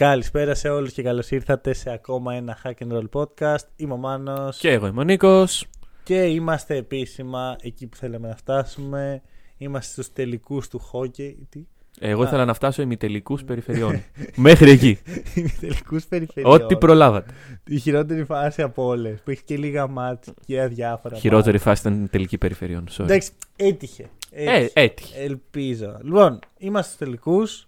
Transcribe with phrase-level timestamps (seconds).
[0.00, 3.64] Καλησπέρα σε όλους και καλώς ήρθατε σε ακόμα ένα Hack and Roll podcast.
[3.76, 5.66] Είμαι ο Μάνος Και εγώ είμαι ο Νίκος.
[6.02, 9.22] και είμαστε επίσημα εκεί που θέλαμε να φτάσουμε.
[9.56, 11.34] Είμαστε στους τελικούς του hockey.
[11.48, 11.66] Τι;
[12.00, 14.02] Εγώ ήθελα να φτάσω ημιτελικούς περιφερειών.
[14.36, 14.98] Μέχρι εκεί.
[15.34, 16.52] Είναι τελικούς περιφερειών.
[16.52, 17.32] Ό,τι προλάβατε.
[17.66, 22.04] Η χειρότερη φάση από όλες που έχει και λίγα μάτς και αδιάφορα Χειρότερη φάση ήταν
[22.04, 22.84] η τελική περιφερειών.
[22.90, 23.04] Sorry.
[23.04, 24.10] Εντάξει, έτυχε.
[24.30, 24.80] Ε, έτυχε.
[24.80, 25.20] έτυχε.
[25.20, 25.98] Ελπίζω.
[26.02, 27.66] Λοιπόν, είμαστε στους τελικούς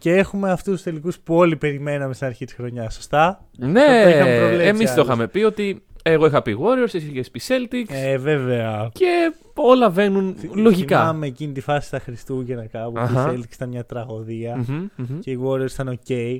[0.00, 2.94] και έχουμε αυτούς τους τελικούς που όλοι περιμέναμε στην αρχή της χρονιάς.
[2.94, 5.00] Σωστά; Ναι, το είχαμε προβλέψει εμείς το άλλωστε.
[5.00, 7.94] είχαμε πει ότι εγώ είχα πει Warriors, εσύ είχες πει Celtics.
[7.94, 8.90] Ε, βέβαια.
[8.92, 10.98] Και όλα βαίνουν λογικά.
[11.00, 12.92] Θυμάμαι εκείνη τη φάση στα Χριστούγεννα κάπου.
[12.92, 13.32] που Αχα.
[13.32, 15.18] Η Celtics ήταν μια τραγωδία Μμμ, μμμ.
[15.20, 16.38] και οι Warriors ήταν ok.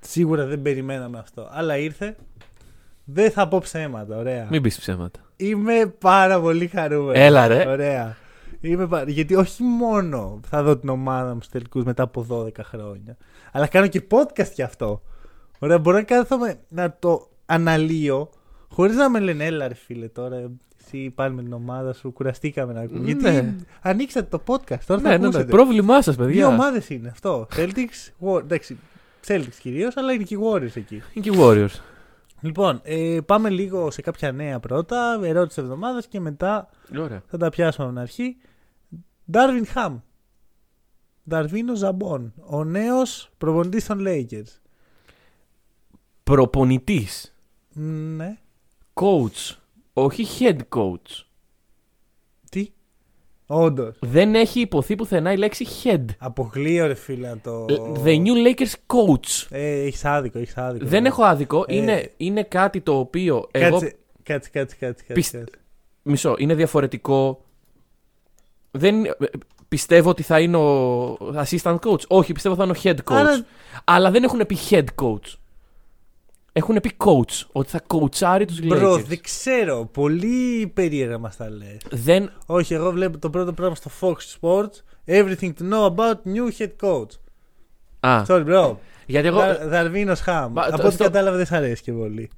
[0.00, 1.48] Σίγουρα δεν περιμέναμε αυτό.
[1.52, 2.16] Αλλά ήρθε.
[3.04, 4.46] Δεν θα πω ψέματα, ωραία.
[4.50, 5.20] Μην πεις ψέματα.
[5.36, 7.18] Είμαι πάρα πολύ χαρούμενος.
[7.18, 7.68] Έλα, ρε.
[7.68, 8.16] Ωραία.
[8.60, 12.62] Είμαι πα- Γιατί όχι μόνο θα δω την ομάδα μου στους τελικούς μετά από 12
[12.62, 13.16] χρόνια,
[13.52, 15.02] αλλά κάνω και podcast γι' αυτό.
[15.58, 18.30] Ωραία, μπορώ να κάθομαι να το αναλύω
[18.68, 20.50] χωρίς να με λένε έλα ρε φίλε τώρα.
[20.84, 22.98] Εσύ πάλι με την ομάδα σου, κουραστήκαμε να ακούμε.
[22.98, 23.30] Ναι.
[23.30, 24.78] Γιατί ανοίξατε το podcast.
[24.86, 25.24] Τώρα θα Ναι, ναι, ναι.
[25.26, 25.44] ακούσετε.
[25.50, 26.46] Πρόβλημά σας, Δύο παιδιά.
[26.46, 27.46] ομάδες είναι αυτό.
[27.56, 28.78] Celtics, War- εντάξει,
[29.26, 30.94] Celtics κυρίως, αλλά είναι και οι Warriors εκεί.
[31.12, 31.80] Είναι και οι Warriors.
[32.40, 35.20] Λοιπόν, ε, πάμε λίγο σε κάποια νέα πρώτα.
[35.22, 37.22] Ερώτηση εβδομάδας και μετά Ωραία.
[37.26, 38.36] θα τα πιάσουμε από την αρχή.
[39.30, 39.98] Ντάρβιν Χαμ.
[41.28, 42.32] Νταρβίνο Ζαμπόν.
[42.46, 44.58] Ο νέος προπονητής των Lakers.
[46.24, 47.34] Προπονητής.
[48.16, 48.38] Ναι.
[48.94, 49.56] Coach.
[49.92, 51.24] Όχι head coach.
[52.50, 52.70] Τι;
[53.46, 53.96] Όντως.
[54.00, 56.04] Δεν έχει υποθεί πουθενά η λέξη head.
[56.18, 57.64] Αποκλείω ρε φίλε να το.
[58.04, 59.46] The new Lakers coach.
[59.50, 60.86] Ε, έχεις άδικο, έχεις άδικο.
[60.86, 61.64] Δεν έχω άδικο.
[61.68, 63.70] Ε, είναι, είναι κάτι το οποίο εγώ.
[63.78, 65.02] Κάτσε, κάτσε, κάτσε, κάτσε.
[65.02, 65.60] κάτσε, Πιστε- κάτσε.
[66.02, 66.34] Μισό.
[66.38, 67.42] Είναι διαφορετικό.
[68.70, 69.26] Δεν, είναι- ε,
[69.68, 72.06] πιστεύω ότι θα είναι ο assistant coach.
[72.08, 73.16] Όχι, πιστεύω θα είναι ο head coach.
[73.16, 73.44] Άρα-
[73.84, 75.34] Αλλά δεν έχουν πει head coach.
[76.52, 77.46] Έχουν πει coach.
[77.52, 79.04] Ότι θα coachάρει τους Μπρο, Lakers.
[79.04, 79.84] δεν ξέρω.
[79.92, 81.76] Πολύ περίεργα μας τα λες.
[81.90, 82.32] Δεν.
[82.46, 84.82] Όχι, εγώ βλέπω το πρώτο πράγμα στο Fox Sports.
[85.06, 87.10] Everything to know about new head coach.
[88.00, 88.76] Α, Sorry, bro.
[89.06, 89.40] γιατί εγώ.
[89.68, 90.52] Δαρβίνος Χαμ.
[90.52, 92.30] Μα, Από το- ό,τι στο- κατάλαβα δεν σ' αρέσει και πολύ.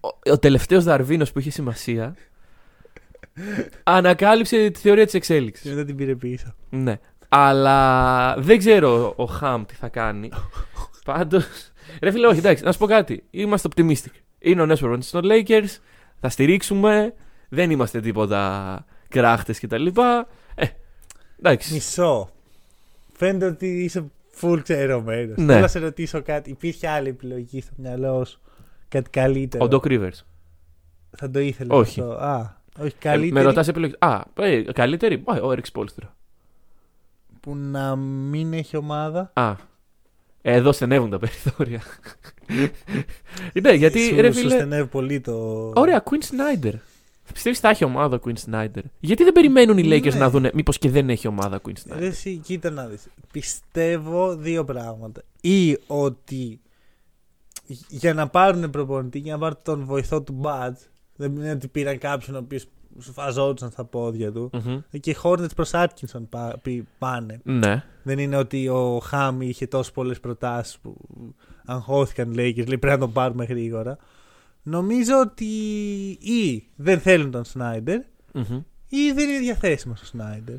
[0.00, 2.14] Ο, ο τελευταίος Δαρβίνος που είχε σημασία.
[3.82, 5.64] Ανακάλυψε τη θεωρία της εξέλιξης.
[5.64, 6.54] Και μετά την πήρε πίσω.
[6.70, 6.98] Ναι.
[7.28, 10.30] Αλλά δεν ξέρω ο Χαμ τι θα κάνει.
[11.04, 11.44] Πάντως.
[12.02, 13.24] Ρε φίλε, όχι, εντάξει, να σου πω κάτι.
[13.30, 14.12] Είμαστε optimistic.
[14.38, 15.78] Είναι ο νέο προπονητή των Lakers.
[16.20, 17.14] Θα στηρίξουμε.
[17.48, 19.86] Δεν είμαστε τίποτα κράχτες κτλ.
[20.54, 20.66] Ε,
[21.38, 21.72] εντάξει.
[21.74, 22.30] Μισό.
[23.12, 24.10] Φαίνεται ότι είσαι
[24.40, 25.36] full ξερωμένος.
[25.36, 25.46] Ναι.
[25.46, 26.50] Θέλω να σε ρωτήσω κάτι.
[26.50, 28.40] Υπήρχε άλλη επιλογή στο μυαλό σου;
[28.88, 30.20] Κάτι καλύτερο; Ο Doc Rivers.
[31.16, 32.00] Θα το ήθελες Όχι.
[32.00, 33.32] αυτό; Α, όχι Ε, καλύτερη.
[33.32, 33.94] με ρωτάς επιλογή.
[33.98, 35.22] Α, ε, καλύτερη.
[35.26, 36.06] Α, ο Eric Spolstra.
[37.40, 39.30] Που να μην έχει ομάδα.
[39.34, 39.54] Α.
[40.42, 41.82] Εδώ στενεύουν τα περιθώρια.
[43.62, 44.50] ναι, γιατί σου, ρε σου φίλε.
[44.54, 45.32] στενεύει πολύ το.
[45.74, 46.18] Ωραία, Queen
[46.64, 46.72] Snyder.
[47.32, 50.18] Πιστεύεις θα έχει ομάδα ο Queen Snyder; Γιατί δεν περιμένουν οι Lakers Ναι.
[50.18, 53.06] να δουν μήπως και δεν έχει ομάδα Queen Snyder; Ρε, εσύ, κοίτα να δεις.
[53.32, 55.22] Πιστεύω δύο πράγματα.
[55.40, 56.60] Ή ότι
[57.88, 60.80] για να πάρουν προπονητή, για να πάρουν τον βοηθό του Μπατζ,
[61.28, 62.66] δεν είναι ότι πήραν κάποιον ο οποίος
[62.98, 64.50] φαζόντουσαν στα πόδια του.
[64.52, 64.80] Μμμ.
[65.00, 67.40] Και οι Hornets προς Atkinson πά- πι- πάνε.
[67.42, 67.84] Ναι.
[68.02, 70.96] Δεν είναι ότι ο Χάμι είχε τόσο πολλές προτάσεις που
[71.64, 73.96] αγχώθηκαν οι Lakers, λέει πρέπει να τον πάρουμε γρήγορα.
[74.62, 75.44] Νομίζω ότι
[76.20, 78.00] ή δεν θέλουν τον Σνάιντερ
[78.32, 78.60] Μμμ.
[78.88, 80.54] ή δεν είναι διαθέσιμος ο Σνάιντερ.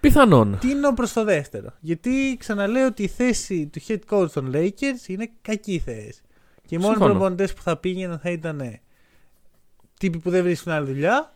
[0.00, 0.58] Πιθανόν.
[0.60, 5.30] Τίνω προς το δεύτερο; Γιατί ξαναλέω ότι η θέση του head coach των Lakers είναι
[5.42, 6.20] κακή θέση.
[6.66, 7.10] Και οι μόνοι Συμφωνώ.
[7.14, 8.60] προπονητές που θα πήγαιναν θα ήταν
[10.00, 11.32] τύποι που δεν βρίσκουν άλλη δουλειά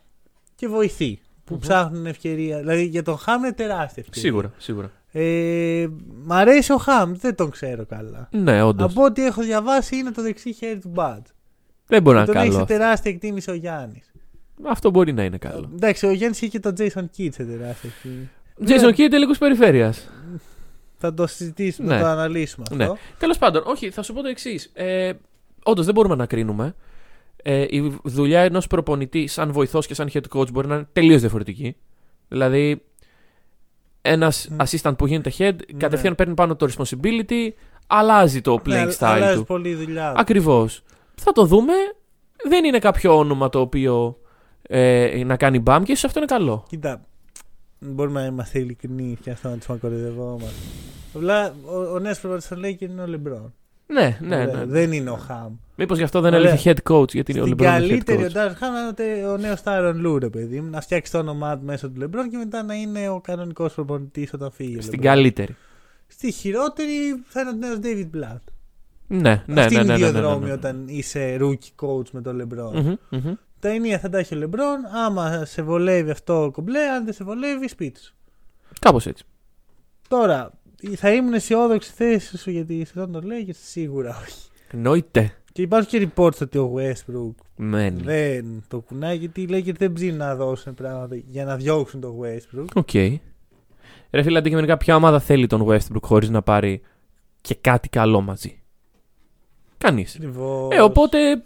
[0.55, 1.59] και βοηθοί που Μμμ.
[1.59, 2.57] ψάχνουν ευκαιρία.
[2.59, 4.21] Δηλαδή για τον Χαμ είναι τεράστια ευκαιρία.
[4.29, 4.91] Σίγουρα, σίγουρα.
[5.11, 5.87] Ε,
[6.23, 8.29] μ' αρέσει ο Χαμ, δεν τον ξέρω καλά.
[8.31, 8.91] Ναι, όντως.
[8.91, 11.27] Από ό,τι έχω διαβάσει είναι το δεξί χέρι του Μπατ.
[11.87, 12.57] Δεν μπορεί να είναι Τον έχει καλό.
[12.57, 12.77] σε αυτό.
[12.77, 14.11] τεράστια εκτίμηση ο Γιάννης.
[14.63, 15.69] Αυτό μπορεί να είναι καλό.
[15.75, 18.29] Εντάξει, ο Γιάννης είχε και τον Jason Kidd σε τεράστια εκτίμηση.
[18.65, 20.09] Jason Kidd τελικούς περιφέρειας.
[20.97, 21.95] Θα το συζητήσουμε, Ναι.
[21.95, 22.83] θα το αναλύσουμε αυτό.
[22.93, 22.99] Ναι.
[23.17, 24.71] Τέλος πάντων, όχι, θα σου πω το εξής.
[24.73, 25.11] Ε,
[25.63, 26.75] Όντως δεν μπορούμε να κρίνουμε.
[27.47, 31.19] Ε, η δουλειά ενός προπονητή σαν βοηθός και σαν head coach μπορεί να είναι τελείως
[31.21, 31.75] διαφορετική.
[32.27, 32.81] Δηλαδή,
[34.01, 34.55] ένας Μμ.
[34.59, 35.77] assistant που γίνεται head Ναι.
[35.77, 37.49] κατευθείαν παίρνει πάνω το responsibility,
[37.87, 39.43] αλλάζει το playing Ναι, style αλλάζει του.
[39.45, 40.11] πολύ η δουλειά.
[40.13, 40.19] του.
[40.19, 40.83] Ακριβώς.
[41.15, 41.73] Θα το δούμε.
[42.49, 44.17] Δεν είναι κάποιο όνομα το οποίο
[44.61, 46.65] ε, να κάνει μπαμ και ίσως αυτό είναι καλό.
[46.69, 47.05] Κοίτα,
[47.79, 50.55] μπορούμε να είμαστε ειλικρινεί και αυτό να τους μακοριδευόμαστε.
[51.13, 53.53] Απλά ο, ο νέος προπονητής των Lakers είναι ο Λεμπρόν.
[53.87, 54.65] Ναι, ναι, Ωραία, ναι.
[54.65, 55.53] Δεν είναι ο Χαμ.
[55.75, 56.49] Μήπως γι' αυτό δεν Ωραία.
[56.51, 58.31] έλεγε head coach, γιατί είναι ο Στην LeBron head καλύτερη ο coach.
[58.31, 60.69] Ντάρ Χαμ είναι ο- ο νέος Τάιρον Λου, ρε παιδί μου.
[60.69, 64.33] Να φτιάξει το όνομά του μέσω του Λεμπρόν και μετά να είναι ο κανονικός προπονητής
[64.33, 64.77] όταν φύγει.
[64.77, 65.03] ο Στην LeBron.
[65.03, 65.55] καλύτερη.
[66.07, 68.39] Στη χειρότερη θα είναι ο νέος David Blatt.
[69.07, 69.81] Ναι, ναι, Αυτή ναι.
[69.81, 70.53] είναι ναι, η ναι, ναι, διαδρόμη ναι, ναι.
[70.53, 72.81] όταν είσαι rookie coach με τον LeBron.
[72.81, 73.33] Μμμ, μμμ.
[73.59, 75.05] Τα ενία θα τα έχει ο LeBron.
[75.05, 78.13] Άμα σε βολεύει αυτό κομπλέ, αν δεν σε βολεύει, σπίτι σου.
[78.79, 79.23] Κάπως έτσι.
[80.07, 80.51] Τώρα,
[80.95, 84.47] θα ήμουν αισιόδοξη θέση σου για τη σεζόν των Lakers, σίγουρα όχι.
[84.71, 85.33] Εννοείται.
[85.51, 88.01] Και υπάρχουν και reports ότι ο Westbrook Μένει.
[88.01, 92.15] δεν το κουνάει γιατί οι Lakers δεν ψήνουν να δώσουν πράγματα για να διώξουν τον
[92.21, 92.65] Westbrook.
[92.73, 92.93] Οκ.
[94.11, 96.81] Ρε φίλε, αντικειμενικά, ποια ομάδα θέλει τον Westbrook χωρίς να πάρει
[97.41, 98.61] και κάτι καλό μαζί;
[99.77, 100.15] Κανείς.
[100.15, 100.75] Ακριβώς.
[100.75, 101.43] Ε, οπότε.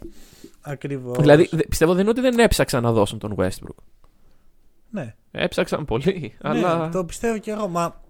[0.60, 1.16] Ακριβώς.
[1.18, 3.82] Δηλαδή, δε- πιστεύω δεν είναι ότι δεν έψαξαν να δώσουν τον Westbrook.
[4.90, 5.14] Ναι.
[5.30, 6.84] Έψαξαν πολύ, αλλά.
[6.86, 7.68] ναι, το πιστεύω και εγώ.
[7.68, 8.00] Μα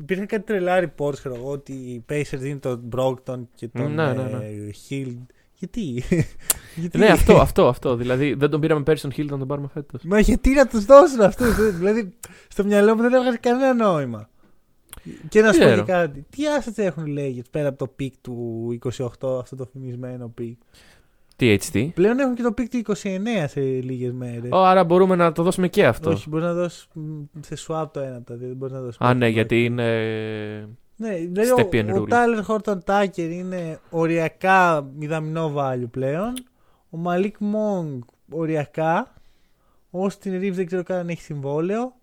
[0.00, 4.12] υπήρχαν κάτι τρελά reports, ξέρω εγώ, ότι οι Pacers δίνουν τον Brogdon και τον Ναι,
[4.12, 4.44] ναι, ναι.
[4.44, 5.16] ε, Hill.
[5.54, 6.02] Γιατί;
[6.80, 7.96] γιατί; Ναι, αυτό, αυτό, αυτό.
[7.96, 10.02] Δηλαδή, δεν τον πήραμε πέρσι τον Hill, να τον πάρουμε φέτος.
[10.02, 11.76] Μα γιατί να τους δώσουν αυτούς.
[11.76, 12.12] δηλαδή,
[12.48, 14.28] στο μυαλό μου δεν έβγαζε κανένα νόημα.
[15.28, 15.84] Και να σου πω Ξέρω.
[15.84, 16.26] και κάτι.
[16.30, 18.98] Τι assets έχουν οι Lakers πέρα από το pick του 28,
[19.40, 20.58] αυτό το φημισμένο pick.
[21.40, 21.88] THT.
[21.94, 23.00] Πλέον έχουν και το pick του 29
[23.46, 24.50] σε λίγες μέρες.
[24.50, 26.10] Ω, άρα μπορούμε να το δώσουμε και αυτό.
[26.10, 26.88] Όχι, μπορείς να δώσεις
[27.40, 28.46] σε swap το ένα από τα δύο.
[28.48, 29.00] Δεν μπορείς να δώσεις.
[29.00, 30.68] Α, ναι, μόνο γιατί το είναι.
[30.96, 32.12] Ναι, δηλαδή Stepien ο, ο rule.
[32.12, 36.32] Tyler Horton Tucker είναι οριακά μηδαμινό value πλέον.
[36.90, 37.98] Ο Malik Monk
[38.30, 39.12] οριακά.
[39.90, 41.94] Ο Austin Reeves δεν ξέρω καν αν έχει συμβόλαιο.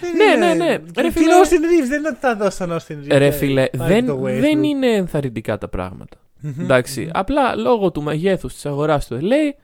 [0.00, 0.78] Δεν Ναι, είναι- ναι, ναι.
[0.78, 2.92] Και, Ρε και φίλε- είναι ο Austin Reeves, δεν είναι ότι θα δώσει τον Austin
[2.92, 3.16] Reeves.
[3.18, 4.40] Ρε ε, φίλε, πάρει δεν, το Westbrook.
[4.40, 6.16] δεν είναι ενθαρρυντικά τα πράγματα.
[6.56, 6.60] Μμμ.
[6.64, 7.10] Εντάξει.
[7.12, 9.54] Απλά λόγω του μεγέθους της αγοράς του LA,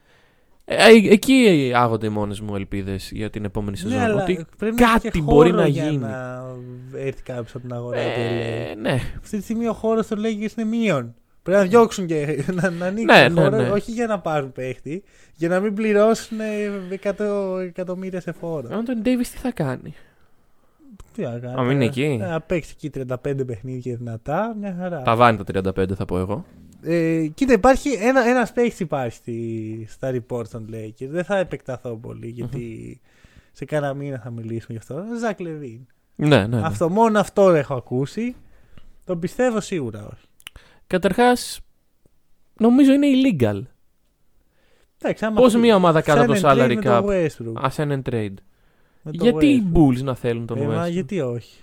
[0.65, 3.99] ε, ε, εκεί άγονται οι μόνες μου ελπίδες για την επόμενη σεζόν.
[3.99, 5.97] Ναι, αλλά ότι πρέπει να έχει κάτι και μπορεί χώρο να για γίνει.
[5.97, 6.45] να
[6.97, 8.71] έρθει κάποιος από την αγορά του LA.
[8.71, 9.01] ε, ναι.
[9.21, 11.15] Αυτή τη στιγμή ο χώρος των Lakers είναι μείον.
[11.43, 13.69] Πρέπει να διώξουν και να, να ανοίξουν Ναι, ναι, χώρο, ναι.
[13.71, 15.03] όχι για να πάρουν παίχτη,
[15.37, 16.71] για να μην πληρώσουν ε,
[17.19, 18.69] 100 εκατομμύρια σε φόρο.
[18.73, 19.95] Αν τον Davis τι θα κάνει;
[21.15, 21.61] Τι να κάνει.
[21.61, 22.17] Α, μην είναι ε, εκεί.
[22.21, 25.03] Να παίξει εκεί 35 παιχνίδια δυνατά, μια χαρά.
[25.03, 26.45] Τα βάνει τα 35, θα πω εγώ.
[26.85, 31.07] Ε, κοίτα, υπάρχει ένα ένας παίχτης υπάρχει στη, στα reports των Lakers.
[31.09, 33.01] Δεν θα επεκταθώ πολύ γιατί
[33.53, 35.05] σε κάνα μήνα θα μιλήσουμε γι' αυτό.
[35.21, 35.87] Ζακ Λεβίν.
[36.17, 36.47] Ναι, ναι.
[36.47, 36.61] ναι.
[36.67, 38.37] Αυτό, μόνο αυτό έχω ακούσει.
[39.05, 40.25] Το πιστεύω σίγουρα όχι.
[40.87, 41.61] Καταρχάς,
[42.59, 43.63] νομίζω είναι illegal.
[44.99, 47.03] Εντάξει, άμα Πώς φύγει- μια ομάδα κάτω από το sign and trade salary με cap;
[47.03, 47.63] το Westbrook.
[47.63, 48.35] Α and trade.
[49.03, 49.79] Με το Γιατί οι Westbrook.
[49.79, 51.59] Bulls να θέλουν τον Ε, μα Westbrook; γιατί όχι.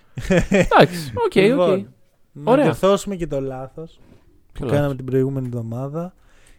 [0.50, 1.36] Εντάξει, οκ, οκ.
[1.36, 1.94] Λοιπόν,
[2.32, 2.64] Να Ωραία.
[2.64, 4.00] διορθώσουμε και το λάθος
[4.54, 4.72] που Καλά.
[4.72, 6.14] κάναμε την προηγούμενη εβδομάδα.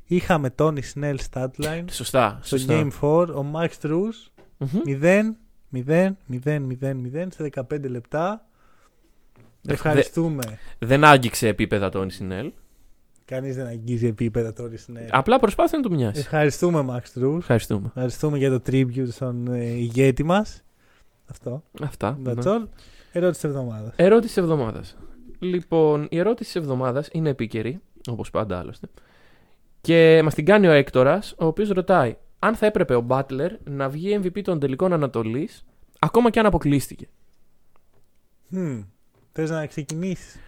[0.05, 2.39] Είχαμε Tony Snell statline Σωστά.
[2.43, 2.75] στο σωστά.
[2.81, 3.29] Game 4.
[3.35, 4.81] Ο Max Truss Μμμ.
[4.87, 5.37] 0,
[5.71, 8.45] 0, 0, 0, 0 σε 15 λεπτά.
[9.63, 10.43] Δε- Ευχαριστούμε.
[10.79, 12.53] Δεν άγγιξε επίπεδα τον Σινέλ.
[13.25, 15.09] Κανείς δεν αγγίζει επίπεδα Tony Snell.
[15.11, 16.21] Απλά προσπάθησε να του μοιάσει.
[16.21, 17.37] Ευχαριστούμε Max Truss.
[17.37, 17.87] Ευχαριστούμε.
[17.87, 20.63] Ευχαριστούμε για το tribute στον ε, ηγέτη μας.
[21.31, 21.63] Αυτό.
[21.83, 22.19] Αυτά.
[22.25, 22.43] That's ναι.
[22.45, 22.67] all.
[23.13, 23.93] Ερώτηση της εβδομάδας.
[23.97, 24.97] Ερώτηση της εβδομάδας.
[25.41, 28.87] Λοιπόν, η ερώτηση της εβδομάδας είναι επίκαιρη, όπως πάντα άλλωστε.
[29.81, 33.89] Και μας την κάνει ο Έκτορας, ο οποίος ρωτάει αν θα έπρεπε ο Μπάτλερ να
[33.89, 35.65] βγει MVP των τελικών Ανατολής,
[35.99, 37.09] ακόμα και αν αποκλείστηκε;
[38.55, 38.85] Hmm.
[39.33, 40.39] Θες να ξεκινήσεις;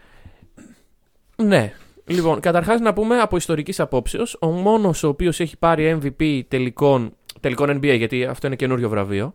[1.36, 1.72] Ναι.
[2.04, 7.16] Λοιπόν, καταρχάς να πούμε από ιστορικής απόψεως, ο μόνος ο οποίος έχει πάρει MVP τελικών,
[7.40, 9.34] τελικών NBA, γιατί αυτό είναι καινούριο βραβείο,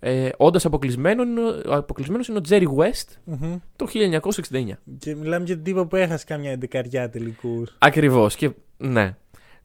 [0.00, 3.34] ε, όντας αποκλεισμένο είναι ο- αποκλεισμένος είναι ο Τζέρι West
[3.76, 4.78] το 1969.
[4.98, 7.74] Και μιλάμε για τον τύπο που έχασε καμιά εντεκαριά τελικούς.
[7.78, 8.36] Ακριβώς.
[8.36, 9.16] Και ναι.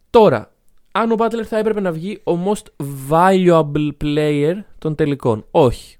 [0.09, 0.51] Τώρα,
[0.91, 5.45] αν ο Butler θα έπρεπε να βγει ο most valuable player των τελικών.
[5.51, 5.97] Όχι.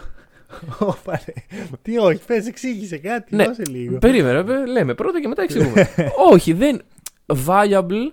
[0.78, 1.32] Ωπα, ρε.
[1.82, 3.36] Τι όχι, πες, εξήγησε κάτι.
[3.36, 3.44] Ναι.
[3.44, 3.98] Δώσε λίγο.
[3.98, 5.88] Περίμενε, πε- λέμε πρώτα και μετά εξηγούμε.
[6.32, 6.80] Όχι, δεν.
[7.46, 8.10] Valuable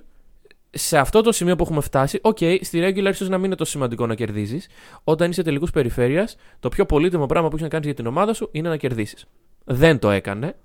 [0.69, 3.71] σε αυτό το σημείο που έχουμε φτάσει, οκ, στη regular ίσως να μην είναι τόσο
[3.71, 4.67] σημαντικό να κερδίζεις.
[5.03, 8.33] Όταν είσαι τελικούς περιφέρειας, το πιο πολύτιμο πράγμα που έχεις να κάνεις για την ομάδα
[8.33, 9.25] σου είναι να κερδίσεις.
[9.63, 10.55] Δεν το έκανε.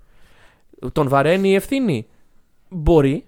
[0.91, 2.07] Τον βαραίνει η ευθύνη.
[2.69, 3.25] Μπορεί.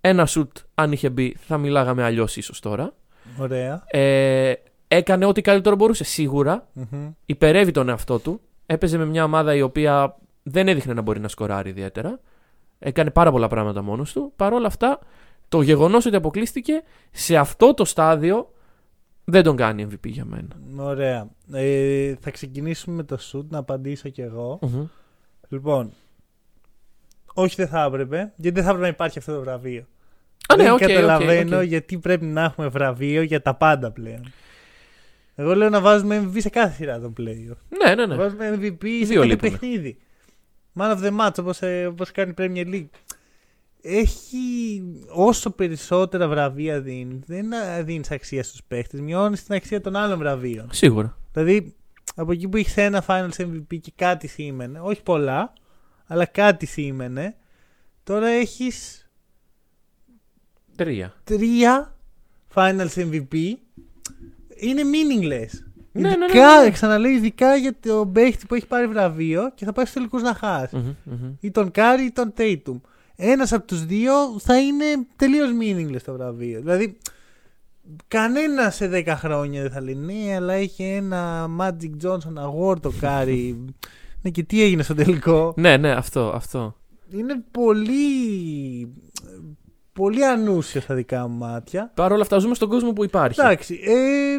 [0.00, 2.94] Ένα σουτ, αν είχε μπει, θα μιλάγαμε αλλιώς ίσως τώρα.
[3.38, 3.84] Ωραία.
[3.86, 4.52] Ε,
[4.88, 6.68] έκανε ό,τι καλύτερο μπορούσε, σίγουρα.
[6.72, 7.10] Μμμ.
[7.26, 8.40] Υπερεύει τον εαυτό του.
[8.66, 12.20] Έπαιζε με μια ομάδα η οποία δεν έδειχνε να μπορεί να σκοράρει ιδιαίτερα.
[12.78, 14.32] Έκανε πάρα πολλά πράγματα μόνος του.
[14.36, 14.98] Παρ' όλα αυτά,
[15.48, 18.52] το γεγονός ότι αποκλείστηκε σε αυτό το στάδιο
[19.24, 20.48] δεν τον κάνει MVP για μένα.
[20.76, 21.28] Ωραία.
[21.52, 24.58] Ε, θα ξεκινήσουμε με το shoot, να απαντήσω κι εγώ.
[24.62, 24.86] Μμμ.
[25.48, 25.92] Λοιπόν,
[27.34, 29.86] όχι δεν θα έπρεπε, γιατί δεν θα έπρεπε να υπάρχει αυτό το βραβείο.
[30.48, 31.62] Α, ναι, δεν OK, OK, καταλαβαίνω οκ.
[31.64, 34.32] γιατί πρέπει να έχουμε βραβείο για τα πάντα πλέον.
[35.34, 37.56] Εγώ λέω να βάζουμε MVP σε κάθε σειρά των playoff.
[37.68, 38.14] Ναι, ναι, Να ναι.
[38.16, 39.50] βάζουμε MVP σε Δύο κάθε λείπουμε.
[39.50, 39.98] παιχνίδι.
[40.78, 42.88] Man of the match όπως, ε, όπως κάνει η Premier League.
[43.82, 47.46] Έχει όσο περισσότερα βραβεία δίνει, δεν
[47.84, 50.68] δίνεις αξία στους παίχτες, μειώνεις την αξία των άλλων βραβείων.
[50.72, 51.18] Σίγουρα.
[51.32, 51.74] Δηλαδή,
[52.14, 55.52] από εκεί που είχε ένα Finals MVP και κάτι σήμαινε, όχι πολλά,
[56.06, 57.36] αλλά κάτι σήμαινε,
[58.02, 59.06] τώρα έχεις
[60.76, 61.14] Τρία.
[61.24, 61.96] τρία
[62.54, 63.34] Finals MVP.
[64.56, 65.50] Είναι meaningless.
[65.92, 66.70] Ναι, ναι, ναι, ειδικά, ναι, ναι.
[66.70, 70.34] ξαναλέω, ειδικά για τον παίχτη που έχει πάρει βραβείο και θα πάει στους τελικούς να
[70.34, 70.76] χάσει.
[70.76, 71.34] Μμμ, μμμ.
[71.40, 72.80] Ή τον Κάρι ή τον Tatum.
[73.20, 74.84] Ένας από τους δύο θα είναι
[75.16, 76.60] τελείως meaningless το βραβείο.
[76.60, 76.98] Δηλαδή,
[78.08, 82.92] κανένα σε 10 χρόνια δεν θα λέει ναι, αλλά έχει ένα Magic Johnson Award το
[83.00, 83.64] Κάρι.
[84.22, 86.76] ναι, και τι έγινε στο τελικό; Ναι, ναι, αυτό, αυτό.
[87.10, 88.92] είναι πολύ.
[89.92, 91.90] Πολύ ανούσιο στα δικά μου μάτια.
[91.94, 93.40] Παρ' όλα αυτά, ζούμε στον κόσμο που υπάρχει.
[93.40, 94.38] Εντάξει, ε,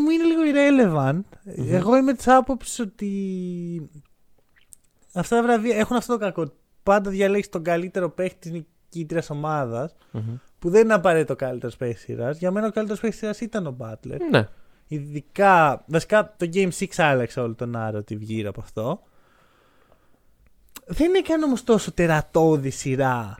[0.00, 1.38] μου είναι λίγο irrelevant.
[1.68, 3.90] Εγώ είμαι της άποψης ότι
[5.12, 6.52] αυτά τα βραβεία έχουν αυτό το κακό.
[6.86, 8.50] Πάντα διαλέξει τον καλύτερο παίχτη της
[8.90, 10.34] νικήτριας ομάδας, Μμμ.
[10.58, 12.38] που δεν είναι απαραίτητο ο καλύτερος παίχτης σειράς.
[12.38, 14.16] Για μένα ο καλύτερος παίχτης σειράς ήταν ο Butler.
[14.30, 14.48] Ναι.
[14.88, 19.02] Ειδικά, βασικά το Game 6 άλλαξε όλο τον narrative γύρω από αυτό.
[20.86, 23.36] Δεν έκανε όμως τόσο τερατώδη σειρά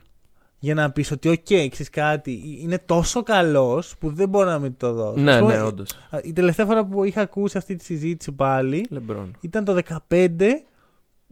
[0.59, 4.77] για να πεις ότι, οκ, ξέρεις κάτι, είναι τόσο καλός που δεν μπορώ να μην
[4.77, 5.21] το δώσω.
[5.21, 5.91] Ναι, Ας πούμε, ναι, όντως.
[6.09, 9.35] α, Η τελευταία φορά που είχα ακούσει αυτή τη συζήτηση πάλι Λεμπρόν.
[9.41, 9.73] ήταν το
[10.09, 10.65] 2015.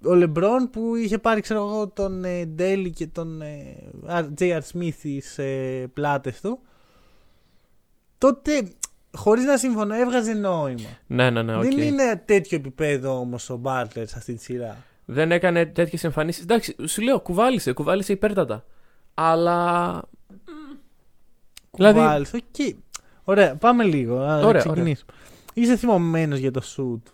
[0.04, 3.75] Ο Λεμπρόν που είχε πάρει, ξέρω εγώ, τον ε, Delly και τον ε,
[4.40, 4.60] J.R.
[4.74, 6.60] Smith στις ε, πλάτες του.
[8.18, 8.68] Τότε,
[9.14, 10.90] χωρίς να συμφωνώ, έβγαζε νόημα.
[11.08, 11.64] Ναι, ναι, ναι, οκ.
[11.64, 14.78] Δεν είναι τέτοιο επίπεδο όμως ο Butler σε αυτή τη σειρά.
[15.06, 16.44] Δεν έκανε τέτοιες εμφανίσεις.
[16.44, 18.66] Εντάξει, σου λέω, κουβάλησε, κουβάλησε υπέρτατα.
[19.14, 20.02] Αλλά.
[21.72, 22.75] Δηλαδή- Βάλεις, οκ.
[23.24, 24.18] Ωραία, πάμε λίγο.
[24.18, 25.12] Να Ωραία, ξεκινήσουμε.
[25.54, 27.12] Είσαι θυμωμένος για το σουτ.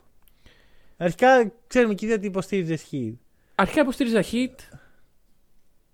[1.02, 2.94] Αρχικά ξέρουμε και γιατί υποστήριζες Heat.
[3.56, 4.78] Αρχικά υποστήριζα Heat.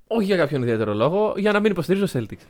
[0.07, 2.45] Όχι για κάποιον ιδιαίτερο λόγο, για να μην υποστηρίζω Celtics.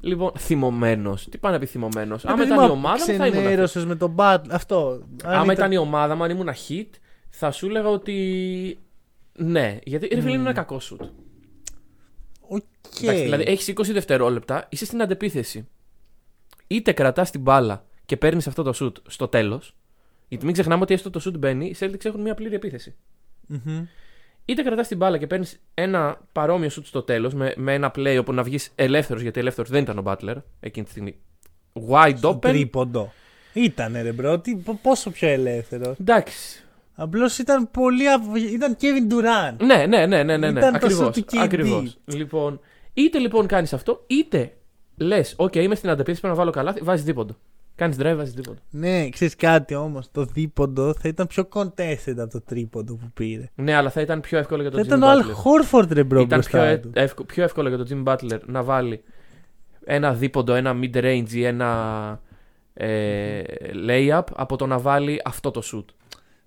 [0.00, 1.28] Λοιπόν, θυμωμένος.
[1.28, 3.30] Τι πάει να πει θυμωμένος; Άμα ήταν η ομάδα μου, θα ήμουν.
[3.30, 4.44] Ξενέρωσες με τον Butler.
[4.50, 5.06] Αυτό.
[5.24, 6.88] Αν Άμα ήταν η ομάδα μου, αν ήμουν Heat,
[7.30, 8.78] θα σου έλεγα ότι.
[9.32, 11.08] Ναι, γιατί ρε φίλε είναι ένα κακό σουτ.
[12.40, 12.62] Οκ.
[13.02, 15.68] Εντάξει, δηλαδή έχεις 20 δευτερόλεπτα, είσαι στην αντεπίθεση.
[16.66, 19.74] Είτε κρατάς την μπάλα και παίρνεις αυτό το σουτ στο τέλος.
[20.30, 22.94] Γιατί μην ξεχνάμε ότι έστω το σουτ μπαίνει, οι Celtics έχουν μια πλήρη επίθεση.
[23.46, 23.86] Μμμ.
[24.44, 28.16] Είτε κρατάς την μπάλα και παίρνεις ένα παρόμοιο σουτ στο τέλος με, με ένα play
[28.20, 31.16] όπου να βγεις ελεύθερος, γιατί ελεύθερος δεν ήταν ο Butler εκείνη τη στιγμή.
[31.88, 32.40] Wide Στο open.
[32.40, 33.12] τρίποντο.
[33.52, 35.96] Ήτανε ρε bro, τι, πο- πόσο πιο ελεύθερος.
[36.00, 36.64] Εντάξει.
[36.94, 38.08] Απλώς ήταν πολύ.
[38.10, 39.56] αβ- ήταν Kevin Durant.
[39.66, 40.58] Ναι, ναι, ναι, ναι, ναι, ναι.
[40.58, 41.38] Ήταν το Ακριβώς, σουτ του KD.
[41.38, 41.98] ακριβώς.
[42.04, 42.60] Λοιπόν,
[42.94, 44.52] είτε λοιπόν κάνεις αυτό, είτε
[44.96, 47.36] λες, OK, είμαι στην αντεπίθεση, πρέπει να βάλω καλά, βάζεις δίποντο.
[47.80, 48.58] Κάνεις drive, βάζεις δίποντο.
[48.70, 50.08] Ναι, ξέρεις κάτι όμως.
[50.12, 53.48] Το δίποντο θα ήταν πιο contested από το τρίποντο που πήρε.
[53.54, 55.80] Ναι, αλλά θα ήταν πιο εύκολο για Θα τον ήταν Jimmy ο Al Butler.
[55.82, 56.90] Horford ρε bro Ήταν πιο, μπροστά ε- του.
[56.94, 59.02] εύκο- πιο εύκολο για τον Jimmy Butler να βάλει
[59.84, 62.20] ένα δίποντο, ένα mid-range ή ένα
[62.74, 63.42] ε,
[63.88, 65.84] layup από το να βάλει αυτό το σουτ.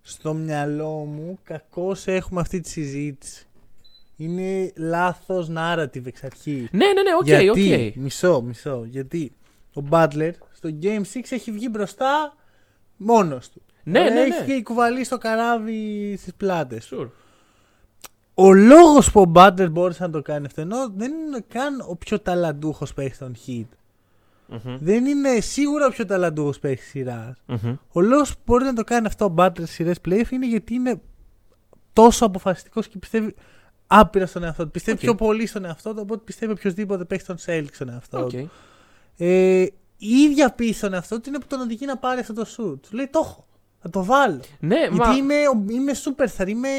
[0.01, 3.45] Στο μυαλό μου, κακώς έχουμε αυτή τη συζήτηση.
[4.17, 6.67] Είναι λάθος narrative εξ αρχής.
[6.71, 7.95] Ναι, ναι, ναι, οκ, Γιατί, οκ.
[8.03, 8.83] μισό, μισό.
[8.89, 9.31] Γιατί;
[9.75, 12.35] Ο Butler στο Game 6 έχει βγει μπροστά
[12.97, 13.61] μόνος του.
[13.83, 14.35] Ναι, Ωραία, ναι, ναι.
[14.35, 16.93] Έχει κουβαλήσει το καράβι στις πλάτες.
[16.93, 17.09] Sure.
[18.33, 21.95] Ο λόγος που ο Butler μπόρεσε να το κάνει αυτό ενώ δεν είναι καν ο
[21.95, 23.65] πιο ταλαντούχος παίχτης των Heat.
[24.47, 27.37] Μμμ, Δεν είναι σίγουρα ο πιο ταλαντούχος παίχτης σειράς.
[27.45, 27.75] μμμ.
[27.91, 30.73] Ο λόγος που μπορεί να το κάνει αυτό ο Butler στις σειρές playoff είναι γιατί
[30.73, 31.01] είναι
[31.93, 33.35] τόσο αποφασιστικός και πιστεύει
[33.87, 34.71] άπειρα στον εαυτό του.
[34.71, 35.03] Πιστεύει Οκ.
[35.03, 38.29] πιο πολύ στον εαυτό του από ότι πιστεύει οποιοδήποτε παίχτη των Celtics στον εαυτό Οκ.
[38.29, 38.49] του.
[39.17, 39.61] Ε,
[39.97, 42.79] η ίδια πίστη στον εαυτό του είναι που τον οδηγεί να πάρει αυτό το σουτ.
[42.89, 43.47] Του λέει το έχω.
[43.81, 44.39] Θα το βάλω.
[44.59, 45.15] Ναι, Γιατί μα...
[45.15, 46.69] είμαι, ο- είμαι superstar, είμαι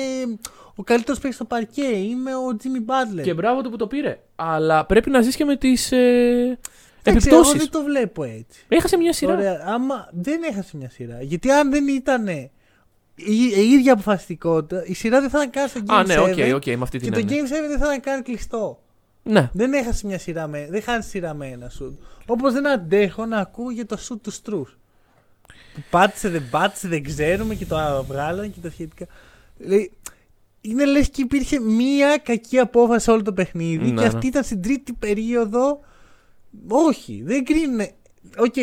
[0.75, 3.23] ο καλύτερος παίκτης στο παρκέ, είμαι ο Jimmy Butler.
[3.23, 4.19] Και μπράβο του που το πήρε.
[4.37, 6.59] Αλλά πρέπει να ζεις και με τις ε,
[7.03, 7.53] Εντάξει, εγώ επιπτώσεις.
[7.59, 8.65] δεν το βλέπω έτσι.
[8.69, 9.33] Έχασε μια σειρά.
[9.33, 11.23] Ωραία, άμα δεν έχασε μια σειρά.
[11.23, 12.51] Γιατί αν δεν ήταν η,
[13.57, 16.55] η ίδια αποφασιστικότητα, η σειρά δεν θα ήταν καν στο Game Α, ναι, 7 OK,
[16.55, 17.43] OK, με αυτή και την το έννοια.
[17.43, 18.79] Game 7 δεν θα ήταν καν κλειστό.
[19.25, 19.51] Ναι.
[19.53, 22.01] Δεν έχασε μια σειρά με, δεν χάνει σειρά με ένα σουτ.
[22.27, 24.63] Όπως δεν αντέχω να ακούω για το σουτ του Strus.
[25.75, 29.07] Που πάτησε, δεν πάτησε, δεν ξέρουμε και το βγάλανε και τα σχετικά.
[29.59, 29.93] Λέει,
[30.61, 34.27] είναι λες και υπήρχε μία κακή απόφαση σε όλο το παιχνίδι Ναι, και αυτή ναι.
[34.27, 35.81] ήταν στην τρίτη περίοδο.
[36.69, 37.81] Όχι, δεν κρίνουν
[38.37, 38.55] Οκ,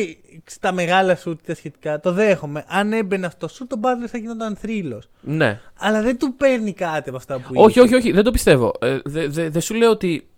[0.45, 2.63] στα μεγάλα σουτ τα σχετικά το δέχομαι.
[2.67, 5.09] Αν έμπαινε αυτό το σουτ, ο Butler θα γινόταν θρύλος.
[5.21, 5.59] Ναι.
[5.77, 7.81] Αλλά δεν του παίρνει κάτι από αυτά που Όχι, είχε.
[7.81, 8.73] όχι, όχι, δεν το πιστεύω.
[8.79, 10.30] Ε, δεν δε, δε σου λέω ότι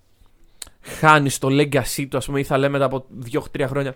[0.83, 3.93] χάνεις το legacy του, ας πούμε, ή θα λέμε μετά από 2-3 χρόνια.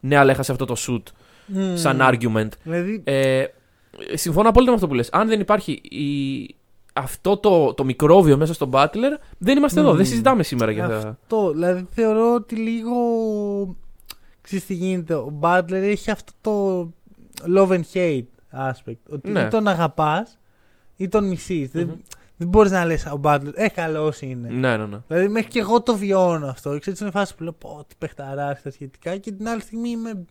[0.00, 1.02] Ναι, αλλά έχασε αυτό το shoot
[1.46, 1.76] Μμμ.
[1.76, 2.48] σαν argument.
[2.62, 3.44] Δηλαδή, Ε,
[4.14, 5.08] συμφωνώ απόλυτα με αυτό που λες.
[5.12, 6.54] Αν δεν υπάρχει η...
[6.92, 9.88] αυτό το, το μικρόβιο μέσα στον Butler, δεν είμαστε εδώ.
[9.88, 9.96] Μμμ.
[9.96, 10.96] Δεν συζητάμε σήμερα για τα.
[10.96, 11.50] αυτό.
[11.52, 12.96] Δηλαδή θεωρώ ότι λίγο.
[14.40, 15.14] Ξέρεις τι γίνεται.
[15.14, 16.82] Ο Butler έχει αυτό το
[17.56, 18.22] love and hate
[18.68, 18.96] aspect.
[19.10, 19.40] Ότι Ναι.
[19.40, 20.38] ή τον αγαπάς
[20.96, 21.70] ή τον μισείς.
[21.72, 21.90] Μμμ.
[22.40, 24.48] Δεν, δεν μπορείς να λες ο Butler, ε, καλός είναι.
[24.48, 24.98] Ναι, ναι, ναι.
[25.06, 26.78] Δηλαδή μέχρι και εγώ το βιώνω αυτό.
[26.78, 30.24] Ξέρετε, είναι φάση που λέω πω, τι παιχταράς τα σχετικά και την άλλη στιγμή είμαι.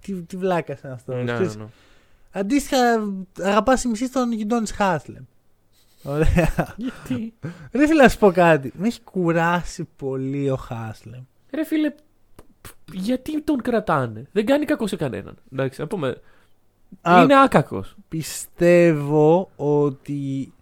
[0.00, 1.14] Τι, τι βλάκας είναι αυτό.
[1.14, 1.64] ναι, ναι, Ξέρεις, ναι.
[2.32, 2.76] Αντίστοιχα,
[3.40, 5.24] αγαπάς ή μισή τον Γιντόνι Χάσλεμ.
[6.02, 6.74] Ωραία.
[6.76, 7.34] Γιατί;
[7.72, 8.72] Ρε φίλε, να σου πω κάτι.
[8.76, 11.22] Με έχει κουράσει πολύ ο Χάσλεμ.
[11.54, 11.94] Ρε φίλε,
[12.92, 15.36] γιατί τον κρατάνε; Δεν κάνει κακό σε κανέναν.
[15.52, 16.16] Εντάξει, να πούμε.
[17.02, 17.96] Α, Είναι άκακος.
[18.08, 20.52] Πιστεύω ότι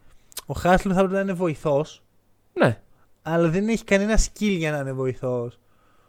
[0.51, 2.03] ο Χάσλεμ θα πρέπει να είναι βοηθός,
[2.53, 2.81] Ναι,
[3.23, 5.59] αλλά δεν έχει κανένα skill για να είναι βοηθός.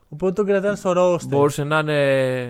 [0.10, 1.28] Οπότε τον κρατάνε στο roster.
[1.28, 2.44] μπορούσε να είναι.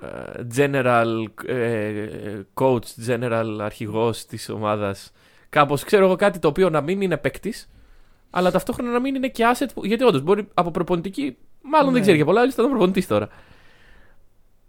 [0.00, 1.06] ε, General
[1.46, 5.12] ε, coach, general αρχηγός της ομάδας
[5.48, 7.68] Κάπως ξέρω εγώ κάτι το οποίο να μην είναι παίκτης,
[8.30, 9.66] αλλά ταυτόχρονα να μην είναι και asset.
[9.74, 11.36] που- Γιατί όντως μπορεί από προπονητική.
[11.62, 11.92] Μάλλον Ναι.
[11.92, 13.28] δεν ξέρει και πολλά, αλλά ήταν προπονητής τώρα.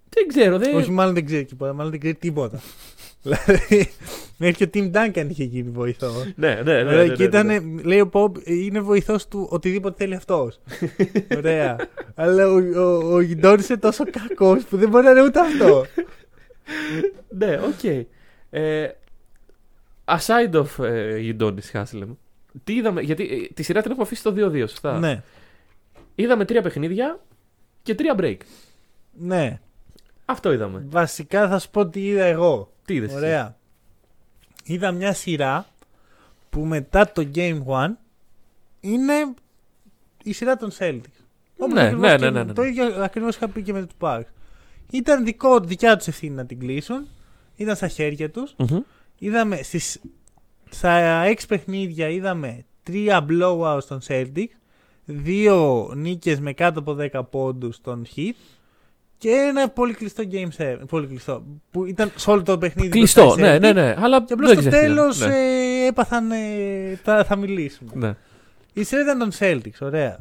[0.10, 0.58] Δεν ξέρω.
[0.58, 0.76] Δεν...
[0.76, 2.60] Όχι, μάλλον δεν ξέρει και πολλά, μάλλον δεν ξέρει τίποτα.
[3.24, 3.90] δηλαδή,
[4.38, 6.34] μέχρι και ο Tim Duncan είχε γίνει βοηθός.
[6.36, 6.90] Ναι, ναι, ναι.
[6.90, 7.54] Ωραία, ναι, και ναι, ναι.
[7.56, 10.60] ήταν, λέει ο Ποπ, είναι βοηθός του οτιδήποτε θέλει αυτός.
[11.38, 11.76] Ωραία.
[12.16, 15.86] Αλλά ο, ο, ο Udonis είναι τόσο κακός που δεν μπορεί να είναι ούτε αυτό.
[17.30, 18.06] Ναι, οκ.
[18.50, 18.88] Ε,
[20.06, 22.12] aside of ε, Udonis Haslem,
[22.64, 23.02] τι είδαμε.
[23.02, 25.22] Γιατί ε, τη σειρά την έχουμε αφήσει στο 2-2, σωστά; ναι,
[26.16, 27.20] Είδαμε τρία παιχνίδια
[27.84, 28.38] και τρία break.
[29.12, 29.60] ναι.
[30.30, 30.86] Αυτό είδαμε.
[30.90, 32.72] Βασικά θα σου πω τι είδα εγώ.
[32.86, 33.57] Τι είδες εσύ; Ωραία.
[34.68, 35.68] Είδα μια σειρά
[36.50, 37.88] που μετά το Game 1
[38.80, 39.14] είναι
[40.24, 41.02] η σειρά των Celtics.
[41.58, 42.54] Όπως Ναι, ακριβώς ναι, και- ναι, ναι, ναι.
[42.54, 44.22] Το ίδιο ακριβώς είχα πει και με τους Bucks.
[44.92, 47.08] Ήταν δικό, δικιά τους ευθύνη να την κλείσουν.
[47.56, 48.54] Ήταν στα χέρια τους.
[48.58, 48.80] Μμμ.
[49.20, 50.00] Είδαμε στις,
[50.70, 54.50] στα 6 παιχνίδια είδαμε 3 blowouts των Celtics,
[55.26, 58.32] 2 νίκες με κάτω από 10 πόντους των Heat
[59.18, 60.78] και ένα πολύ κλειστό Game 7.
[60.88, 61.44] Πολύ κλειστό.
[61.72, 62.90] Που ήταν σε όλο το παιχνίδι.
[62.90, 63.74] Κλειστό, μπροστά οι ναι, Celtics.
[63.74, 63.96] ναι, ναι.
[64.00, 64.96] Αλλά Και απλώς δεν στο ξέφυγαν.
[64.96, 65.36] τέλος Ναι.
[65.36, 66.32] ε, έπαθαν.
[66.32, 67.92] ε, θα, θα μιλήσουμε.
[67.94, 68.16] Ναι.
[68.74, 70.20] Η σειρά ήταν των Celtics, ωραία.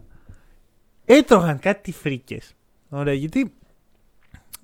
[1.05, 2.55] Έτρωγαν κάτι φρίκες.
[2.89, 3.53] Ωραία, γιατί.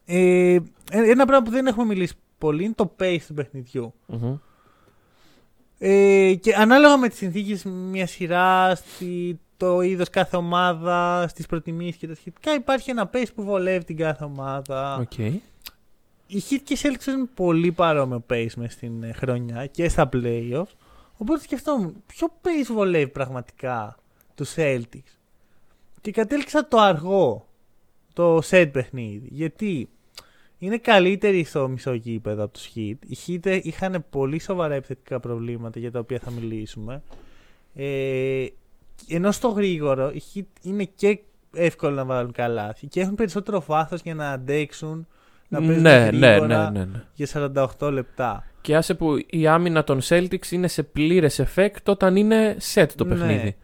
[0.05, 0.59] Ε,
[0.91, 3.95] ένα πράγμα που δεν έχουμε μιλήσει πολύ είναι το pace του παιχνιδιού.
[4.07, 4.35] Μμμ.
[5.79, 11.97] Ε, και ανάλογα με τις συνθήκες μια σειρά, στη, το είδος κάθε ομάδα, στις προτιμήσεις
[11.97, 14.97] και τα σχετικά, υπάρχει ένα pace που βολεύει την κάθε ομάδα.
[14.97, 15.19] Οκ.
[16.27, 20.09] Οι Heat και οι Celtics είναι πολύ παρόμοιο pace μες στην ε, χρονιά και στα
[20.13, 20.75] playoffs.
[21.17, 23.97] Οπότε σκεφτόμουν, ποιο pace βολεύει πραγματικά
[24.35, 25.19] του Celtics;
[26.01, 27.47] Και κατέληξα το αργό,
[28.13, 29.29] το set παιχνίδι.
[29.31, 29.89] Γιατί
[30.59, 32.95] είναι καλύτεροι στο μισό γήπεδο από τους Heat.
[33.07, 37.03] Οι Heat είχαν πολύ σοβαρά επιθετικά προβλήματα για τα οποία θα μιλήσουμε.
[37.75, 38.47] Ε,
[39.09, 41.19] ενώ στο γρήγορο οι Heat είναι και
[41.55, 45.07] εύκολο να βάλουν καλά και έχουν περισσότερο βάθος για να αντέξουν
[45.49, 47.05] να παίζουν Ναι, ναι, γρήγορα ναι, ναι, ναι.
[47.15, 47.29] για
[47.79, 48.45] 48 λεπτά.
[48.61, 53.05] Και άσε που η άμυνα των Celtics είναι σε πλήρες effect όταν είναι set το
[53.05, 53.15] Ναι.
[53.15, 53.57] παιχνίδι.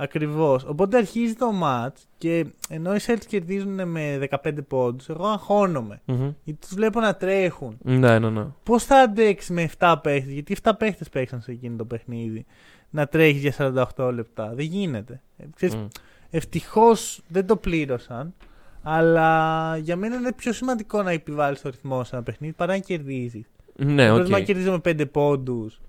[0.00, 0.64] Ακριβώς.
[0.64, 6.00] Οπότε αρχίζει το match και ενώ οι Celtics κερδίζουν με 15 πόντους, εγώ αγχώνομαι.
[6.04, 6.32] Μμμ.
[6.44, 7.78] Γιατί τους βλέπω να τρέχουν.
[7.82, 8.44] Ναι, ναι, ναι.
[8.62, 12.46] Πώς θα αντέξεις με 7 παίχτες, γιατί 7 παίχτες παίξαν σε εκείνο το παιχνίδι,
[12.90, 14.52] να τρέχεις για 48 λεπτά.
[14.54, 15.20] Δεν γίνεται.
[15.36, 15.86] Ε, ξέρεις, Μμ.
[16.30, 18.34] Ευτυχώς δεν το πλήρωσαν.
[18.82, 22.78] Αλλά για μένα είναι πιο σημαντικό να επιβάλλεις το ρυθμό σε ένα παιχνίδι παρά να
[22.78, 23.46] κερδίζεις.
[23.76, 24.16] Ναι, οκ.
[24.16, 25.80] Προτιμώ να κερδίζω με 5 πόντους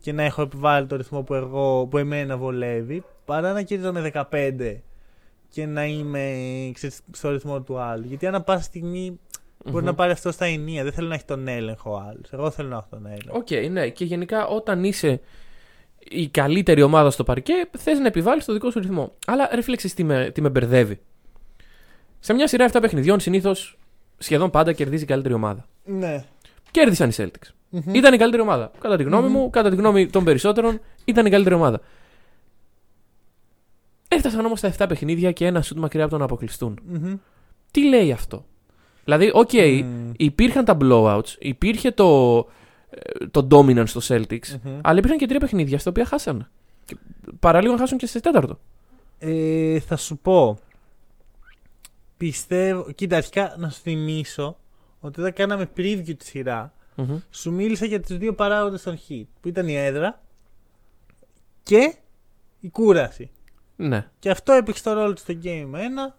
[0.00, 4.10] και να έχω επιβάλει το ρυθμό που, εγώ, που εμένα βολεύει, παρά να κερδίζω με
[4.30, 4.76] 15
[5.48, 6.30] και να είμαι
[6.74, 8.04] ξέρεις, στο ρυθμό του άλλου.
[8.06, 9.20] Γιατί ανά πάσα στιγμή
[9.64, 9.84] μπορεί Μμμ.
[9.84, 10.82] να πάρει αυτός τα ηνία.
[10.82, 12.32] Δεν θέλω να έχει τον έλεγχο άλλος.
[12.32, 13.38] Εγώ θέλω να έχω τον έλεγχο.
[13.38, 13.88] Οκ, ναι.
[13.88, 15.20] Και γενικά όταν είσαι
[16.08, 19.12] η καλύτερη ομάδα στο παρκέ, θες να επιβάλλεις το δικό σου ρυθμό.
[19.26, 21.00] Αλλά ρε φίλε ξέρεις τι με, τι με μπερδεύει.
[22.20, 23.78] Σε μια σειρά 7 παιχνιδιών συνήθως
[24.18, 25.66] σχεδόν πάντα κερδίζει η καλύτερη ομάδα.
[25.84, 26.24] Ναι.
[26.70, 27.48] Κέρδισαν οι Celtics.
[27.68, 27.94] Μμμ.
[27.94, 28.70] Ήταν η καλύτερη ομάδα.
[28.80, 29.32] Κατά τη γνώμη Μμμ.
[29.32, 31.80] μου, κατά τη γνώμη των περισσότερων, ήταν η καλύτερη ομάδα.
[34.08, 36.78] Έφτασαν όμως τα 7 παιχνίδια και ένα σουτ μακριά από το να αποκλειστούν.
[36.84, 37.14] Μμμ.
[37.70, 38.44] Τι λέει αυτό;
[39.04, 40.10] Δηλαδή, οκ, Μμ.
[40.16, 42.42] υπήρχαν τα blowouts, υπήρχε το, ε,
[43.30, 44.78] το dominance στο Celtics, Μμμ.
[44.82, 46.50] αλλά υπήρχαν και τρία παιχνίδια στα οποία χάσαν.
[46.84, 46.96] Και
[47.40, 48.58] παραλίγο να χάσουν και σε τέταρτο.
[49.18, 50.58] Ε, θα σου πω.
[52.16, 52.90] πιστεύω.
[52.92, 54.56] Κοίτα, αρχικά να σου θυμίσω
[55.00, 57.18] ότι όταν κάναμε preview τη σειρά, Μμμ.
[57.30, 59.24] σου μίλησα για τους δύο παράγοντες των hit.
[59.40, 60.20] Που ήταν η έδρα
[61.62, 61.94] και
[62.60, 63.30] η κούραση.
[63.76, 64.08] Ναι.
[64.18, 66.14] Και αυτό έπαιξε το ρόλο του στο Game 1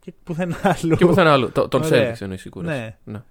[0.00, 0.96] και πουθενά άλλο.
[0.96, 1.50] Και πουθενά άλλο.
[1.50, 2.12] Το- Τον Ωραία.
[2.14, 2.66] Celtics εννοείς σίγουρα.
[2.66, 2.96] Ναι.
[3.04, 3.22] ναι.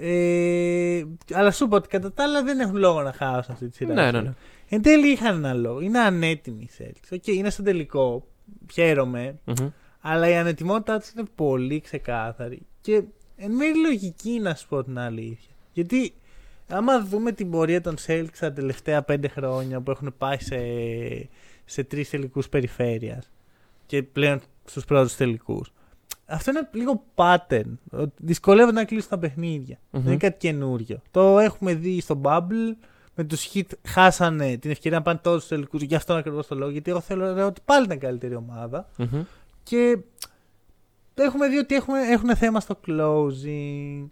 [0.00, 3.76] Ε, αλλά σου είπα ότι κατά τα άλλα δεν έχουν λόγο να χάσουν αυτή τη
[3.76, 3.94] σειρά.
[3.94, 4.34] Ναι, ναι, ναι.
[4.68, 5.80] Εν τέλει είχαν ένα λόγο.
[5.80, 7.08] Είναι ανέτοιμοι οι Celtics.
[7.12, 8.26] Οκ, είναι στο τελικό.
[8.72, 9.38] Χαίρομαι.
[9.44, 9.68] Μμμ.
[10.00, 12.66] Αλλά η ανετοιμότητά τους είναι πολύ ξεκάθαρη.
[12.80, 13.02] Και
[13.36, 15.54] εν μέρει λογική να σου πω την αλήθεια.
[15.72, 16.12] Γιατί
[16.68, 20.58] άμα δούμε την πορεία των Celtics τα τελευταία πέντε χρόνια που έχουν πάει σε,
[21.64, 23.30] σε τρεις τελικούς περιφέρειας
[23.86, 25.72] και πλέον στους πρώτους τελικούς.
[26.30, 27.72] Αυτό είναι λίγο pattern.
[27.90, 29.78] ότι Δυσκολεύονται να κλείσουν τα παιχνίδια.
[29.90, 30.02] Μμμ.
[30.02, 31.02] Δεν είναι κάτι καινούριο.
[31.10, 32.76] Το έχουμε δει στο Bubble.
[33.14, 35.82] Με τους Hit χάσανε την ευκαιρία να πάνε todos στους τελικούς.
[35.82, 36.70] Γι' αυτό ακριβώς το λόγο.
[36.70, 38.88] Γιατί εγώ θέλω ρε, ότι πάλι ήταν καλύτερη ομάδα.
[38.96, 39.22] Μμμ.
[39.62, 39.98] Και
[41.14, 44.06] έχουμε δει ότι έχουμε, έχουν θέμα στο closing.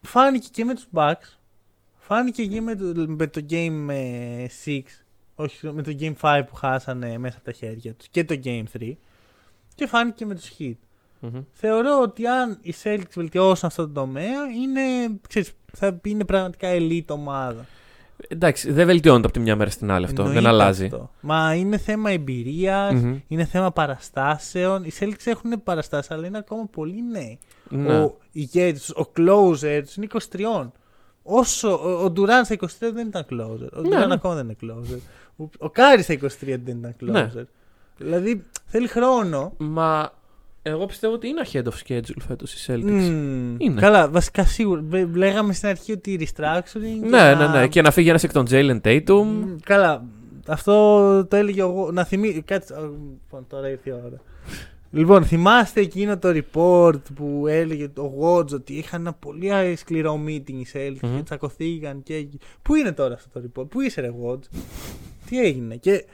[0.00, 1.38] Φάνηκε και με τους Bucks.
[1.96, 4.80] Φάνηκε και με το, με το Game ε, 6.
[5.34, 8.08] Όχι, με το Game 5 που χάσανε μέσα από τα χέρια τους.
[8.08, 8.92] Και το Game 3.
[9.74, 10.74] Και φάνηκε και με τους Heat.
[11.20, 11.40] Μμμ.
[11.52, 14.80] Θεωρώ ότι αν οι Celtics βελτιώσουν αυτό το τομέα, είναι,
[15.28, 17.66] ξέρεις, θα είναι πραγματικά elite ομάδα.
[18.28, 20.22] Εντάξει, δεν βελτιώνεται από τη μια μέρα στην άλλη αυτό.
[20.22, 20.84] Εννοείται δεν αλλάζει.
[20.84, 21.10] αυτό.
[21.20, 23.18] Μα είναι θέμα εμπειρίας, Μμμ.
[23.28, 24.84] είναι θέμα παραστάσεων.
[24.84, 27.38] Οι Celtics έχουν παραστάσεις, αλλά είναι ακόμα πολύ νέοι.
[27.68, 27.98] Ναι.
[28.00, 30.70] Ο ηγέτης, τους, ο closer τους είναι 23.
[31.22, 33.68] Όσο ο, ο Durant στα 23 δεν ήταν closer.
[33.76, 34.14] Ο Ναι, Durant ναι.
[34.14, 34.98] ακόμα δεν είναι closer.
[35.36, 37.30] Ο, ο Κάρι στα 23 δεν ήταν Ναι.
[38.02, 38.04] Closer.
[38.04, 39.52] Δηλαδή θέλει χρόνο.
[39.58, 40.12] Μα
[40.62, 42.82] εγώ πιστεύω ότι είναι ahead of schedule φέτος οι Celtics.
[43.08, 43.54] Μμμ.
[43.58, 43.80] Είναι.
[43.80, 44.80] Καλά, βασικά σίγουρα.
[44.88, 47.00] Βε- Λέγαμε στην αρχή ότι restructuring.
[47.00, 47.68] και Ναι, να- ναι, ναι.
[47.68, 49.24] Και να φύγει ένας εκ των Jalen Tatum.
[49.24, 50.04] Μ, Καλά,
[50.46, 50.72] αυτό
[51.26, 51.90] το έλεγε εγώ.
[51.92, 52.42] Να θυμί...
[52.42, 52.74] Κάτσε.
[52.74, 54.20] α, Λοιπόν, τώρα ήρθε η ώρα.
[54.94, 60.20] Λοιπόν, θυμάστε εκείνο το report που έλεγε ο Watch ότι είχαν ένα πολύ α, σκληρό
[60.26, 61.16] meeting οι Celtics Μμμ.
[61.16, 62.26] και τσακωθήκαν και...
[62.62, 64.42] Πού είναι τώρα αυτό το report, πού είσαι ρε Watch,
[65.28, 66.04] τι έγινε; Και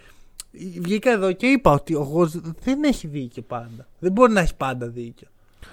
[0.81, 3.87] βγήκα εδώ και είπα ότι ο Watch δεν έχει δίκιο πάντα.
[3.99, 5.29] Δεν μπορεί να έχει πάντα δίκιο.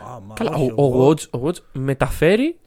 [0.07, 2.57] Α, μα Καλά, όχι, ο, ο, Woj, ο Woj μεταφέρει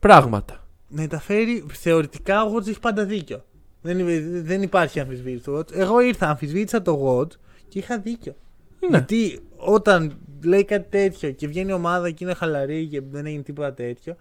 [0.00, 0.64] πράγματα.
[0.88, 3.44] μεταφέρει θεωρητικά ο Watch έχει πάντα δίκιο.
[3.82, 5.72] Δεν, είναι- δεν υπάρχει αμφισβήτηση του Watch.
[5.72, 7.30] Εγώ ήρθα, αμφισβήτησα το Watch
[7.68, 8.34] και είχα δίκιο.
[8.80, 8.88] Ναι.
[8.88, 13.42] Γιατί όταν λέει κάτι τέτοιο και βγαίνει η ομάδα και είναι χαλαρή και δεν έγινε
[13.42, 14.16] τίποτα τέτοιο.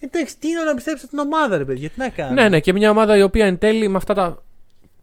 [0.00, 2.32] Εντάξει, τι είναι να πιστέψω την ομάδα, ρε παιδιά, τι να κάνω.
[2.32, 4.42] Ναι, ναι, και μια ομάδα η οποία εν τέλει με αυτά τα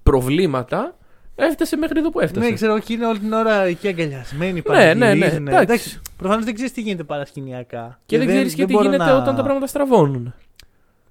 [0.03, 0.97] προβλήματα
[1.45, 2.47] έφτασε μέχρι εδώ που έφτασε.
[2.47, 4.61] Ναι, ξέρω εγώ και είναι όλη την ώρα εκεί αγκαλιασμένοι.
[4.69, 5.59] Ναι, ναι, ναι, πανηγυρίζουνε.
[5.59, 5.99] εντάξει.
[6.17, 7.99] Προφανώς δεν ξέρεις τι γίνεται παρασκηνιακά.
[8.05, 10.33] Και δεν ξέρεις και τι μπορώ γίνεται να- όταν τα πράγματα στραβώνουν.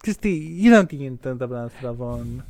[0.00, 2.44] Ξέρεις τι, είδαμε τι γίνεται όταν τα πράγματα στραβώνουν.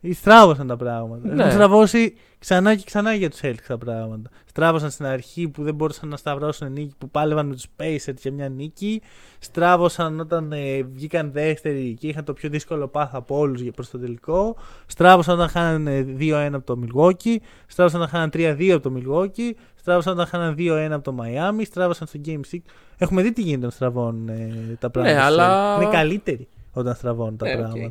[0.00, 1.28] Ή στράβωσαν τα πράγματα.
[1.34, 1.40] Ναι.
[1.42, 4.30] Έχουν στραβώσει ξανά και ξανά για τους Celtics τα πράγματα.
[4.44, 8.32] Στράβωσαν στην αρχή που δεν μπορούσαν να σταυρώσουν νίκη που πάλευαν με τους Pacers για
[8.32, 9.02] μια νίκη.
[9.38, 13.98] Στράβωσαν όταν ε, βγήκαν δεύτεροι και είχαν το πιο δύσκολο path από όλους προς το
[13.98, 14.56] τελικό.
[14.86, 17.36] Στράβωσαν όταν χάνανε 2-1 από το Milwaukee.
[17.66, 19.52] Στράβωσαν όταν χάνανε 3-2 από το Milwaukee.
[19.74, 21.62] Στράβωσαν όταν χάνανε 2-1 από το Miami.
[21.64, 22.58] Στράβωσαν στο Game 6.
[22.98, 25.16] Έχουμε δει τι γίνεται όταν στραβώνουν ε, τα πράγματα.
[25.20, 25.82] στους αλλά- Celtics.
[25.82, 27.58] Είναι καλύτεροι όταν στραβώνουν τα Ναι, οκ.
[27.58, 27.86] πράγματα.
[27.86, 27.90] Ε,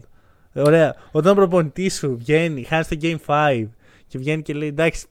[0.66, 0.96] Ωραία.
[1.12, 3.68] Όταν ο προπονητής σου βγαίνει, χάνεις το Game 5
[4.08, 5.06] και βγαίνει και λέει εντάξει,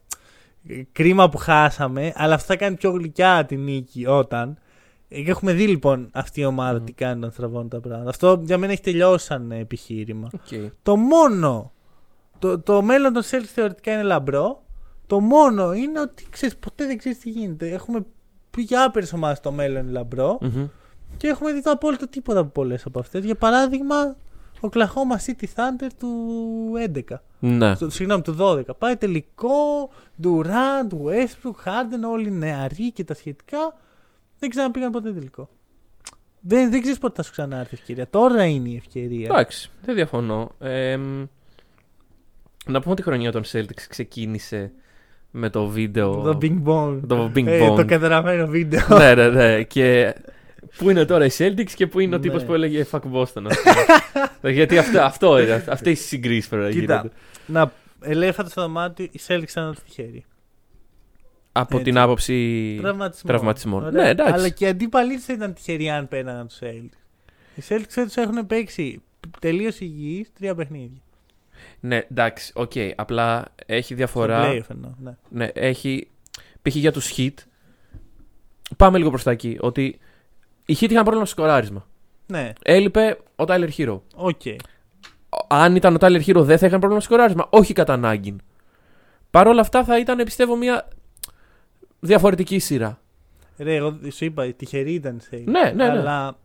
[0.68, 4.58] ε, κρίμα που χάσαμε, αλλά αυτό θα κάνει πιο γλυκιά τη νίκη όταν.
[5.08, 6.84] Ε, και Έχουμε δει λοιπόν αυτή η ομάδα Μμμ.
[6.84, 8.10] τι κάνει όταν στραβώνουν τα πράγματα.
[8.10, 10.30] Αυτό για μένα έχει τελειώσει σαν ε, επιχείρημα.
[10.32, 10.70] Okay.
[10.82, 11.72] Το μόνο.
[12.38, 14.62] Το, το μέλλον των Celtics θεωρητικά είναι λαμπρό.
[15.06, 17.68] Το μόνο είναι ότι ξέρεις, ποτέ δεν ξέρεις τι γίνεται.
[17.68, 18.04] Έχουμε
[18.50, 20.38] πει για άπειρες ομάδες το μέλλον είναι λαμπρό.
[21.16, 23.24] Και έχουμε δει το απόλυτο τίποτα από πολλές από αυτές.
[23.24, 24.16] Για παράδειγμα,
[24.60, 26.72] ο Oklahoma City Thunder του
[27.08, 27.16] 11.
[27.38, 27.74] Ναι.
[27.74, 28.60] Στο- Συγγνώμη, του 12.
[28.78, 29.90] Πάει τελικό.
[30.22, 33.76] Durant, Westbrook, Harden, όλοι νεαροί και τα σχετικά.
[34.38, 35.48] Δεν ξαναπήγαν ποτέ τελικό.
[36.40, 38.08] Δεν, δεν ξέρεις πότε θα σου ξανάρθει η ευκαιρία.
[38.10, 39.28] Τώρα είναι η ευκαιρία.
[39.30, 40.50] Εντάξει, δεν διαφωνώ.
[40.58, 41.24] Ε, μ,
[42.66, 44.72] να πούμε ότι η χρονιά των Celtics ξεκίνησε
[45.30, 46.22] με το βίντεο.
[46.22, 47.00] Το Bing Bong.
[47.06, 47.76] Το Bing Ε, Bong.
[47.76, 48.86] το κατεραμένο βίντεο.
[48.98, 49.62] ναι, ναι, ναι.
[49.62, 50.14] Και
[50.78, 52.24] πού είναι τώρα οι Celtics και πού είναι ο Ναι.
[52.24, 53.44] τύπος που έλεγε Fuck Boston.
[53.46, 53.56] ας
[54.40, 54.50] πούμε.
[54.52, 55.64] Γιατί αυτό, αυτό είναι.
[55.68, 57.10] Αυτές οι συγκρίσεις πρέπει να Κοίτα, γίνονται.
[57.46, 60.24] να ελέφαντα στο δωμάτιο, οι Celtics ήταν τυχεροί.
[61.52, 61.90] Από έτσι.
[61.90, 62.78] την άποψη.
[62.80, 63.30] Τραυματισμό.
[63.30, 63.84] Τραυματισμών.
[63.84, 64.02] Ωραία.
[64.02, 64.32] Ναι, εντάξει.
[64.32, 66.98] Αλλά και οι αντίπαλοι τους ήταν τυχεροί αν παίρναν τους Celtics.
[67.54, 69.02] Οι Celtics φέτος έχουν παίξει
[69.40, 71.00] τελείως υγιείς τρία παιχνίδια.
[71.80, 72.72] Ναι, εντάξει, οκ.
[72.96, 74.44] Απλά έχει Στο διαφορά.
[74.50, 75.16] playoff εννοώ, ναι.
[75.28, 76.08] Ναι, έχει.
[76.62, 76.74] Π.χ.
[76.74, 77.34] για τους Heat.
[78.76, 79.56] Πάμε λίγο προς τα εκεί.
[79.60, 79.98] Ότι
[80.66, 81.86] οι Heat είχαν πρόβλημα στο σκοράρισμα.
[82.26, 84.00] Ναι, Έλειπε ο Tyler Herro.
[84.14, 84.40] οκ.
[85.48, 87.46] Αν ήταν ο Tyler Hero, δεν θα είχαν πρόβλημα στο σκοράρισμα.
[87.50, 88.36] Όχι κατά ανάγκη.
[89.30, 90.88] Παρ' όλα αυτά θα ήταν, πιστεύω, μια
[92.00, 92.98] διαφορετική σειρά.
[93.58, 95.44] Ρε, εγώ σου είπα, τυχερή ήταν η Celtics.
[95.44, 95.88] Ναι, ναι, ναι.
[95.90, 96.36] Αλλά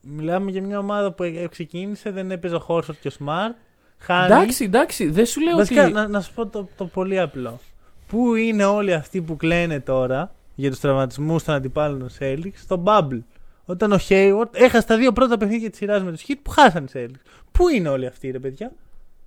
[0.00, 3.54] μιλάμε για μια ομάδα που ε- ξεκίνησε, δεν έπαιζε ο Χόρφορντ και ο Smart.
[3.98, 4.24] Χάνει.
[4.24, 5.92] Εντάξει, εντάξει, δεν σου λέω Βασικά, ότι.
[5.92, 7.60] να, να σου πω το, το πολύ απλό.
[8.06, 12.82] Πού είναι όλοι αυτοί που κλαίνε τώρα για τους τραυματισμούς των αντιπάλων των Celtics στο
[12.86, 13.20] Bubble.
[13.64, 16.84] Όταν ο Hayward έχασε τα δύο πρώτα παιχνίδια της σειράς με τους Heat που χάσαν
[16.84, 17.42] οι Celtics.
[17.52, 18.72] Πού είναι όλοι αυτοί, ρε παιδιά;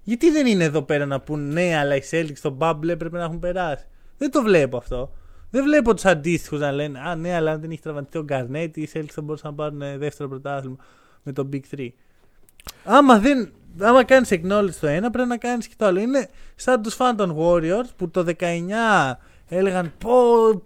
[0.04, 3.24] Γιατί δεν είναι εδώ πέρα να πούν ναι, αλλά οι Celtics στο Bubble έπρεπε να
[3.24, 3.86] έχουν περάσει.
[4.18, 5.12] Δεν το βλέπω αυτό.
[5.50, 8.78] Δεν βλέπω τους αντίστοιχους να λένε Α, ναι, αλλά αν δεν είχε τραυματιστεί ο Γκαρνέτ,
[8.78, 10.76] οι Celtics θα μπορούσαν να πάρουν ε, δεύτερο πρωτάθλημα
[11.24, 11.88] με τον Big 3.
[12.84, 16.00] Άμα, δεν, άμα κάνεις acknowledge το ένα, πρέπει να κάνεις και το άλλο.
[16.00, 18.44] Είναι σαν τους φαν των Warriors που το 19
[19.48, 20.12] έλεγαν πω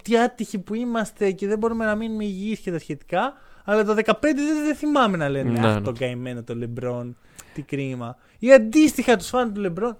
[0.03, 3.33] τι άτυχοι που είμαστε και δεν μπορούμε να μείνουμε υγιείς και τα σχετικά.
[3.63, 5.81] Αλλά το 15 δεν, δεν θυμάμαι να λένε Ναι, Αχ, ναι.
[5.81, 7.09] τον καημένο το LeBron,
[7.53, 8.17] τι κρίμα.
[8.39, 9.95] Ή αντίστοιχα τους φαν του LeBron.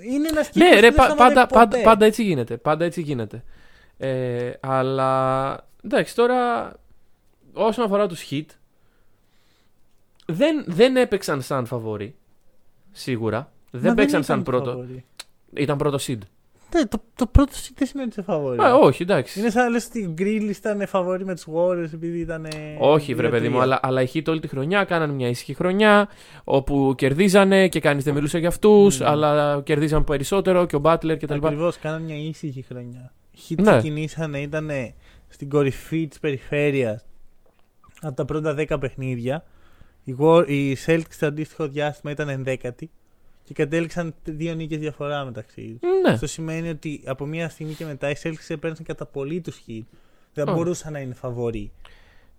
[0.00, 1.82] Είναι ένας κύκλος Ναι, που ρε, δεν πα- σταματάει πάντα, πάντα, ποτέ.
[1.82, 2.56] πάντα έτσι γίνεται.
[2.56, 3.44] Πάντα έτσι γίνεται.
[3.96, 6.72] Ε, αλλά εντάξει, τώρα
[7.52, 8.44] όσον αφορά τους Hit,
[10.26, 12.16] δεν, δεν έπαιξαν σαν φαβορή.
[12.92, 13.52] Σίγουρα.
[13.72, 14.70] Μα Δεν παίξαν ήταν σαν το πρώτο.
[14.70, 15.04] φαβορί.
[15.54, 16.18] Ήταν πρώτο seed.
[16.74, 18.58] Ναι, το, το πρώτο seed δεν σημαίνει ότι είσαι φαβορή.
[18.62, 19.40] Ε, όχι, εντάξει.
[19.40, 22.46] Είναι σαν να λες ότι οι Grizzlies ήταν φαβορή με τους Warriors επειδή ήταν.
[22.78, 26.08] Όχι, βρε παιδί μου, αλλά, αλλά οι Heat όλη τη χρονιά κάναν μια ήσυχη χρονιά
[26.44, 29.04] όπου κερδίζανε και κανείς δεν μιλούσε για αυτούς, Mm.
[29.04, 31.34] αλλά κερδίζαν περισσότερο και ο Butler κτλ.
[31.34, 33.12] Ακριβώς, κάναν μια ήσυχη χρονιά.
[33.32, 33.70] Οι Heat Ναι.
[33.70, 34.70] ξεκινήσανε, ήταν
[35.28, 37.04] στην κορυφή της περιφέρειας
[38.00, 39.44] από τα πρώτα 10 παιχνίδια.
[40.04, 42.90] Οι, War- οι Celtics στο αντίστοιχο διάστημα ήταν ενδέκατοι
[43.48, 45.90] και κατέληξαν δύο νίκες διαφορά μεταξύ τους.
[46.02, 46.10] Ναι.
[46.12, 49.82] Αυτό σημαίνει ότι από μια στιγμή και μετά οι Celtics έπαιρναν κατά πολύ τους Heat.
[50.34, 50.54] Δεν Ωραία.
[50.54, 51.70] μπορούσαν να είναι φαβοροί.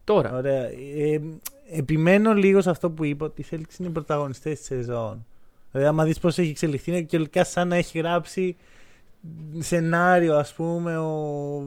[0.04, 0.36] Τώρα.
[0.36, 0.64] Ωραία.
[0.64, 1.22] Ε,
[1.72, 5.26] επιμένω λίγο σε αυτό που είπα ότι οι Celtics είναι οι πρωταγωνιστές της σεζόν.
[5.72, 8.56] Δηλαδή, άμα δεις πώς έχει εξελιχθεί, είναι και σαν να έχει γράψει
[9.58, 11.64] σενάριο, ας πούμε, ο...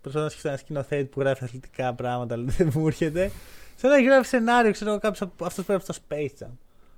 [0.00, 3.30] Προσπαθώ να σκεφτώ ένα σκηνοθέτη που γράφει αθλητικά πράγματα, αλλά δεν μου έρχεται.
[3.76, 6.50] Σαν να έχει γράψει σενάριο, ξέρω εγώ, κάποιος από αυτός που έγραψε το Space Jam.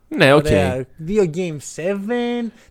[0.08, 0.44] Ναι, οκ.
[0.44, 0.84] Ωραία.
[0.96, 1.82] Δύο Game 7,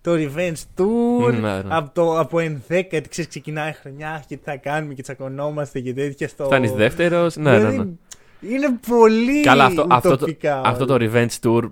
[0.02, 1.32] το Revenge Tour.
[1.32, 1.62] Ναι, ναι.
[1.68, 5.94] Από, το, από ενδέκατη, ξέρεις, ξεκινάει η χρονιά και τι θα κάνουμε και τσακωνόμαστε και
[5.94, 6.46] τέτοια στο.
[6.46, 7.36] Φτάνεις δεύτερος.
[7.36, 7.86] Ναι, ναι, Δηλαδή, ναι.
[8.50, 11.10] Είναι πολύ Καλά, αυτό, αυτό, το, ουτοπικά αυτό το όλα.
[11.12, 11.64] revenge tour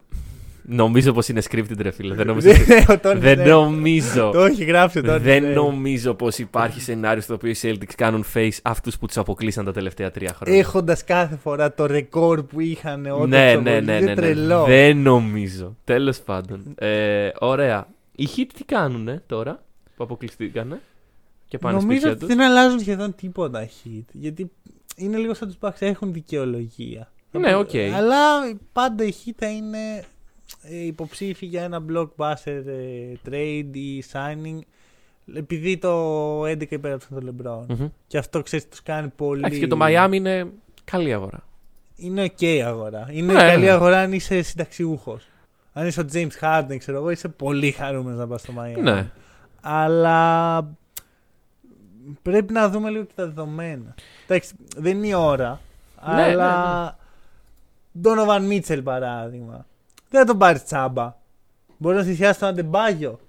[0.65, 2.15] νομίζω πως είναι scripted, ρε φίλε.
[2.15, 2.49] Δεν νομίζω.
[2.49, 4.29] Ναι, ο Τόνι δεν δεν- νομίζω.
[4.33, 5.55] Το έχει γράψει ο Τόνι Δεν Στρέιν.
[5.55, 9.71] νομίζω πως υπάρχει σενάριο στο οποίο οι Celtics κάνουν face αυτούς που τους αποκλείσαν τα
[9.71, 10.59] τελευταία τρία χρόνια.
[10.59, 14.15] Έχοντας κάθε φορά το ρεκόρ που είχαν όταν ναι, το ναι, ναι, ναι, είναι ναι.
[14.15, 14.63] τρελό.
[14.63, 15.75] Δεν νομίζω.
[15.83, 16.63] Τέλος πάντων.
[16.75, 17.87] Ε, ωραία.
[18.15, 19.63] Οι Heat τι κάνουνε τώρα
[19.95, 20.79] που αποκλειστήκανε
[21.47, 24.03] και πάνε Νομίζω σπίτια ότι τους; δεν αλλάζουν σχεδόν τίποτα Heat.
[24.11, 24.51] Γιατί
[24.95, 27.11] είναι λίγο σαν τους Bucks, έχουν δικαιολογία.
[27.31, 27.69] Ναι, οκ.
[27.95, 28.15] Αλλά
[28.73, 30.03] πάντα οι Heat θα είναι ε,
[30.69, 34.59] υποψήφοι για ένα blockbuster ε, trade ή signing.
[35.35, 37.75] Επειδή το 11 υπέγραψαν τον LeBron.
[37.77, 37.87] Μμμ.
[38.07, 39.39] Και αυτό ξέρεις, τους κάνει πολύ.
[39.39, 40.47] Εντάξει, και το Miami είναι
[40.83, 41.43] καλή αγορά.
[41.95, 43.07] είναι ok αγορά.
[43.11, 43.69] Είναι Ναι, καλή ναι.
[43.71, 45.27] αγορά αν είσαι συνταξιούχος.
[45.73, 48.81] Αν είσαι ο James Harden, ξέρω εγώ, είσαι πολύ χαρούμενος να πας στο Miami.
[48.81, 49.11] Ναι.
[49.61, 50.59] Αλλά
[52.21, 53.95] πρέπει να δούμε λίγο και τα δεδομένα.
[54.27, 55.59] Εντάξει, δεν είναι η ώρα.
[56.15, 56.97] Ναι, αλλά.
[58.03, 59.65] Donovan Mitchell παράδειγμα.
[60.13, 61.15] Δεν θα τον πάρεις τσάμπα.
[61.77, 63.19] Μπορεί να θυσιάσει τον Αντεμπάγιο.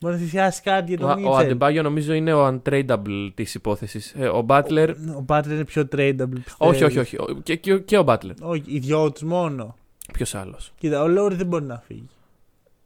[0.00, 1.40] Μπορεί να θυσιάσει κάτι για Ο, τον ο Mitchell.
[1.40, 4.14] Αντεμπάγιο νομίζω είναι ο untradeable της υπόθεσης.
[4.34, 4.94] ο Butler.
[5.18, 6.28] Ο Butler είναι πιο tradable.
[6.44, 6.70] πιστεύω.
[6.70, 7.16] όχι, όχι, όχι.
[7.16, 8.34] Ο- Και, και, και ο Butler.
[8.40, 9.74] όχι οι δυο του μόνο.
[10.12, 12.08] Ποιος άλλος; Κοίτα, ο Λόρι δεν μπορεί να φύγει.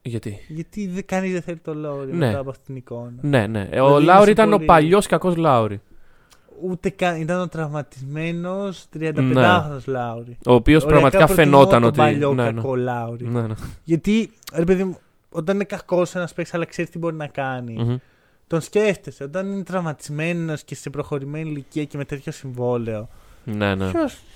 [0.02, 2.26] Γιατί; Γιατί δεν, κανείς δεν θέλει το Λόρι Ναι.
[2.26, 3.12] μετά από αυτήν την εικόνα.
[3.20, 3.64] Ναι, ναι.
[3.64, 5.80] Δηλαδή ο είναι Λάουρι σε ήταν πολύ- ο παλιός κακός Λάουρι.
[6.62, 9.42] Ούτε καν ήταν ο τραυματισμένος 35χρονο Ναι.
[9.86, 10.36] Λάουρι.
[10.46, 11.96] Ο οποίος Ωραία, πραγματικά προτιμώ φαινόταν τον ότι.
[11.96, 12.52] παλιό ναι, ναι.
[12.52, 13.26] κακό Λάουρι.
[13.28, 13.54] Ναι, ναι.
[13.84, 14.98] Γιατί, ρε παιδί μου,
[15.30, 17.96] όταν είναι κακός ένας παίκτης, αλλά ξέρεις τι μπορεί να κάνει, Μμμ.
[18.46, 19.24] τον σκέφτεσαι.
[19.24, 23.08] Όταν είναι τραυματισμένος και σε προχωρημένη ηλικία και με τέτοιο συμβόλαιο,
[23.44, 23.90] Ναι, ναι.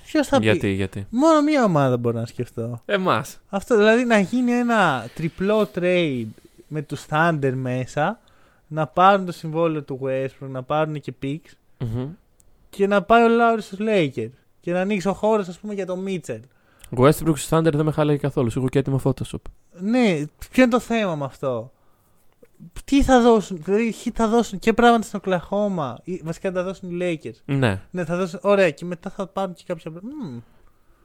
[0.04, 1.06] ποιο θα πει; Γιατί, γιατί.
[1.10, 2.82] Μόνο μία ομάδα μπορώ να σκεφτώ.
[2.86, 3.38] Εμάς.
[3.48, 6.26] Αυτό δηλαδή να γίνει ένα τριπλό trade
[6.68, 8.20] με τους Thunder μέσα,
[8.66, 11.52] να πάρουν το συμβόλαιο του Westbrook, να πάρουν και picks
[12.70, 14.30] και να πάει ο Λάουρι στους Lakers.
[14.60, 16.40] Και να ανοίξει ο χώρος, ας πούμε, για τον Μίτσελ.
[16.96, 18.50] Westbrook στου Thunder δεν με χαλάει καθόλου.
[18.50, 19.40] Σου έχω και έτοιμο Photoshop.
[19.80, 21.72] Ναι, ποιο είναι το θέμα με αυτό;
[22.84, 26.90] Τι θα δώσουν, δηλαδή ποιοι θα δώσουν και πράγματα στο Οκλαχώμα, ή βασικά θα δώσουν
[26.90, 27.36] οι Lakers.
[27.44, 27.80] Ναι.
[27.90, 29.90] Ναι, θα δώσουν, ωραία, και μετά θα πάρουν και κάποια.
[29.90, 30.38] Μμμ,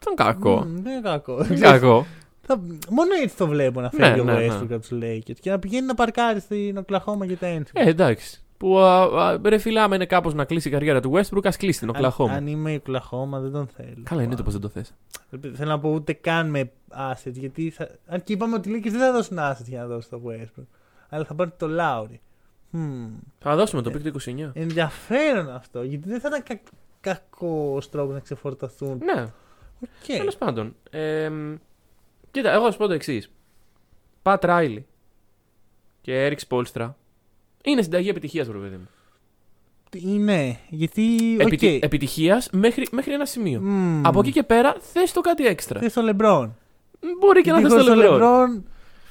[0.02, 0.64] Ήταν κακό.
[0.66, 1.44] μμμ, δεν είναι κακό.
[1.44, 2.06] Ήταν κακό.
[2.46, 4.54] Θα- μόνο έτσι το βλέπω να φεύγει Ναι, ο ναι, ναι.
[4.54, 7.82] Westbrook από τους Lakers και να πηγαίνει να παρκάρει στην Οκλαχώμα για τα ένσημα.
[7.82, 8.43] Ε, εντάξει.
[8.64, 11.58] Που α, α, ρε φίλε, άμα είναι κάπως να κλείσει η καριέρα του Westbrook, ας
[11.58, 12.34] κλείσει την αν, Οκλαχώμα.
[12.34, 14.04] αν είμαι η Οκλαχώμα δεν τον θέλω.
[14.04, 14.94] Καλά είναι το πως δεν το θες.
[15.54, 16.72] Θέλω να πω ούτε καν με
[17.12, 17.34] assets.
[17.34, 17.90] Γιατί θα...
[18.06, 20.66] Αν και είπαμε ότι οι Lakers δεν θα δώσουν assets για να δώσουν το Westbrook.
[21.10, 22.18] Αλλά θα πάρουν το Lowry.
[22.74, 23.10] Hmm.
[23.40, 24.52] Θα δώσουμε το pick του 29.
[24.54, 25.84] Ενδιαφέρον αυτό.
[25.84, 26.60] Γιατί δεν θα ήταν κακ...
[27.00, 29.02] κακό τρόπο να ξεφορτωθούν.
[29.04, 29.22] Ναι,
[29.82, 30.18] Οκ.
[30.18, 30.76] τέλος πάντων.
[30.90, 31.32] Ε,
[32.32, 33.32] κοίτα, εγώ θα σου πω το εξής.
[34.22, 34.86] Πατ Ράιλι
[36.02, 36.98] και Έρικ Σπόλστρα
[37.64, 38.88] είναι συνταγή επιτυχίας, βρε παιδί μου.
[39.96, 41.38] Είναι, γιατί.
[41.40, 41.76] Επιτι...
[41.76, 41.84] οκ.
[41.84, 43.60] Επιτυχίας μέχρι, μέχρι ένα σημείο.
[43.62, 44.02] Μμμ.
[44.06, 45.80] Από εκεί και πέρα θες το κάτι έξτρα.
[45.80, 46.58] Θες το Λεμπρόν.
[47.20, 48.20] Μπορεί και να θες Δίχως το Λεμπρόν.
[48.20, 48.64] Λεμπρόν,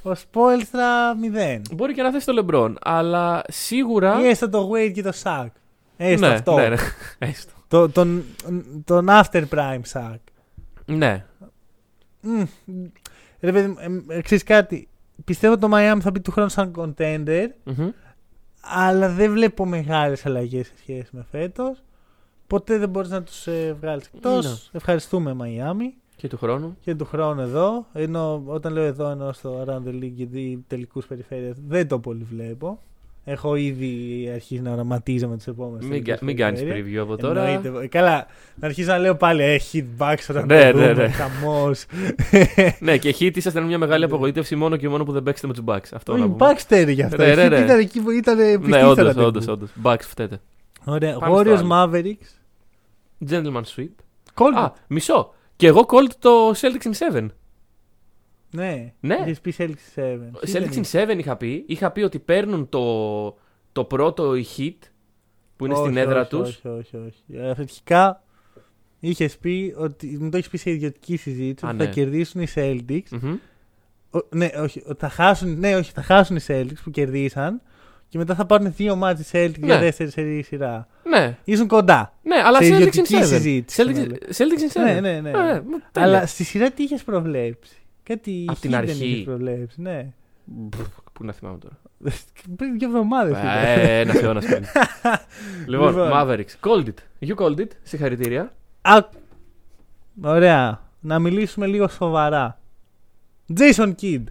[0.03, 1.61] ο Σπόλστρα 0.
[1.73, 2.79] Μπορεί και να θες το Λεμπρόν.
[2.83, 4.21] Αλλά σίγουρα.
[4.23, 5.53] Ή έστω το Wade και το Shaq.
[5.97, 6.55] Έστω ναι, αυτό.
[6.55, 6.77] ναι, ναι.
[7.19, 7.53] Έστω.
[7.69, 8.25] Το, τον,
[8.85, 10.21] τον After Prime Σάκ.
[10.85, 11.25] ναι.
[12.21, 12.43] Μμ.
[13.41, 14.89] Ρε παιδί, μου, ε, ε, ξέρεις κάτι.
[15.25, 17.89] Πιστεύω το Miami θα μπει του χρόνου σαν contender, Μμμ.
[18.63, 21.83] Αλλά δεν βλέπω μεγάλες αλλαγές σε σχέση με φέτος.
[22.47, 24.45] Ποτέ δεν μπορείς να τους ε, βγάλεις εκτός.
[24.47, 24.79] Ναι.
[24.79, 26.77] Ευχαριστούμε Miami Και του χρόνου.
[26.81, 27.87] και του χρόνου εδώ.
[27.93, 32.25] Ενώ όταν λέω εδώ εννοώ στο Around the League γιατί τελικούς περιφέρειες δεν το πολύ
[32.25, 32.79] βλέπω.
[33.25, 36.99] Έχω ήδη αρχίσει να οραματίζομαι τις επόμενες Μην, τελικούς κα- μην κάνεις περιφέρειες.
[37.01, 37.45] preview από τώρα.
[37.47, 37.87] Εννοείται.
[37.87, 41.09] Καλά, να αρχίσω να λέω πάλι ε, hit backs όταν Ναι, το ναι, δούμε, ναι.
[41.09, 41.85] χαμός.
[42.79, 45.63] ναι, και Heat ήσασταν μια μεγάλη απογοήτευση μόνο και μόνο που δεν παίξετε με τους
[45.67, 45.89] Bucks.
[45.95, 46.51] Αυτό να Όχι, πούμε.
[46.53, 47.17] Baxter για αυτό.
[47.17, 47.61] Ρε, ρε, Hit ρε.
[47.65, 49.53] Ήταν εκεί που ήταν Ναι, πιστή όντως, στα όντως, τελικού.
[49.53, 49.71] όντως.
[49.83, 50.41] Bucks φταίτε.
[50.85, 51.19] Ωραία.
[51.19, 51.91] Πάμε στο Warriors άλλο.
[51.93, 52.31] Mavericks.
[53.31, 53.95] Gentleman sweep.
[54.35, 54.55] Cold.
[54.63, 55.35] Α, μισό.
[55.57, 57.27] Και εγώ called το Celtics in 7.
[58.53, 58.93] Ναι.
[59.01, 59.15] Ναι.
[59.25, 60.19] Είχες πει Celtics 7.
[60.41, 61.65] Τι Celtics δεν in 7 είχα πει.
[61.67, 63.37] Είχα πει ότι παίρνουν το,
[63.73, 64.77] το πρώτο η Heat
[65.57, 66.49] που είναι Όχι, στην έδρα όχι, τους.
[66.49, 67.37] Όχι, όχι, όχι.
[67.43, 68.23] Ε, Αρχικά
[69.01, 70.19] είχες πει ότι.
[70.21, 71.85] Μου το έχεις πει σε ιδιωτική συζήτηση Α, ότι ναι.
[71.85, 73.09] θα κερδίσουν οι Celtics.
[73.21, 73.37] Μμμ.
[74.11, 77.61] Ο- ναι, όχι, ότι θα χάσουν, ναι, όχι, θα χάσουν οι Celtics που κερδίσαν
[78.09, 79.81] και μετά θα πάρουν δύο μάτς οι Celtics για Ναι.
[79.81, 80.87] δεύτερη σερή σειρά.
[81.09, 82.15] Ναι, Ήσουν κοντά.
[82.23, 83.25] ναι, αλλά Σε Celtics in ιδιωτική 7.
[83.27, 84.17] συζήτηση, Celtics, να λέω.
[84.29, 84.85] Celtics in 7.
[84.85, 85.31] Ναι, ναι, ναι.
[85.31, 86.09] Ε, μου- τέλεια.
[86.09, 88.93] Αλλά στη σειρά τι είχες προβλέψει; Κάτι Απ' την Heat αρχή.
[88.99, 90.13] Δεν είχες προβλέψει, ναι.
[90.45, 90.77] Μπρ,
[91.13, 91.79] Πού να θυμάμαι τώρα.
[92.57, 93.37] Πριν δύο εβδομάδες.
[93.37, 94.65] Ε, Ένας αιώνας πριν.
[95.67, 96.11] Λοιπόν, Λοιπόν.
[96.15, 96.67] Mavericks.
[96.69, 97.29] Called it.
[97.29, 97.69] You called it.
[97.83, 98.53] Συγχαρητήρια.
[100.23, 100.81] Ωραία.
[101.01, 102.61] Να μιλήσουμε λίγο σοβαρά.
[103.59, 104.25] Jason Kidd.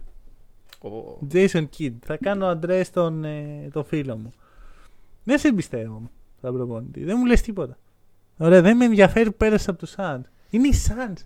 [1.32, 1.92] Jason Kidd.
[2.04, 4.32] Θα κάνω αντρέ τον, ε, τον φίλο μου.
[5.24, 7.04] Δεν σε εμπιστεύομαι σαν προπονητή.
[7.04, 7.76] Δεν μου λες τίποτα.
[8.36, 10.20] Ωραία, δεν με ενδιαφέρει που πέρασε από τους Suns.
[10.50, 11.22] Είναι οι Suns.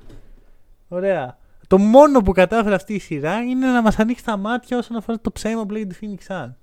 [0.88, 1.38] Ωραία.
[1.66, 5.20] Το μόνο που κατάφερε αυτή η σειρά είναι να μας ανοίξει τα μάτια όσον αφορά
[5.20, 6.54] το ψέμα που λέγεται Phoenix Suns.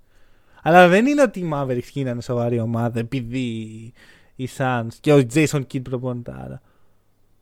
[0.63, 3.47] Αλλά δεν είναι ότι οι Mavericks γίνανε σοβαρή ομάδα επειδή
[4.35, 6.61] οι Suns και ο Jason Kidd προπονητάρα.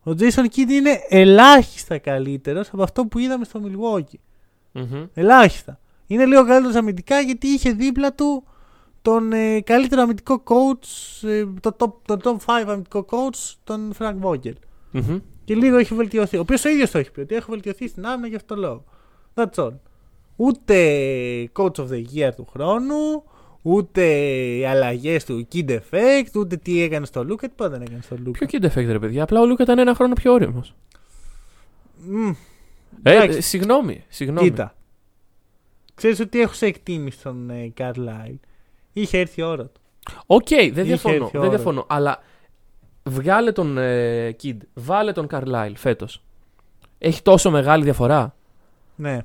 [0.04, 4.20] Ο Jason Kidd είναι ελάχιστα καλύτερος από αυτό που είδαμε στο Milwaukee.
[4.72, 5.06] Μμμ.
[5.14, 5.80] Ελάχιστα.
[6.08, 8.44] Είναι λίγο καλύτερος αμυντικά γιατί είχε δίπλα του
[9.02, 14.16] τον ε, καλύτερο αμυντικό coach, ε, το top, τον top 5 αμυντικό coach, τον Frank
[14.22, 14.54] Vogel.
[14.92, 15.20] Μμμ.
[15.52, 16.38] Και λίγο έχει βελτιωθεί.
[16.38, 18.62] Ο οποίος ο ίδιος το έχει πει ότι έχω βελτιωθεί στην άμυνα γι' αυτό το
[18.62, 18.84] λόγο.
[19.34, 19.74] That's all.
[20.36, 20.76] Ούτε
[21.54, 23.24] coach of the year του χρόνου,
[23.62, 24.06] ούτε
[24.58, 27.40] οι αλλαγές του kid effect, ούτε τι έκανε στο Luka.
[27.40, 28.32] Τι δεν έκανε στο Luka.
[28.32, 30.64] Ποιο kid effect, ρε παιδιά; Απλά ο Λούκα ήταν ένα χρόνο πιο όριμο.
[32.08, 32.28] Μμ,
[33.04, 33.38] Ε, Εντάξει.
[33.38, 34.04] ε, συγγνώμη.
[34.10, 34.50] συγγνώμη.
[34.50, 34.76] Κοίτα.
[35.96, 38.36] Ξέρεις ότι έχω σε εκτίμηση τον ε, Carlisle.
[38.94, 39.82] Είχε έρθει η ώρα του.
[40.26, 41.16] Οκ, δεν Είχε διαφωνώ.
[41.16, 41.50] έρθει η Δεν ώρα.
[41.50, 41.86] διαφωνώ.
[41.90, 42.20] Αλλά
[43.04, 46.24] βγάλε τον ε, Kidd, βάλε τον Carlisle φέτος.
[46.98, 48.36] Έχει τόσο μεγάλη διαφορά.
[48.96, 49.20] Ναι.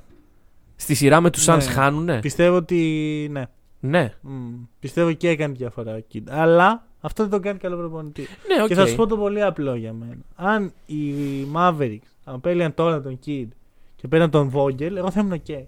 [0.75, 1.63] Στη σειρά με τους Suns Ναι.
[1.63, 3.43] χάνουνε; Πιστεύω ότι ναι.
[3.79, 4.13] Ναι.
[4.21, 4.53] Μμ.
[4.79, 6.21] Πιστεύω και έκανε διαφορά ο Kidd.
[6.29, 8.27] Αλλά αυτό δεν τον κάνει καλό προπονητή.
[8.47, 8.67] Ναι, οκ.
[8.67, 10.17] Και θα σου πω το πολύ απλό για μένα.
[10.35, 11.13] Αν οι
[11.55, 13.47] Mavericks απέλυαν τώρα τον Kidd
[13.95, 15.63] και παίρναν τον Vogel, εγώ θα ήμουν ok.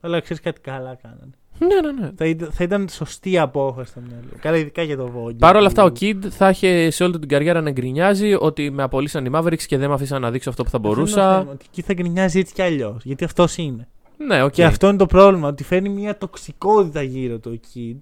[0.00, 1.30] Αλλά ξέρεις κάτι καλά κάνανε.
[1.58, 2.10] Ναι, ναι, ναι.
[2.16, 4.22] Θα, ήταν- θα ήταν σωστή απόφαση στο μυαλό.
[4.40, 5.36] Καλά, ειδικά για τον Vogel.
[5.38, 8.36] Παρ' όλα αυτά, ο που- Kidd θα είχε σε όλη του την καριέρα να γκρινιάζει
[8.40, 10.88] ότι με απολύσαν οι Mavericks και δεν με αφήσαν να δείξω αυτό που θα Αυτό
[10.88, 11.38] είναι το μπορούσα.
[11.38, 13.04] θέμα, Ότι εκεί θα γκρινιάζει έτσι κι αλλιώς.
[13.04, 13.88] Γιατί αυτός είναι.
[14.26, 14.50] Ναι, οκ.
[14.52, 15.48] Και αυτό είναι το πρόβλημα.
[15.48, 17.96] Ότι φέρνει μια τοξικότητα γύρω του ο Kidd.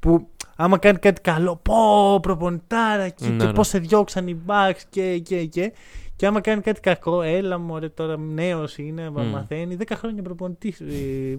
[0.00, 3.52] Που άμα κάνει κάτι καλό, πω προπονητάρα εκεί Ναι, και ναι.
[3.52, 5.72] πώς σε διώξαν οι Bucks και, και, και.
[6.16, 9.20] Και άμα κάνει κάτι κακό, έλα μωρέ τώρα νέος είναι, mm.
[9.22, 9.26] Μμ.
[9.30, 9.76] μαθαίνει.
[9.80, 10.74] 10 χρόνια προπονητή.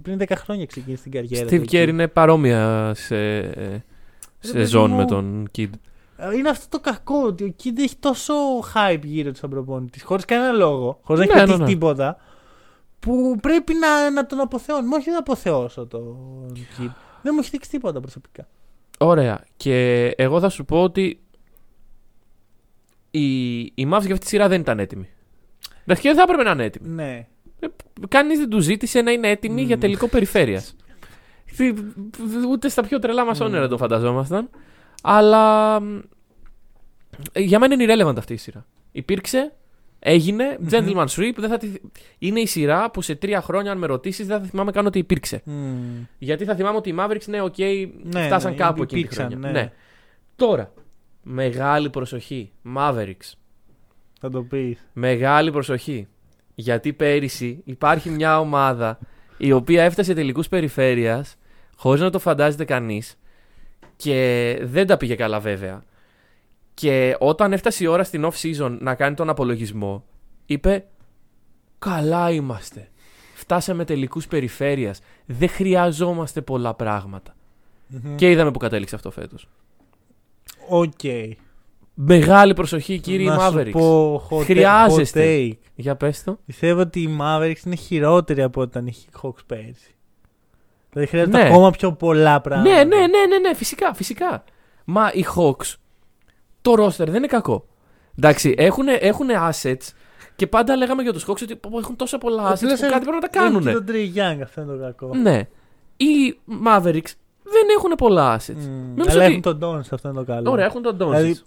[0.02, 1.46] Πριν 10 χρόνια ξεκίνησε την καριέρα.
[1.46, 1.90] Steve του Kerr εκεί.
[1.90, 3.42] είναι παρόμοια σε,
[4.40, 4.98] σε παιδί ζώνη μου.
[5.00, 5.70] με τον Kid.
[6.18, 8.34] Ε, Είναι αυτό το κακό ότι ο Kid έχει τόσο
[8.74, 10.04] hype γύρω του σαν προπονητής.
[10.04, 11.00] Χωρίς κανένα λόγο.
[11.04, 11.74] Χωρίς να Ναι, έχει ναι, πετύχει ναι.
[11.80, 12.18] τίποτα.
[13.00, 14.96] Που πρέπει να, να τον αποθεώνουμε.
[14.96, 16.18] Όχι να αποθεώσω τον
[16.56, 16.92] Kid.
[17.22, 18.48] Δεν μου έχει δείξει τίποτα προσωπικά.
[19.00, 19.44] Ωραία.
[19.58, 21.20] Και εγώ θα σου πω ότι
[23.20, 25.10] οι, οι Mavs για αυτή τη σειρά δεν ήταν έτοιμοι.
[25.82, 26.90] Εντάξει, και δεν θα έπρεπε να είναι έτοιμοι.
[26.90, 27.28] Ναι.
[28.08, 29.68] Κανείς δεν του ζήτησε να είναι έτοιμοι Μμμ.
[29.68, 30.76] για τελικό περιφέρειας.
[32.50, 34.50] Ούτε στα πιο τρελά μας όνειρα το φανταζόμασταν.
[35.04, 36.00] Αλλά μ,
[37.36, 38.66] για μένα είναι irrelevant αυτή η σειρά.
[38.92, 39.54] Υπήρξε,
[40.00, 40.68] έγινε, Μμμ.
[40.72, 41.34] gentleman sweep.
[41.38, 41.72] Δεν θα τη...
[42.18, 45.00] Είναι η σειρά που σε τρία χρόνια, αν με ρωτήσεις, δεν θα θυμάμαι καν ότι
[45.00, 45.44] υπήρξε.
[46.18, 47.56] Γιατί θα θυμάμαι ότι οι Mavericks, ναι, οκ,
[48.04, 49.52] Ναι, φτάσαν ναι, κάπου εκείνη τη υπήρξαν, χρονιά.
[49.52, 49.60] ναι.
[49.60, 49.72] Ναι.
[50.36, 50.74] Τώρα,
[51.28, 52.52] Μεγάλη προσοχή.
[52.78, 53.34] Mavericks.
[54.20, 54.88] Θα το πεις.
[54.94, 56.08] Μεγάλη προσοχή.
[56.56, 59.00] Γιατί πέρυσι υπάρχει μια ομάδα
[59.38, 61.36] η οποία έφτασε τελικούς περιφέρειας
[61.76, 63.20] χωρίς να το φαντάζεται κανείς
[63.96, 65.84] και δεν τα πήγε καλά βέβαια.
[66.74, 70.06] Και όταν έφτασε η ώρα στην off season να κάνει τον απολογισμό,
[70.46, 70.86] είπε
[71.80, 72.90] «Καλά είμαστε.
[73.34, 75.00] Φτάσαμε τελικούς περιφέρειας.
[75.26, 77.36] Δεν χρειαζόμαστε πολλά πράγματα».
[78.16, 79.48] Και είδαμε που κατέληξε αυτό φέτος.
[80.70, 81.00] Οκ.
[81.94, 83.72] Μεγάλη προσοχή κύριοι Να σου Mavericks.
[83.72, 85.22] πω hot, Χρειάζεστε.
[85.24, 85.58] hot take.
[85.76, 86.40] Για πες το.
[86.46, 89.96] Πιστεύω ότι οι Mavericks είναι χειρότεροι από όταν είχε οι Hawks πέρσι.
[90.90, 91.48] Δηλαδή χρειάζεται Ναι.
[91.48, 92.70] ακόμα πιο πολλά πράγματα.
[92.70, 94.44] Ναι, ναι, ναι, ναι, ναι, φυσικά, φυσικά.
[94.86, 95.74] Μα οι Hawks,
[96.62, 97.66] το roster δεν είναι κακό.
[98.18, 98.56] Εντάξει,
[99.00, 99.90] έχουν assets
[100.36, 102.88] και πάντα λέγαμε για τους Hawks ότι πω, πω, έχουν τόσα πολλά assets Απλώς που
[102.90, 103.64] κάτι πρέπει να τα είναι κάνουν.
[103.64, 105.16] Και τον Trey Young, αυτό είναι το κακό.
[105.16, 105.48] Ναι.
[105.98, 106.38] Οι
[106.68, 107.12] Mavericks
[107.52, 108.54] δεν έχουν πολλά assets.
[108.56, 108.88] Μμμ.
[108.96, 110.52] Νομίζω Αλλά ότι- έχουν τον Dons, αυτό είναι το καλό.
[110.52, 110.98] Ωραία, έχουν τον Doncic.
[111.10, 111.40] Δηλαδή,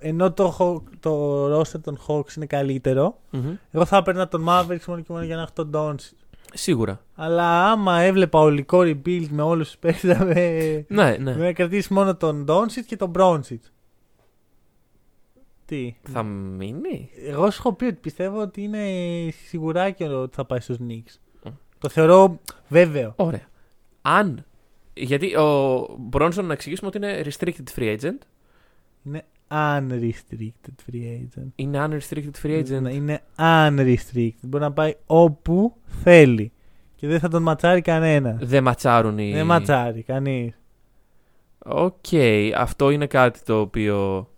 [0.00, 3.54] ενώ το, Haw- το roster των Hawks είναι καλύτερο, Μμμ.
[3.70, 6.10] εγώ θα έπαιρνα τον Mavericks μόνο και μόνο για να έχω τον Dons.
[6.52, 7.00] Σίγουρα.
[7.14, 11.36] Αλλά άμα έβλεπα ολικό rebuild με όλους τους παίχτε, θα με, Ναι, ναι.
[11.36, 13.58] με κρατήσει μόνο τον Doncic και τον Bronsic.
[15.64, 18.84] Τι; Θα μείνει; Εγώ σου έχω πει ότι πιστεύω ότι είναι
[19.46, 21.46] σιγουράκι ότι θα πάει στους Knicks.
[21.48, 21.52] Mm.
[21.78, 23.12] Το θεωρώ βέβαιο.
[23.16, 23.46] Ωραία.
[24.02, 24.44] Αν.
[25.00, 28.18] Γιατί ο Μπρόνσον να εξηγήσουμε ότι είναι restricted free agent.
[29.02, 31.48] Είναι unrestricted free agent.
[31.54, 32.80] Είναι unrestricted free agent.
[32.80, 34.32] Ναι, Είναι unrestricted.
[34.40, 36.52] Μπορεί να πάει όπου θέλει.
[36.96, 38.38] Και δεν θα τον ματσάρει κανένα.
[38.40, 39.32] Δεν ματσάρουν οι.
[39.32, 40.58] Δεν ματσάρει κανείς.
[41.58, 42.04] Οκ,
[42.56, 44.28] αυτό είναι κάτι το οποίο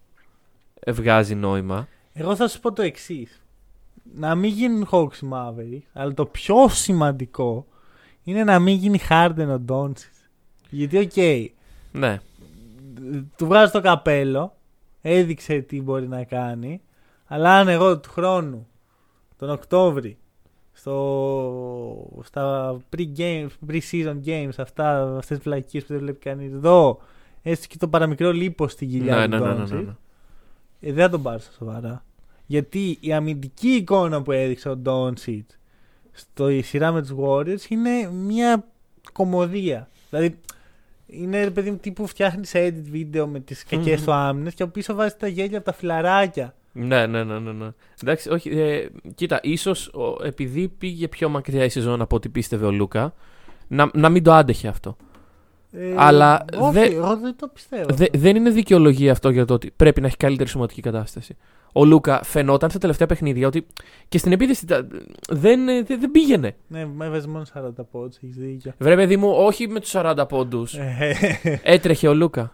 [0.86, 1.88] βγάζει νόημα.
[2.12, 3.42] Εγώ θα σου πω το εξής.
[4.14, 7.66] Να μην γίνουν Hawks οι Mavericks, αλλά το πιο σημαντικό
[8.22, 10.19] είναι να μην γίνει Harden ο Doncic.
[10.70, 11.16] Γιατί, οκ,
[11.92, 12.20] Ναι.
[13.36, 14.54] του βγάζει το καπέλο,
[15.02, 16.80] έδειξε τι μπορεί να κάνει,
[17.26, 18.66] αλλά αν εγώ του χρόνου,
[19.38, 20.18] τον Οκτώβρη,
[20.72, 27.00] στο, στα pre-games, pre-season games, αυτά, αυτές τις βλακίες που δεν βλέπει κανείς, δω
[27.42, 29.94] έστω και το παραμικρό λίπος στην κοιλιά Ναι, του ναι, ναι, ναι, Doncic, ναι, ναι.
[30.80, 32.04] ε, δεν θα τον πάρω στα σοβαρά.
[32.46, 35.42] Γιατί η αμυντική εικόνα που έδειξε ο Doncic
[36.12, 38.64] στο η σειρά με τους Warriors είναι μια
[39.12, 39.88] κομμωδία.
[40.10, 40.38] Δηλαδή
[41.10, 44.04] είναι ρε παιδί μου τύπου φτιάχνεις edit βίντεο με τις κακές Μμμ.
[44.04, 46.54] του άμυνες και από πίσω βάζεις τα γέλια από τα φιλαράκια.
[46.72, 47.68] Ναι, ναι, ναι, ναι, ναι.
[48.02, 48.48] Εντάξει, όχι.
[48.48, 49.92] Ε, κοίτα, ίσως
[50.24, 53.14] επειδή πήγε πιο μακριά η σεζόν από ό,τι πίστευε ο Λούκα,
[53.68, 54.96] να, να μην το άντεχε αυτό.
[55.72, 57.86] Ε, Αλλά όχι, δε- εγώ δεν το πιστεύω.
[57.94, 61.36] Δε, δεν είναι δικαιολογία αυτό για το ότι πρέπει να έχει καλύτερη σωματική κατάσταση.
[61.72, 63.66] Ο Λούκα φαινόταν στα τελευταία παιχνίδια ότι
[64.08, 64.86] και στην επίθεση τα-
[65.28, 66.56] δεν, ε, δεν, δεν πήγαινε.
[66.68, 68.72] Ναι, με έβαζε μόνο 40 πόντους, έχεις δίκιο.
[68.78, 70.74] Βρε, παιδί μου, όχι με τους 40 πόντους.
[70.74, 72.52] Ε, Έτρεχε ο Λούκα.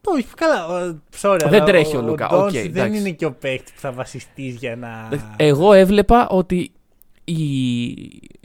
[0.00, 0.66] Το όχι, καλά.
[0.66, 2.98] ο- Sorry, Δεν αλλά τρέχει ο Λούκα, OK, Doncic δεν εντάξει.
[3.00, 5.08] είναι και ο παίκτης που θα βασιστείς για να.
[5.36, 6.72] Εγώ έβλεπα ότι
[7.24, 7.84] η,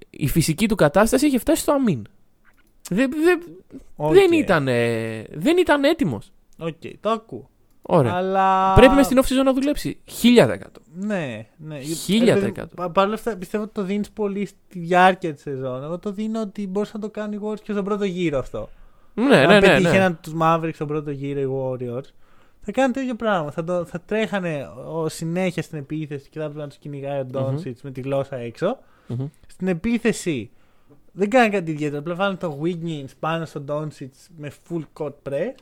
[0.09, 2.01] η φυσική του κατάσταση είχε φτάσει στο αμήν.
[2.89, 3.41] Δεν, δεν,
[3.95, 4.13] Οκ.
[4.13, 4.65] δεν, ήταν,
[5.31, 6.31] δεν ήταν έτοιμος.
[6.57, 7.49] Οκ, το ακούω.
[7.81, 8.13] Ωραία.
[8.13, 8.73] Αλλά...
[8.73, 9.97] Πρέπει μες στην off season να δουλέψει.
[10.23, 10.57] 1000%.
[10.95, 11.79] Ναι, ναι.
[11.79, 12.75] Χίλια Ε, τα εκατό.
[12.75, 15.83] πα- Παρ' όλα αυτά πιστεύω ότι το δίνεις πολύ στη διάρκεια της σεζόν.
[15.83, 18.69] Εγώ το δίνω ότι μπορούσαν να το κάνουν οι Warriors και στον πρώτο γύρο αυτό.
[19.13, 19.59] Ναι, ναι, Αν ναι.
[19.59, 19.97] πετύχαιναν ναι.
[19.97, 22.05] έναν τους Mavericks στον πρώτο γύρο οι Warriors,
[22.61, 23.51] θα κάνουν το ίδιο πράγμα.
[23.51, 27.27] Θα, το, θα τρέχανε ο, συνέχεια στην επίθεση και θα έπρεπε να τους κυνηγάει ο
[27.33, 28.77] Doncic με τη γλώσσα έξω.
[29.07, 29.25] Μμμ.
[29.47, 30.49] Στην επίθεση
[31.18, 31.99] δεν κάνει κάτι ιδιαίτερο.
[31.99, 35.53] Απλά βάλουν το Wiggins πάνω στον Doncic με full court press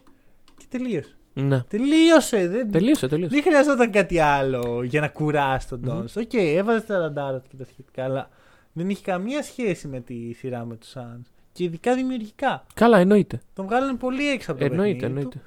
[0.58, 1.16] και τελείωσε.
[1.34, 1.64] Ναι.
[1.64, 2.48] Τελείωσε.
[2.48, 3.34] Δεν, Τελείωσε, τελείωσε.
[3.34, 5.90] δεν χρειαζόταν κάτι άλλο για να κουράσει τον Μμμ.
[5.90, 6.22] Doncic.
[6.22, 8.30] OK, έβαζε τα τριαντάρα του και τα σχετικά, αλλά
[8.74, 11.26] δεν είχε καμία σχέση με τη σειρά με τους Suns.
[11.52, 12.66] Και ειδικά δημιουργικά.
[12.74, 13.42] Καλά, εννοείται.
[13.54, 15.40] Τον βγάλανε πολύ έξω από το Εννοείται, παιχνίδι εννοείται.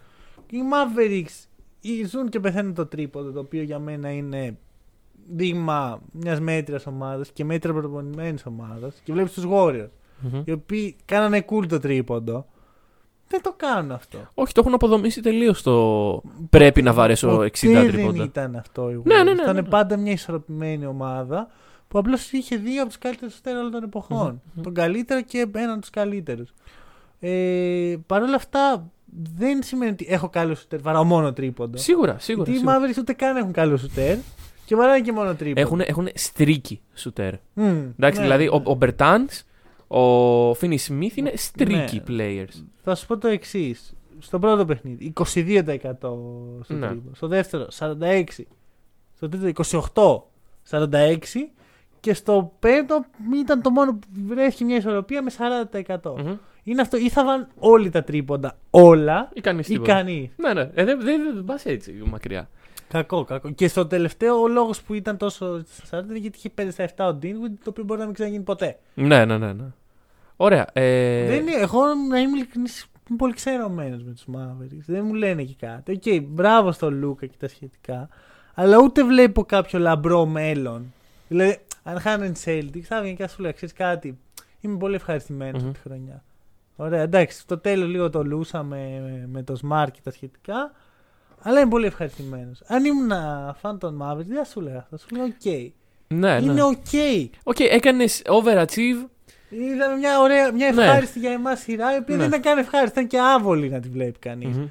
[0.46, 0.56] του.
[0.56, 1.46] Οι Mavericks
[1.80, 4.56] οι ζουν και πεθαίνουν το τρίποντο, το οποίο για μένα είναι
[5.30, 9.00] δείγμα μιας μέτριας ομάδας και μέτρα προπονημένης ομάδας.
[9.04, 9.88] Και βλέπεις τους Warriors,
[10.20, 10.42] Μμμ.
[10.44, 12.46] οι οποίοι κάνανε cool το τρίποντο.
[13.30, 14.18] Δεν το κάνουν αυτό.
[14.34, 16.22] Όχι, το έχουν αποδομήσει τελείως το.
[16.50, 18.22] Πρέπει να βαρέσω 60 Ποτέ δεν τρίποντα.
[18.24, 19.02] ήταν αυτό οι Warriors.
[19.04, 19.68] Ναι, ναι, ναι, Ήταν ναι, ναι.
[19.68, 21.48] πάντα μια ισορροπημένη ομάδα
[21.88, 24.40] που απλώς είχε δύο από τους καλύτερους σουτέρ όλων των εποχών.
[24.54, 24.62] Μμμ.
[24.62, 26.54] Τον καλύτερο και έναν από τους καλύτερους.
[27.20, 28.90] Ε, Παρ' όλα αυτά,
[29.36, 31.76] δεν σημαίνει ότι έχω καλό σουτέρ, βαράω μόνο τρίποντο.
[31.78, 32.50] Σίγουρα, σίγουρα.
[32.50, 32.88] Γιατί οι σίγουρα.
[32.94, 34.16] Mavericks ούτε καν έχουν καλό σουτέρ
[34.64, 35.60] και βαράνε και μόνο τρίποντο.
[35.60, 37.34] Έχουν, έχουν στρίκι σουτέρ.
[37.52, 37.64] Μμ,
[37.98, 38.24] Εντάξει, ναι.
[38.24, 39.28] δηλαδή ο, ο Μπερτάν,
[39.88, 41.86] ο Φίνι Σμιθ είναι streaky Ναι.
[42.08, 42.64] players.
[42.82, 43.92] Θα σου πω το εξής.
[44.18, 45.92] Στο πρώτο παιχνίδι, 22%
[46.62, 46.86] στο Ναι.
[46.86, 47.14] τρίποντο.
[47.14, 48.46] Στο δεύτερο, 46%.
[49.16, 50.22] Στο τρίτο, 28%.
[50.70, 51.50] 46%
[52.00, 53.04] και στο πέμπτο
[53.40, 56.14] ήταν το μόνο που βρέθηκε μια ισορροπία με 40%.
[56.18, 56.36] Μμμ.
[56.64, 59.92] Είναι αυτό, ή θα βάλουν όλοι τα τρίποντα, όλα, Ή κανεί ή τίποτα.
[59.92, 60.30] κανεί.
[60.36, 60.70] Ναι, ναι.
[60.74, 62.48] Ε, δεν δεν δεν πας έτσι μακριά.
[62.88, 63.50] Κακό, κακό.
[63.50, 66.84] Και στο τελευταίο, ο λόγος που ήταν τόσο στα 40 είναι γιατί είχε 5 στα
[66.84, 68.78] 7 ο Dinwiddie, το οποίο μπορεί να μην ξαναγίνει ποτέ.
[68.94, 69.52] Ναι, ναι, ναι.
[69.52, 69.64] ναι.
[70.40, 70.66] Ωραία.
[70.72, 74.82] Ε, Δεν είναι, εγώ να είμαι ειλικρινής, είμαι πολύ ξενερωμένος με τους Mavericks.
[74.86, 75.92] Δεν μου λένε και κάτι.
[75.92, 78.08] Οκ, μπράβο στο Λούκα και τα σχετικά.
[78.54, 80.92] Αλλά ούτε βλέπω κάποιο λαμπρό μέλλον.
[81.28, 84.18] Δηλαδή, αν χάνουν οι Celtics, θα βγαίνει και θα σου λέει: Ξέρεις κάτι,
[84.60, 85.68] είμαι πολύ ευχαριστημένος Μμμ.
[85.68, 86.22] αυτή τη χρονιά.
[86.76, 90.72] Ωραία, εντάξει, στο τέλος λίγο το λούσαμε με, με το Smart και τα σχετικά.
[91.42, 92.62] Αλλά είμαι πολύ ευχαριστημένος.
[92.66, 93.10] Αν ήμουν
[93.60, 94.96] φαν των Mavericks, δεν θα σου λέγα αυτό.
[94.96, 95.44] Θα σου λέω: Οκ.
[96.08, 96.44] ναι, ναι.
[96.44, 96.76] Είναι OK.
[97.42, 99.06] OK, έκανες overachieve.
[99.50, 100.82] Είδαμε μια, ωραία, μια Ναι.
[100.82, 102.20] ευχάριστη για εμάς σειρά, η οποία Ναι.
[102.20, 104.56] δεν ήταν καν ευχάριστη, ήταν και άβολη να τη βλέπει κανείς.
[104.56, 104.66] Μμμ.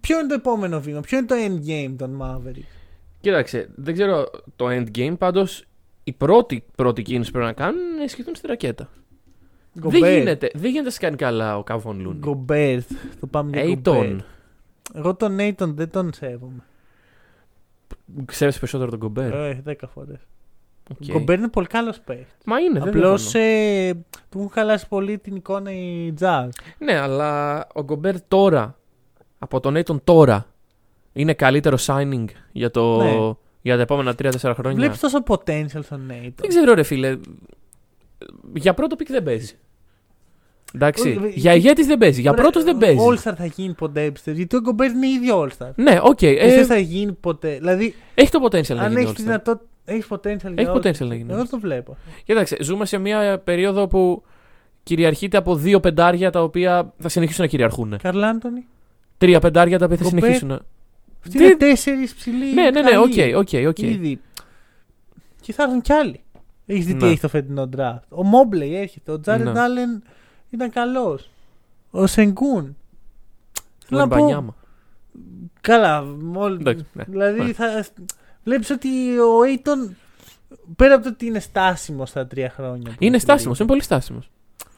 [0.00, 2.64] Ποιο είναι το επόμενο βήμα, ποιο είναι το endgame των Mavericks;
[3.20, 5.64] Κοίταξε, δεν ξέρω το endgame, πάντως
[6.04, 8.88] η πρώτη, πρώτη κίνηση που πρέπει να κάνουν είναι να σκεφτούν στη ρακέτα.
[9.72, 12.18] Δεν γίνεται, δεν γίνεται να σε κάνει καλά ο Kevon Looney.
[12.18, 12.90] Γκομπέρτ.
[13.20, 13.92] Το πάμε για Aiton.
[13.94, 14.18] Gobert.
[14.94, 16.62] Εγώ τον Aiton δεν τον σέβομαι.
[18.24, 19.32] Ξέρει περισσότερο τον Γκομπέρ.
[19.32, 20.18] Ε, δέκα φορές.
[20.90, 20.96] Οκ.
[21.08, 22.34] Ο Γκομπέρ είναι πολύ καλός παίχτης.
[22.44, 23.44] Μα είναι, δεν Απλώς διαφωνώ.
[23.44, 23.92] ε,
[24.30, 26.48] του έχουν χαλάσει πολύ την εικόνα οι Jazz.
[26.78, 28.78] Ναι, αλλά ο Γκομπέρ τώρα,
[29.38, 30.46] από τον Aiton τώρα,
[31.12, 33.32] είναι καλύτερο signing για, το, Ναι.
[33.62, 34.78] για τα επόμενα 3-4 χρόνια.
[34.78, 36.32] Βλέπεις τόσο potential στον Aiton.
[36.34, 37.16] Δεν ξέρω, ρε φίλε.
[38.54, 39.54] Για πρώτο pick δεν παίζει.
[40.74, 41.18] Εντάξει.
[41.24, 42.20] Όχι, για ηγέτης δεν παίζει.
[42.20, 42.98] Για Ωραία, πρώτος δεν παίζει.
[43.10, 45.70] All-Star θα γίνει ποτέ, πιστεύεις; Γιατί ο Γκομπέρ είναι ήδη All-Star.
[45.74, 46.22] Ναι, οκ.
[46.22, 47.56] Ε, ε, δεν θα γίνει ποτέ.
[47.58, 49.16] Δηλαδή, έχει το potential να αν γίνει έχεις All-Star.
[49.16, 49.64] τη δυνατότητα.
[49.88, 50.76] Έχεις potential για Έχει All-Star.
[50.76, 51.32] potential να γίνει.
[51.32, 51.96] Εγώ το βλέπω.
[52.24, 54.22] Κοίταξε, ζούμε σε μια περίοδο που
[54.82, 57.96] κυριαρχείται από δύο πεντάρια τα οποία θα συνεχίσουν να κυριαρχούν.
[58.02, 58.66] Καρλ Άντονι.
[59.18, 60.08] Τρία πεντάρια τα οποία θα Gobert.
[60.08, 60.60] συνεχίσουν να.
[61.24, 62.54] Αυτοί Τι- είναι τέσσερις ψηλοί.
[62.54, 63.32] Ναι, ναι, ναι, καλοί.
[63.34, 63.78] OK, OK, OK.
[63.78, 64.20] Ήδη.
[65.40, 66.20] Και θα έρθουν κι άλλοι.
[66.66, 67.10] Έχεις δει τι Ναι.
[67.10, 68.00] έχει το φετινό draft.
[68.08, 69.12] Ο Μόμπλεϊ έρχεται.
[69.12, 69.60] Ο Τζάρετ Ναι.
[69.60, 70.02] Άλεν
[70.50, 71.30] ήταν καλός.
[71.90, 72.76] Ο Σενγκούν.
[73.58, 74.14] Ο Θέλω να πω.
[74.16, 74.54] Γουεμπανιάμα.
[75.60, 76.56] Καλά, μόλι.
[76.60, 77.04] Εντάξει, ναι.
[77.08, 77.52] Δηλαδή Ναι.
[77.52, 77.84] θα.
[78.46, 78.88] Βλέπεις ότι
[79.18, 79.94] ο Aiton
[80.76, 82.90] πέρα από το ότι είναι στάσιμος στα τρία χρόνια.
[82.90, 84.30] που Είναι στη στάσιμος, λίγα, είναι πολύ στάσιμος.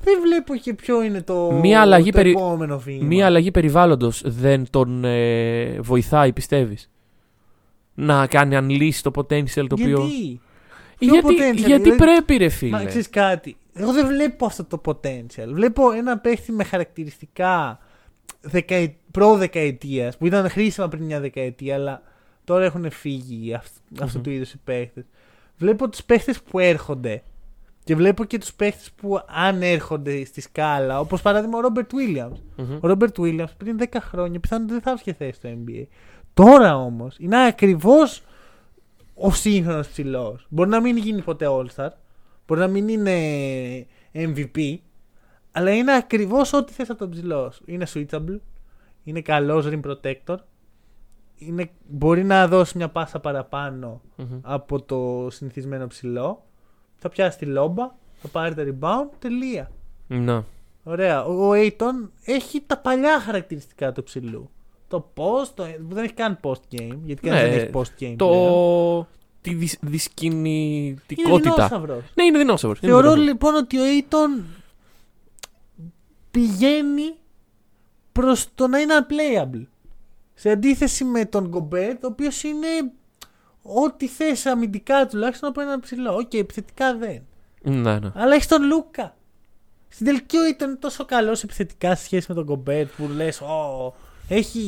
[0.02, 3.04] Δεν βλέπω και ποιο είναι το, Μία αλλαγή το περι- επόμενο βήμα.
[3.06, 6.90] Μία αλλαγή περιβάλλοντος δεν τον ε, βοηθάει, πιστεύεις;
[7.94, 10.00] Να κάνει unleash το potential το οποίο.
[10.06, 10.40] Γιατί;
[10.98, 12.70] Ποιο Γιατί, potential, γιατί δηλαδή- πρέπει, ρε φίλε.
[12.76, 13.56] Μα ξέρεις κάτι.
[13.74, 15.48] Εγώ δεν βλέπω αυτό το potential.
[15.52, 17.78] Βλέπω ένα παίχτη με χαρακτηριστικά
[18.40, 18.92] δεκα...
[19.10, 22.02] προ-δεκαετίας που ήταν χρήσιμα πριν μια δεκαετία, αλλά
[22.48, 23.66] τώρα έχουν φύγει αυ...
[24.00, 24.22] αυτού Μμμ.
[24.24, 25.04] του είδους οι παίχτες.
[25.56, 27.22] Βλέπω τους παίχτες που έρχονται
[27.84, 32.38] και βλέπω και τους παίχτες που αν έρχονται στη σκάλα, όπως παράδειγμα ο Ρόμπερτ Williams.
[32.56, 32.78] Μμμ.
[32.80, 35.84] Ο Ρόμπερτ Williams πριν 10 χρόνια πιθανόν δεν θα έβγαινε θέση στο NBA.
[36.34, 38.22] Τώρα όμως είναι ακριβώς
[39.14, 40.46] ο σύγχρονος ψηλός.
[40.48, 41.88] Μπορεί να μην γίνει ποτέ All-Star,
[42.46, 44.76] μπορεί να μην είναι MVP,
[45.52, 47.60] αλλά είναι ακριβώς ό,τι θες από τον ψηλός.
[47.64, 48.38] Είναι switchable,
[49.04, 50.36] είναι καλός rim protector,
[51.38, 54.38] είναι, μπορεί να δώσει μια πάσα παραπάνω Μμμ.
[54.42, 56.44] από το συνηθισμένο ψηλό.
[56.96, 59.70] Θα πιάσει τη λόμπα, θα πάρει τα rebound, τελεία.
[60.06, 60.44] Να.
[60.84, 61.24] Ωραία.
[61.24, 64.50] Ο, ο Aiton έχει τα παλιά χαρακτηριστικά του ψηλού.
[64.88, 68.02] Το post, το, που δεν έχει καν post game, γιατί κανένα Ναι, δεν έχει post
[68.02, 68.14] game.
[68.16, 68.16] πλέον.
[68.16, 69.06] Το.
[69.40, 69.72] Τη δυσ...
[69.80, 71.54] Είναι δυσκινητικότητα.
[71.54, 72.02] δεινόσαυρος.
[72.14, 72.78] Ναι, είναι δεινόσαυρος.
[72.78, 74.44] Θεωρώ λοιπόν ότι ο Aiton
[76.30, 77.14] πηγαίνει
[78.12, 79.62] προς το να είναι unplayable.
[80.40, 82.66] Σε αντίθεση με τον Gobert, ο οποίος είναι
[83.62, 86.14] ό,τι θες αμυντικά τουλάχιστον από έναν ψηλό.
[86.14, 87.22] Οκ, επιθετικά δεν.
[87.62, 88.10] Ναι, ναι.
[88.14, 89.16] Αλλά έχεις τον Λούκα.
[89.88, 93.94] Στην τελική ήταν τόσο καλός επιθετικά σε σχέση με τον Γκομπέρτ που λες: Ω,
[94.28, 94.60] έχει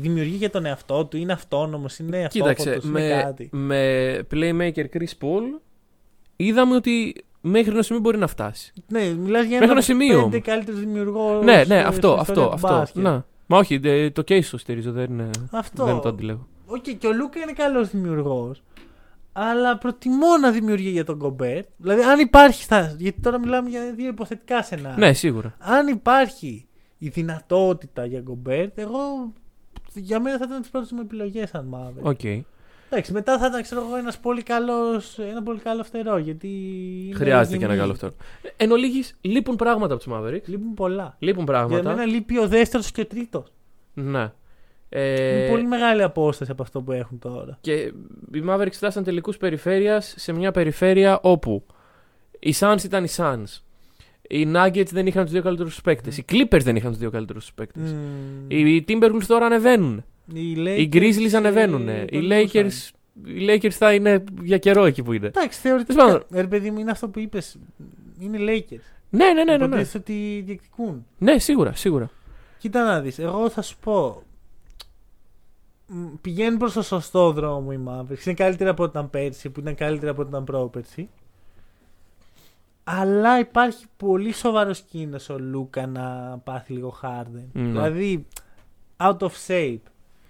[0.00, 3.48] δημιουργεί για τον εαυτό του, είναι αυτόνομος, είναι Κοίταξε, αυτόφωτος, είναι με, κάτι.
[3.52, 5.60] με playmaker Chris Paul
[6.36, 8.72] είδαμε ότι μέχρι ένα σημείο μπορεί να φτάσει.
[8.88, 10.22] Ναι, μιλάς για Μέχρι ένα ένα σημείο.
[10.22, 11.42] πέντε καλύτερο δημιουργό.
[11.42, 12.68] ναι, στο- ναι, στην αυτό, ιστορία αυτό, του αυτό.
[12.68, 13.02] μπάσκετ.
[13.02, 13.26] Να.
[13.46, 15.84] Μα όχι, δε- το case το στηρίζω, δεν, είναι, Αυτό.
[15.84, 16.46] δεν το αντιλέγω.
[16.66, 18.62] Οκ, και ο Λούκα είναι καλός δημιουργός.
[19.32, 21.66] Αλλά προτιμώ να δημιουργεί για τον Γκομπέρτ.
[21.76, 22.62] Δηλαδή, αν υπάρχει.
[22.62, 22.94] Στα...
[22.98, 25.06] Γιατί τώρα μιλάμε για δύο υποθετικά σενάρια.
[25.06, 25.54] Ναι, σίγουρα.
[25.58, 26.66] αν υπάρχει
[26.98, 28.98] η δυνατότητα για Γκομπέρτ, εγώ
[29.94, 32.06] για μένα θα ήταν τις πρώτες μου επιλογές αν Μάβερ.
[32.06, 32.20] Οκ.
[32.90, 36.16] Εντάξει, μετά θα ήταν ξέρω εγώ ένας πολύ καλός, ένα πολύ καλό φτερό.
[36.18, 36.48] Γιατί.
[37.06, 37.88] είναι Χρειάζεται και ένα γυμνή.
[37.96, 38.24] καλό αυτό.
[38.56, 40.44] Εν ολίγης, λείπουν πράγματα από τους Mavericks.
[40.48, 41.16] Λείπουν πολλά.
[41.18, 41.90] Λείπουν Για πράγματα.
[41.90, 43.52] μένα λείπει ο δεύτερος και ο τρίτος.
[43.94, 44.32] Ναι.
[44.88, 47.58] Είναι Ε, πολύ μεγάλη απόσταση από αυτό που έχουν τώρα.
[47.60, 47.72] Και
[48.32, 51.64] οι Mavericks φτάσαν τελικούς περιφέρειας σε μια περιφέρεια όπου
[52.38, 53.60] οι Suns ήταν οι Suns.
[54.28, 56.18] Οι Nuggets δεν είχαν τους δύο καλύτερους παίκτες.
[56.18, 57.92] Οι Clippers δεν είχαν τους δύο καλύτερους παίκτες.
[57.92, 58.44] Μμμ.
[58.48, 60.04] Οι Timberwolves τώρα ανεβαίνουν.
[60.34, 61.88] Οι, Οι Lakers, Grizzlies ε, ανεβαίνουν.
[61.88, 62.30] Οι τολμούσαν.
[62.52, 62.90] Lakers,
[63.24, 65.26] οι Lakers θα είναι για καιρό εκεί που είναι.
[65.26, 66.04] Εντάξει, Τέλος θεωρητικά.
[66.04, 66.40] πάντων.
[66.40, 67.56] Ρε παιδί μου, είναι αυτό που είπες.
[68.18, 68.80] Είναι οι Lakers.
[69.10, 69.44] Ναι, ναι, ναι.
[69.44, 69.64] ναι, ναι.
[69.64, 71.06] Υποτίθεται ότι διεκδικούν.
[71.18, 72.10] ναι σίγουρα, σίγουρα.
[72.58, 74.22] Κοίτα να δεις, εγώ θα σου πω.
[75.86, 78.24] μ, Πηγαίνουν προς το σωστό δρόμο οι Mavericks.
[78.26, 81.08] Είναι καλύτερα από ό,τι ήταν πέρσι, που ήταν καλύτερα από ό,τι ήταν πρόπερσι.
[82.84, 87.44] Αλλά υπάρχει πολύ σοβαρός κίνδυνος ο Λούκα να πάθει λίγο Harden.
[87.52, 87.62] Ναι.
[87.62, 88.26] Δηλαδή,
[88.96, 89.78] out of shape.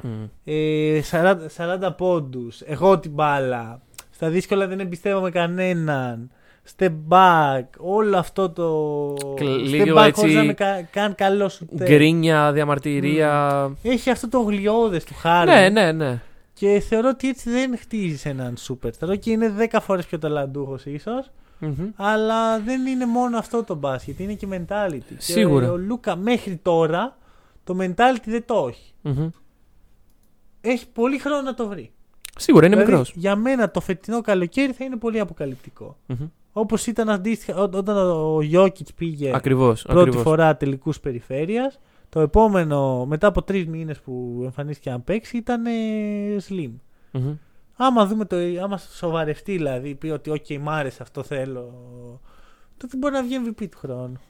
[0.02, 0.24] Μμ.
[0.44, 2.60] Ε, 40, 40 πόντους.
[2.60, 3.80] Εγώ την μπάλα.
[4.10, 6.30] Στα δύσκολα δεν εμπιστεύομαι κανέναν.
[6.78, 7.62] Step back.
[7.78, 9.14] Όλο αυτό το.
[9.34, 13.70] Κλ- Step λίγο back έτσι- χωρίς να με κα- καν καλό σου Γκρίνια, διαμαρτυρία.
[13.82, 15.44] Έχει αυτό το γλιώδες του Harden.
[15.46, 16.20] Ναι, ναι, ναι.
[16.54, 19.18] Και θεωρώ ότι έτσι δεν χτίζεις έναν superstar.
[19.18, 21.30] Και είναι 10 φορές πιο ταλαντούχος ίσως.
[21.58, 21.72] Μμμ.
[21.96, 24.18] Αλλά δεν είναι μόνο αυτό το μπάσκετ.
[24.20, 25.14] Είναι και mentality.
[25.18, 25.64] Σίγουρα.
[25.64, 27.16] Και ο Λούκα μέχρι τώρα
[27.64, 28.92] το mentality δεν το έχει.
[29.02, 29.28] Μμμ.
[30.70, 31.90] Έχει πολύ χρόνο να το βρει.
[32.38, 33.12] Σίγουρα είναι Δηλαδή, μικρός.
[33.16, 35.96] Για μένα το φετινό καλοκαίρι θα είναι πολύ αποκαλυπτικό.
[36.52, 39.82] Όπως ήταν αντίστοιχα ό- όταν ο Γιώκητς πήγε Ακριβώς.
[39.82, 40.22] πρώτη Ακριβώς.
[40.22, 41.78] φορά τελικούς περιφέρειας.
[42.08, 45.70] Το επόμενο, μετά από τρεις μήνες που εμφανίστηκε να παίξει, ήταν ε,
[46.48, 46.70] slim.
[47.12, 47.34] Μμμ.
[47.76, 51.72] Άμα δούμε το, άμα σοβαρευτεί δηλαδή, πει ότι OK, μ' άρεσε αυτό θέλω.
[52.76, 54.20] Τότε μπορεί να βγει MVP του χρόνου.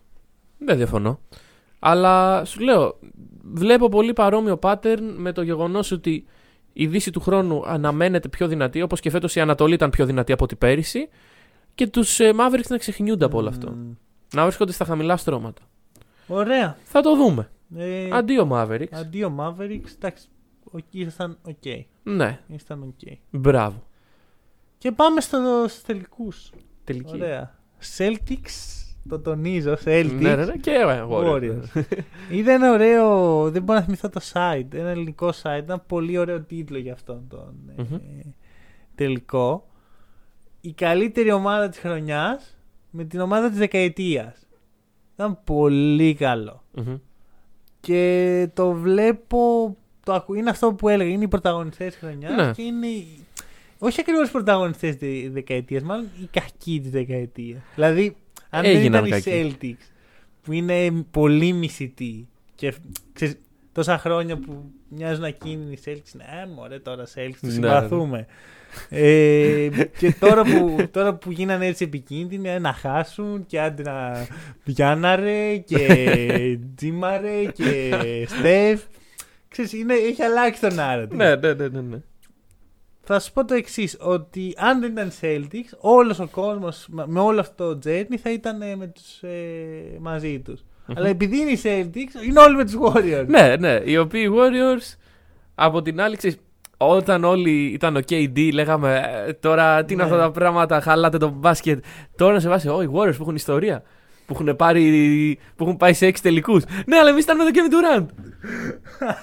[0.59, 1.19] Δεν διαφωνώ.
[1.79, 2.99] Αλλά σου λέω,
[3.43, 6.27] βλέπω πολύ παρόμοιο pattern με το γεγονός ότι
[6.73, 10.33] η Δύση του χρόνου αναμένεται πιο δυνατή, όπως και φέτος η Ανατολή ήταν πιο δυνατή
[10.33, 11.09] από την πέρυσι,
[11.75, 13.71] και τους Mavericks να ξεχνιούνται από όλο αυτό.
[13.71, 13.93] Μμμ.
[14.35, 15.63] Να βρίσκονται στα χαμηλά στρώματα.
[16.27, 16.77] Ωραία.
[16.85, 17.51] Θα το δούμε.
[17.77, 18.93] Ε, Αντίο Mavericks.
[18.93, 19.91] Αντίο Mavericks.
[19.97, 20.27] Εντάξει,
[20.71, 21.83] οκ, ήσασταν OK.
[22.03, 23.13] Ναι, Ήταν OK.
[23.31, 23.83] μπράβο.
[24.79, 26.51] Και πάμε στο, στους τελικούς.
[26.85, 27.15] Τελικοί.
[27.15, 27.55] Ωραία.
[27.99, 30.17] Celtics, το τονίζω, Celtics.
[30.21, 31.25] Ναι, ναι, ναι, και ε, Warriors.
[31.25, 31.83] Warriors.
[32.31, 36.41] Είδα ένα ωραίο, δεν μπορώ να θυμηθώ το site, ένα ελληνικό site, ένα πολύ ωραίο
[36.41, 37.99] τίτλο για αυτόν τον ε, Μμμ.
[38.95, 39.67] τελικό.
[40.61, 42.57] Η καλύτερη ομάδα της χρονιάς
[42.91, 44.47] με την ομάδα της δεκαετίας.
[45.15, 46.63] Ήταν πολύ καλό.
[46.75, 46.97] Μμμ.
[47.81, 50.35] Και το βλέπω, το ακου...
[50.35, 52.53] είναι αυτό που έλεγα, είναι οι πρωταγωνιστές της χρονιάς Ναι.
[52.53, 53.25] και είναι οι-
[53.79, 57.61] όχι ακριβώς οι πρωταγωνιστές της δεκαετίας, μάλλον οι κακοί της δεκαετίας.
[57.75, 58.17] Δηλαδή,
[58.51, 59.57] αν Έγιναν δεν ήταν οι κακοί.
[59.61, 59.91] Celtics
[60.43, 62.75] που είναι πολύ μισητοί και
[63.13, 63.35] ξέρεις,
[63.73, 68.27] τόσα χρόνια που μοιάζουν ακίνηνοι οι Celtics, ναι μωρέ τώρα Celtics, τους Ναι, συμπαθούμε.
[68.89, 69.69] ε,
[69.99, 74.27] και τώρα που, τώρα που γίνανε έτσι επικίνδυνοι ε, να χάσουν και άντε να
[74.65, 75.79] Γιάνναρε και
[76.77, 77.91] Τζίμαρε και
[78.29, 78.83] Στεφ.
[79.49, 81.09] Ξέρεις, είναι, έχει αλλάξει τον narrative.
[81.17, 81.97] Ναι, ναι, ναι, ναι, ναι.
[83.09, 87.41] Θα σου πω το εξής, ότι αν δεν ήταν Celtics, όλος ο κόσμος με όλο
[87.41, 90.65] αυτό το journey θα ήταν ε, με τους, ε, μαζί τους.
[90.97, 93.25] Αλλά επειδή είναι οι Celtics, είναι όλοι με τους Warriors.
[93.27, 93.81] Ναι, ναι.
[93.85, 94.95] Οι οποίοι Warriors
[95.55, 96.37] από την άλλη, ξέρεις,
[96.77, 100.09] όταν όλοι ήταν ο KD, λέγαμε «Ε, τώρα τι είναι Ναι.
[100.11, 101.85] αυτά τα πράγματα, χαλάτε το μπάσκετ.
[102.17, 103.83] Τώρα σε βάση, Ω, οι Warriors που έχουν ιστορία.
[104.27, 106.65] Που έχουν, πάρει, που έχουν πάει σε έξι τελικούς.
[106.87, 108.07] Ναι, αλλά εμείς ήταν με τον Kevin Durant.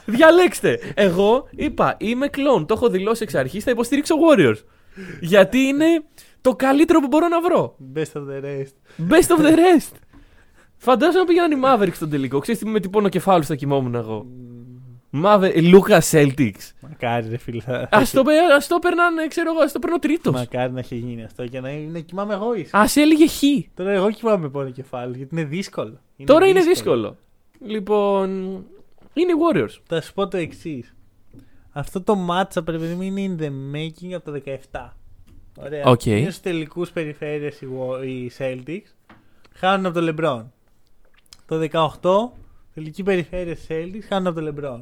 [0.06, 0.80] Διαλέξτε.
[0.94, 2.66] Εγώ είπα, είμαι κλόν.
[2.66, 3.64] Το έχω δηλώσει εξ αρχής.
[3.64, 4.58] Θα υποστηρίξω Warriors.
[5.22, 5.86] Γιατί είναι
[6.42, 7.76] το καλύτερο που μπορώ να βρω.
[7.96, 8.74] Best of the rest.
[9.10, 9.92] Best of the rest.
[10.78, 12.40] Φαντάζομαι να πήγαιναν οι Mavericks στον τελικό.
[12.40, 14.26] Ξέρεις τι με τι πόνο κεφάλου θα κοιμόμουν εγώ.
[15.24, 16.72] Maverick, Lucas Celtics.
[16.82, 17.62] Μακάρι, ρε φίλε.
[17.62, 20.34] θα- Α το, πε- ας το παίρναν, ξέρω εγώ, ας το παίρνω τρίτος.
[20.34, 22.74] Μακάρι να έχει γίνει αυτό και να, να κοιμάμαι εγώ ίσως.
[22.74, 23.42] Α έλεγε χ.
[23.74, 26.00] Τώρα εγώ κοιμάμαι πόνο κεφάλι γιατί είναι δύσκολο.
[26.26, 27.18] Τώρα είναι δύσκολο.
[27.66, 28.64] Λοιπόν.
[29.14, 29.80] Είναι οι Warriors.
[29.88, 30.96] Θα σου πω το εξής.
[31.72, 34.42] Αυτό το matchup, ρε παιδί μου, είναι in the making από το
[34.72, 34.90] 17.
[35.58, 35.86] Ωραία.
[35.86, 36.06] Οκ.
[36.06, 39.14] Είναι στους τελικούς περιφέρειας οι, Wa- οι Celtics.
[39.54, 40.44] Χάνουν από το LeBron.
[41.46, 42.32] Το 18,
[42.74, 44.80] τελικοί περιφέρειας οι Celtics, χάνουν από το LeBron.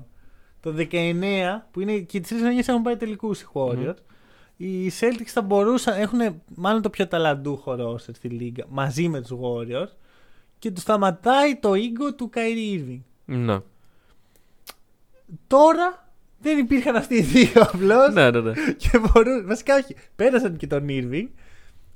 [0.60, 3.96] Το 19, που είναι και τις τρεις χρονιέ έχουν πάει τελικούς οι Warriors.
[4.58, 6.20] Οι Celtics θα μπορούσαν, έχουν
[6.56, 9.90] μάλλον το πιο ταλαντούχο roster στη λίγα μαζί με τους Warriors
[10.60, 13.00] και τους σταματάει το ego του Kyrie Irving.
[13.26, 13.60] Ναι.
[15.48, 16.10] Τώρα
[16.40, 18.14] δεν υπήρχαν αυτοί οι δύο απλώς.
[18.14, 18.52] ναι, ναι, ναι.
[18.78, 21.28] Και μπορούν, βασικά όχι, πέρασαν και τον Irving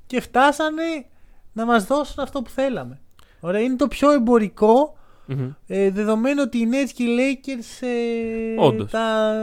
[0.06, 1.06] και φτάσανε
[1.54, 3.00] να μας δώσουν αυτό που θέλαμε.
[3.40, 5.50] Ωραία, είναι το πιο εμπορικό Μμμ.
[5.68, 8.92] ε, δεδομένου ότι οι Nets και οι Lakers ε, Όντως.
[8.92, 9.34] τα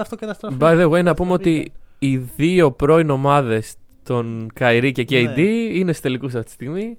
[0.00, 0.56] αυτοκαταστροφή.
[0.60, 5.42] By the way, να πούμε ότι οι δύο πρώην ομάδες των Kyrie και KD Ναι.
[5.42, 6.98] είναι στους τελικούς αυτή τη στιγμή.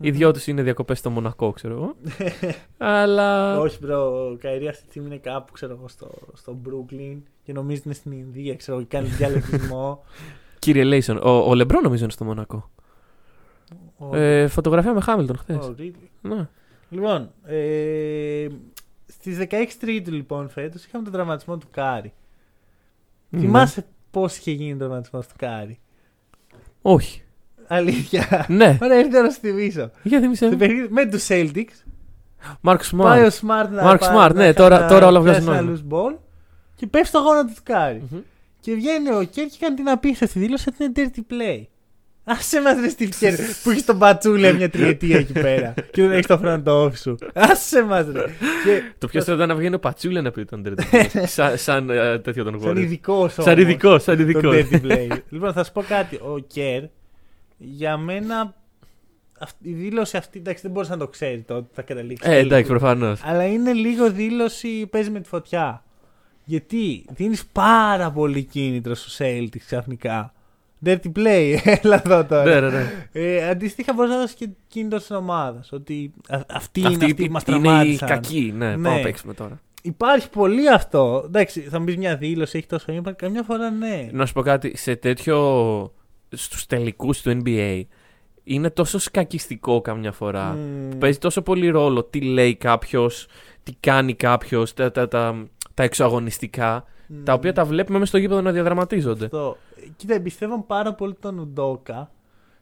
[0.00, 1.94] Οι δυο τους είναι διακοπές στο Μονακό, ξέρω εγώ.
[2.78, 3.60] Αλλά.
[3.60, 7.52] Όχι, bro, ο Kyrie αυτή τη στιγμή είναι κάπου, ξέρω εγώ, στο, στο Brooklyn και
[7.52, 10.04] νομίζει ότι είναι στην Ινδία, ξέρω εγώ, και κάνει διαλογισμό.
[10.58, 12.70] Κύριε ελέησον, ο, ο Λεμπρό νομίζω είναι στο Μονακό.
[13.96, 15.56] Ο- Ε, φωτογραφία με Χάμιλτον χθες.
[15.60, 15.92] Oh, really?
[16.20, 16.48] Ναι.
[16.90, 18.46] Λοιπόν, ε,
[19.06, 22.12] στις 16 Τρίτου λοιπόν φέτος είχαμε τον τραυματισμό του Κάρι.
[23.28, 23.40] Ναι.
[23.40, 25.78] Θυμάσαι πώς είχε γίνει ο τραυματισμός του Κάρι;
[26.82, 27.22] Όχι.
[27.66, 28.44] αλήθεια.
[28.48, 29.90] Ναι, Ωραία, ήρθε να σου θυμίσω.
[30.02, 30.48] για Στο θυμίσαι.
[30.56, 31.84] παιχνίδι με τους Celtics.
[32.60, 33.68] Μάρκ Πάει ο Σμαρτ.
[33.68, 35.62] Smart να Mark πάρει- Smart, να ναι, κάνει τώρα- να τώρα όλα πιάσει βγάζουν ένα
[35.62, 35.78] νόημα.
[36.12, 36.18] loose ball
[36.74, 38.02] και πέφτει στο γόνατο του Κάρι.
[38.60, 41.62] Και βγαίνει ο Κέρ και κάνει την απίστευτη δήλωση ότι είναι dirty play.
[42.28, 46.12] Άσε μας ρε Steve Kerr που έχεις τον μπατσούλε μια τριετία εκεί πέρα και δεν
[46.12, 47.16] έχεις το front office σου.
[47.34, 48.24] Άσε μας ρε.
[48.64, 51.04] Και Το πιο σωστό ήταν να βγαίνει ο Πατσούλε να πει τον dirty.
[51.26, 52.76] σαν, σαν ε, τέτοιο τον σαν Warriors.
[52.80, 54.40] ειδικό Σαν ειδικό, σαν ειδικό.
[54.40, 55.08] Το dirty play.
[55.28, 56.16] λοιπόν, θα σου πω κάτι.
[56.16, 56.82] Ο Κέρ
[57.56, 58.54] για μένα
[59.38, 62.28] αυτή- η δήλωση αυτή εντάξει δεν μπορείς να το ξέρεις το ότι θα καταλήξεις.
[62.28, 62.68] Ε, εντάξει, τελικά.
[62.68, 63.20] προφανώς.
[63.24, 65.82] Αλλά είναι λίγο δήλωση παίζει με τη φωτιά.
[66.44, 70.32] Γιατί δίνεις πάρα πολύ κίνητρο στους Celtics ξαφνικά.
[70.84, 72.44] Dirty play, έλα εδώ τώρα.
[72.44, 73.08] Ναι, ναι, ναι.
[73.12, 75.60] Ε, αντίστοιχα μπορείς να δώσεις και κίνητρο στην ομάδα.
[75.70, 78.08] Ότι α- αυτοί είναι Αυτή αυτοί που μας είναι η τραυμάτισαν.
[78.08, 78.52] κακή.
[78.56, 78.72] Ναι, Ναι.
[78.82, 79.60] πάμε να παίξουμε τώρα.
[79.82, 81.22] Υπάρχει πολύ αυτό.
[81.26, 83.12] Εντάξει, θα μου πεις μια δήλωση, έχει τόσο impact.
[83.16, 84.08] Καμιά φορά ναι.
[84.12, 85.92] Να σου πω κάτι, σε τέτοιο.
[86.30, 87.82] στους τελικούς του NBA
[88.44, 90.44] είναι τόσο σκακιστικό καμιά φορά.
[90.44, 90.98] Μμμ.
[90.98, 93.26] Παίζει τόσο πολύ ρόλο τι λέει κάποιος,
[93.62, 97.22] τι κάνει κάποιος, τα, τα, τα, τα εξωαγωνιστικά, Μμμ.
[97.24, 99.24] τα οποία τα βλέπουμε μέσα στο γήπεδο να διαδραματίζονται.
[99.24, 99.56] Αυτό.
[99.96, 102.10] Κοίτα, εμπιστεύω πάρα πολύ τον Ουντόκα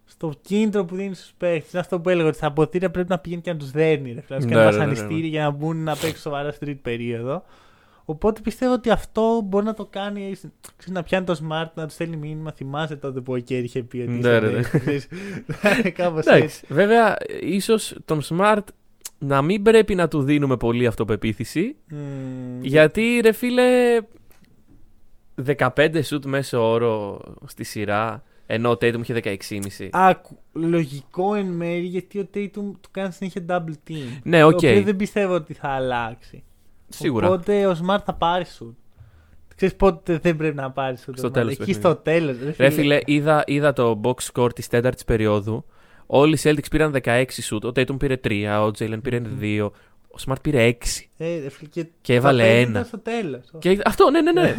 [0.05, 1.68] στο κίνητρο που δίνει στους παίχτε.
[1.72, 4.12] Είναι αυτό που έλεγα ότι στα ποτήρια πρέπει να πηγαίνει και να τους δέρνει.
[4.12, 5.26] Ρε, να του Ναι, κάνει ναι, ναι, βασανιστήρια ναι.
[5.26, 7.42] για να μπουν να παίξουν σοβαρά στην τρίτη περίοδο.
[8.09, 10.20] Οπότε πιστεύω ότι αυτό μπορεί να το κάνει.
[10.76, 12.53] Ξέρεις, να πιάνει το smart, να τους στέλνει μήνυμα.
[12.53, 14.11] Θυμάσαι τότε που ο Κέρι είχε πει ότι.
[14.11, 14.53] Ναι, είσαι ρε, ναι.
[14.53, 15.09] παίκτης, ξέρεις.
[15.47, 16.30] Θα είναι κάπω έτσι.
[16.34, 18.62] Εντάξει, βέβαια, ίσως τον Smart
[19.18, 21.76] να μην πρέπει να του δίνουμε πολύ αυτοπεποίθηση.
[21.90, 22.61] Μμμ.
[22.61, 23.99] Γιατί ρε φίλε,
[25.57, 29.89] 15 σουτ μέσο όρο στη σειρά, ενώ ο Tatum είχε 16,5.
[29.93, 34.20] Άκου, λογικό εν μέρει γιατί ο Tatum του κάνει συνέχεια double team.
[34.22, 34.61] Ναι, οκ.
[34.61, 36.45] Το οποίο δεν πιστεύω ότι θα αλλάξει.
[36.89, 37.26] Σίγουρα.
[37.26, 38.76] Οπότε ο Smart θα πάρει σουτ.
[39.57, 41.12] Ξέρεις πότε δεν πρέπει να πάρει σουτ.
[41.16, 41.91] Στο τέλος του Εκεί παιχνιδιού.
[41.91, 42.57] στο τέλος.
[42.57, 45.64] Ρε φίλε, είδα, είδα το box score της τέταρτης περίοδου.
[46.07, 47.64] Όλοι οι Celtics πήραν 16 σουτ.
[47.64, 49.70] Ο Tatum πήρε 3, ο Jalen πήρε 2,
[50.19, 50.75] ο Smart πήρε 6.
[51.17, 52.71] Ε, ρε φίλε, και, Και έβαλε τα πέντε ένα.
[52.71, 53.41] ήταν στο τέλος.
[53.59, 54.55] Και αυτό, ναι, ναι, ναι.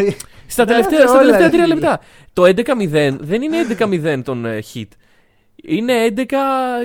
[0.47, 1.99] Στα Ναι, τελευταία, όλα, στα τελευταία τρία ρε λεπτά.
[2.33, 4.85] Το 11-0 δεν είναι 11-0 των ε, Heat.
[5.63, 6.23] Είναι 11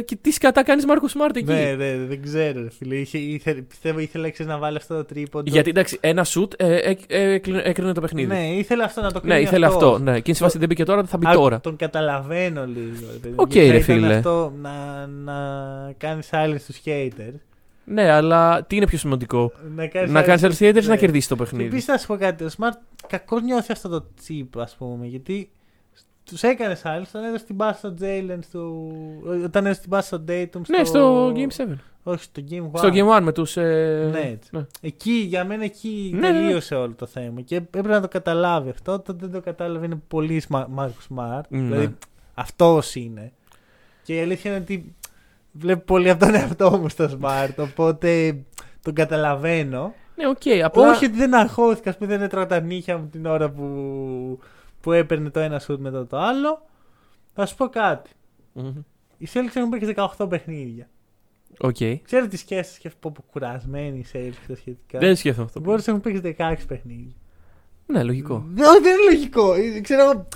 [0.04, 1.52] και τι σκατά κάνεις Marcus Smart εκεί.
[1.52, 2.94] Ναι, ναι, δεν ξέρω, ρε φίλε.
[2.94, 5.50] Είχε, ήθε, πιστεύω ήθελε ξέρεις, να βάλει αυτό το τρίποντο.
[5.50, 8.26] Γιατί εντάξει, ένα σουτ ε, ε, ε, έκλεινε- έκρινε το παιχνίδι.
[8.26, 9.32] Ναι, ήθελε αυτό να το κάνει.
[9.34, 10.00] Ναι, ήθελε αυτός.
[10.00, 10.16] Ναι.
[10.16, 11.60] Εκείνη τη φάση δεν μπήκε τώρα, θα μπει Α, τώρα.
[11.60, 13.06] Τον καταλαβαίνω λίγο.
[13.12, 14.14] ρε παιδί μου, Οκ, γιατί θα ρε ήταν φίλε.
[14.14, 15.34] Αυτό να, να
[15.98, 17.34] κάνεις silence στους haters.
[17.84, 20.88] Ναι, αλλά τι είναι πιο σημαντικό; Να κάνεις να κάνεις άλλε haters ναι.
[20.88, 22.44] να κερδίσεις το Και παιχνίδι; επίσης θα σου πω κάτι.
[22.44, 22.76] Ο Smart
[23.08, 25.06] κακώ νιώθει αυτό το chip, ας πούμε.
[25.06, 25.50] Γιατί
[26.24, 28.82] τους έκανες άλλους όταν έδωσε την πάση στο Jalen, στο...
[29.44, 30.60] όταν έδωσε την πάση στο Dayton.
[30.62, 30.76] Στο...
[30.76, 31.74] Ναι, στο Game 7.
[32.02, 32.68] Όχι, στο Game 1.
[32.74, 33.56] Στο Game 1 με τους.
[33.56, 34.08] Ε...
[34.12, 34.38] Ναι.
[34.50, 34.66] ναι.
[34.80, 36.38] Εκεί, για μένα, εκεί Ναι, ναι, ναι.
[36.38, 37.40] τελείωσε όλο το θέμα.
[37.40, 38.92] Και έπρεπε να το καταλάβει αυτό.
[38.92, 41.42] Όταν δεν το κατάλαβε, είναι πολύ Μάρκο Smart.
[41.48, 41.60] Ναι.
[41.60, 41.96] Δηλαδή,
[42.34, 43.32] αυτός είναι.
[44.02, 44.94] Και η αλήθεια είναι ότι
[45.52, 47.54] βλέπω πολύ από τον εαυτό μου στο Smart.
[47.56, 48.42] Οπότε
[48.82, 49.94] τον καταλαβαίνω.
[50.16, 50.64] Ναι, οκ.
[50.64, 50.90] απλά...
[50.90, 54.38] Όχι ότι δεν αγχώθηκα, ας πούμε, δεν έτρωγα τα νύχια μου την ώρα που,
[54.80, 56.66] που έπαιρνε το ένα σουτ μετά το άλλο.
[57.34, 58.10] Θα σου πω κάτι.
[58.52, 58.82] Μμμ.
[59.18, 60.88] Οι Celtics έχουν παίξει 18 παιχνίδια.
[61.58, 61.76] Οκ.
[62.02, 64.98] Ξέρω τι σκέφτεσαι και πω πω κουρασμένοι οι Celtics τα σχετικά.
[64.98, 65.60] Δεν σκέφτομαι αυτό.
[65.60, 67.14] Μπορείς να έχουν παίξει 16 παιχνίδια.
[67.92, 68.44] Ναι, λογικό.
[68.54, 69.54] Δεν, όχι, δεν είναι λογικό.
[69.54, 70.28] Ε, Ξέρω εγώ,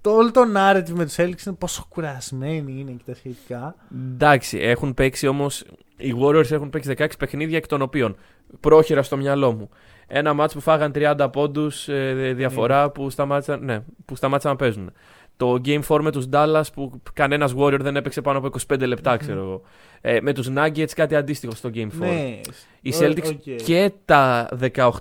[0.00, 3.74] το όλο το narrative με τους Celtics είναι πόσο κουρασμένοι είναι και τα σχετικά.
[4.12, 5.64] Εντάξει, έχουν παίξει όμως.
[5.96, 8.16] Οι Warriors έχουν παίξει 16 παιχνίδια εκ των οποίων
[8.60, 9.68] πρόχειρα στο μυαλό μου.
[10.06, 11.88] Ένα μάτς που φάγαν 30 πόντους
[12.34, 14.90] διαφορά που, σταμάτησαν, ναι, που σταμάτησαν να παίζουν.
[15.36, 19.16] Το Game 4 με τους Dallas που κανένας Warrior δεν έπαιξε πάνω από 25 λεπτά,
[19.16, 19.62] ξέρω εγώ.
[20.08, 21.90] Ε, με τους Nuggets κάτι αντίστοιχο στο Game 4.
[21.92, 22.40] Ναι.
[22.80, 23.62] Οι Ω- Celtics OK.
[23.64, 24.48] και τα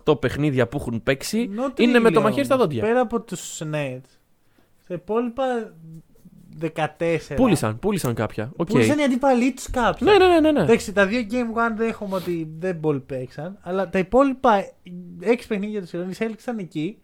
[0.06, 2.68] 18 παιχνίδια που έχουν παίξει Not είναι με really το μαχαίρι στα όμως.
[2.68, 2.84] δόντια.
[2.84, 4.10] Πέρα από τους Nets.
[4.88, 5.74] Τα υπόλοιπα
[6.62, 7.36] 14.
[7.36, 8.52] Πούλησαν, πούλησαν κάποια.
[8.56, 8.68] Οκ.
[8.68, 10.08] Πούλησαν οι αντίπαλοι τους κάποιοι.
[10.12, 10.52] Ναι, ναι, ναι, ναι.
[10.52, 10.62] ναι.
[10.64, 13.58] Εντάξει, τα δύο Game 1 δέχομαι ότι δεν πολύ παίξαν.
[13.62, 14.66] Αλλά τα υπόλοιπα
[15.22, 16.98] 6 παιχνίδια των σειρών, οι Celtics ήταν εκεί.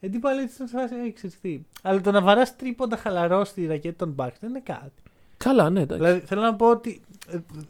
[0.00, 1.60] Οι αντίπαλοι τους ήταν σε φάση «Ε, ξέρεις τι».
[1.82, 4.92] Αλλά το να βαράς τρίποντα χαλαρό στη ρακέτα των Bucks δεν είναι κάτι.
[5.36, 6.04] Καλά, ναι, εντάξει.
[6.04, 7.11] Δηλαδή θέλω να πω ότι ε,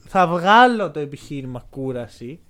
[0.07, 2.41] θα βγάλω το επιχείρημα κούραση.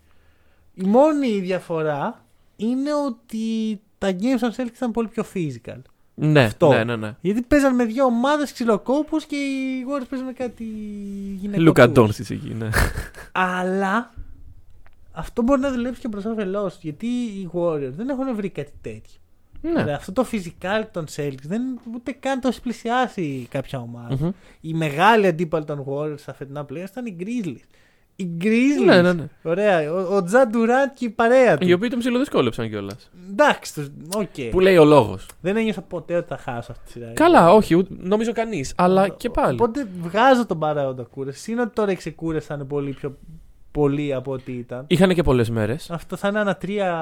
[0.74, 2.24] Η μόνη διαφορά
[2.56, 5.78] είναι ότι τα games των Celtics ήταν πολύ πιο physical.
[6.14, 6.68] ναι, αυτό.
[6.68, 7.16] ναι, ναι, ναι.
[7.20, 10.64] Γιατί παίζαν με δύο ομάδες ξυλοκόπους και οι Warriors παίζαν με κάτι
[11.34, 11.64] γυναικόπους.
[11.64, 12.68] Λούκα Ντόνσιτ εκεί, ναι.
[13.32, 14.14] Αλλά
[15.12, 16.80] αυτό μπορεί να δουλέψει και προς όφελός του.
[16.82, 19.20] Γιατί οι Warriors δεν έχουν βρει κάτι τέτοιο.
[19.62, 19.92] Δηλαδή, ναι.
[19.92, 21.62] αυτό το physical των Celtics δεν
[21.94, 24.16] ούτε καν το έχει πλησιάσει κάποια ομάδα.
[24.20, 24.30] Μμμ.
[24.60, 27.66] Η μεγάλη αντίπαλη των Warriors στα φετινά playoffs ήταν οι Grizzlies.
[28.16, 28.84] Οι Grizzlies.
[28.84, 29.28] Ναι, ναι, ναι.
[29.42, 29.92] Ωραία.
[29.92, 31.68] Ο, ο Ja Morant και η παρέα του.
[31.68, 33.10] Οι οποίοι τον ψιλοδυσκόλεψαν κιόλας.
[33.30, 34.50] Εντάξει, τους- οκ.
[34.50, 35.26] Που λέει ο λόγος.
[35.40, 37.12] Δεν ένιωσα ποτέ ότι θα χάσω αυτή τη σειρά.
[37.14, 38.72] Καλά, όχι, ούτε- νομίζω κανείς.
[38.76, 39.54] Αλλά και πάλι.
[39.60, 41.52] Οπότε βγάζω τον παράγοντα κούραση.
[41.52, 43.16] Είναι ότι τώρα οι ξεκούρε θα είναι πολύ πιο
[43.72, 44.84] πολύ από ό,τι ήταν.
[44.86, 45.90] Είχαν και πολλές μέρες.
[45.90, 46.92] Αυτό θα είναι ανά, τρία,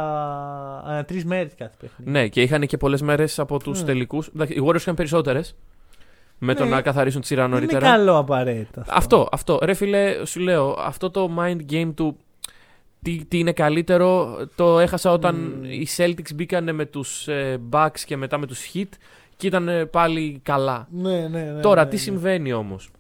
[0.85, 2.11] ανά τρεις μέρες κάθε παιχνίδι.
[2.11, 3.85] Ναι, και είχαν και πολλές μέρες από τους Mm.
[3.85, 4.27] τελικούς.
[4.27, 5.55] Οι Warriors είχαν περισσότερες.
[6.39, 6.71] Με το Ναι.
[6.71, 7.91] να καθαρίσουν τη σειρά Δεν είναι νωρίτερα.
[7.91, 8.85] καλό απαραίτητα.
[8.89, 9.59] Αυτό, αυτό.
[9.63, 12.17] Ρε φίλε, σου λέω, αυτό το mind game του
[13.03, 15.67] τι, τι είναι καλύτερο το έχασα όταν Mm.
[15.67, 18.89] οι Celtics μπήκανε με τους ε, Bucks και μετά με τους Heat
[19.37, 20.89] και ήταν ε, πάλι καλά.
[20.91, 21.61] Ναι, ναι, ναι.
[21.61, 22.01] Τώρα, ναι, τι ναι.
[22.03, 22.91] συμβαίνει όμως;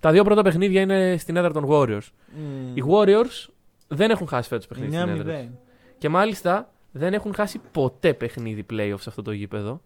[0.00, 2.06] Τα δύο πρώτα παιχνίδια είναι στην έδρα των Warriors.
[2.34, 2.76] Μμ.
[2.76, 3.50] Οι Warriors
[3.88, 5.34] δεν έχουν χάσει φέτος παιχνίδι στην έδρα.
[5.40, 5.46] 9-0.
[5.46, 5.58] τους.
[5.98, 9.80] Και μάλιστα δεν έχουν χάσει ποτέ παιχνίδι playoff σε αυτό το γήπεδο.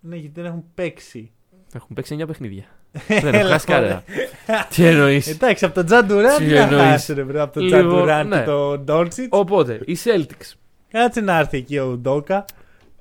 [0.00, 1.30] Ναι, γιατί δεν έχουν παίξει.
[1.74, 2.64] Έχουν παίξει 9 παιχνίδια.
[3.08, 3.80] δεν έχουν Έλα, χάσει μωρέ.
[3.80, 4.66] κανένα.
[4.68, 7.52] τι εννοείς; Εντάξει, από τον Ja Morant Τι τι να εννοείς; χάσει, ρε bro, από
[7.52, 8.38] τον Ja Λοιπόν, Ντουράντ ναι.
[8.38, 9.34] και τον Ντόλτσιτ.
[9.34, 10.52] Οπότε, οι Celtics
[10.90, 12.44] Κάτσε να έρθει εκεί ο Ουντόκα.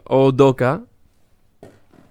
[0.03, 0.83] Ο Ουντόκα,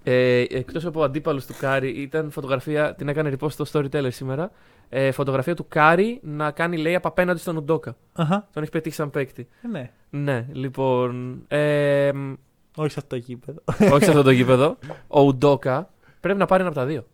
[0.03, 4.51] ε, εκτός από αντίπαλος του Κάρι, ήταν φωτογραφία, την έκανε repost στο story του σήμερα,
[4.89, 7.97] ε, φωτογραφία του Κάρι να κάνει λέει απέναντι στον Ουντόκα.
[8.13, 9.49] Αχα, Τον έχει πετύχει σαν παίκτη.
[9.63, 9.91] ε, ναι.
[10.11, 12.33] Ναι, λοιπόν, ε, μ,
[12.77, 13.59] Όχι σε αυτό το γήπεδο.
[13.93, 14.77] όχι σε αυτό το γήπεδο,
[15.09, 15.91] ο Ουντόκα
[16.21, 17.05] πρέπει να πάρει ένα από τα δύο.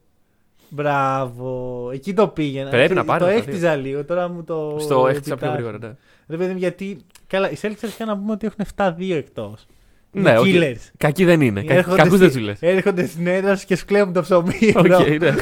[0.68, 1.90] Μπράβο.
[1.92, 2.70] Εκεί το πήγαινα.
[2.70, 4.76] Πρέπει να πάρει Το ένα έχτιζα λίγο, τώρα μου το.
[4.78, 5.62] Στο έχτισα πιο επιτάσσει.
[5.62, 5.94] γρήγορα, ναι.
[6.28, 6.98] Ρε παιδί μου, γιατί.
[7.26, 9.66] Καλά, οι Celtics αρχικά να πούμε ότι έχουν 7-2 εκτός.
[10.20, 10.44] Ναι, OK.
[10.46, 10.76] killers.
[10.96, 11.62] Κακοί δεν είναι.
[11.62, 12.58] Κα, Έρχονται κακούς στη- δεν τους λες.
[12.62, 14.72] Έρχονται στην έδρα σου και σου κλέβουν το ψωμί.
[14.76, 15.16] OK, bro.
[15.20, 15.34] ναι.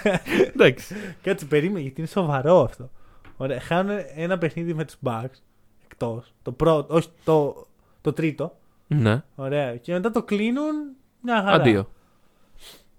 [0.54, 0.94] Εντάξει.
[1.22, 2.90] Κάτσε, περίμενε, γιατί είναι σοβαρό αυτό.
[3.36, 5.40] Ωραία, χάνουν ένα παιχνίδι με τους Bucks
[5.84, 6.32] εκτός.
[6.42, 7.66] Το πρώτο, όχι το,
[8.00, 8.56] το τρίτο.
[8.86, 9.76] Ναι, Ωραία.
[9.76, 10.74] Και μετά το κλείνουν
[11.22, 11.50] μια χαρά.
[11.50, 11.88] αντίο.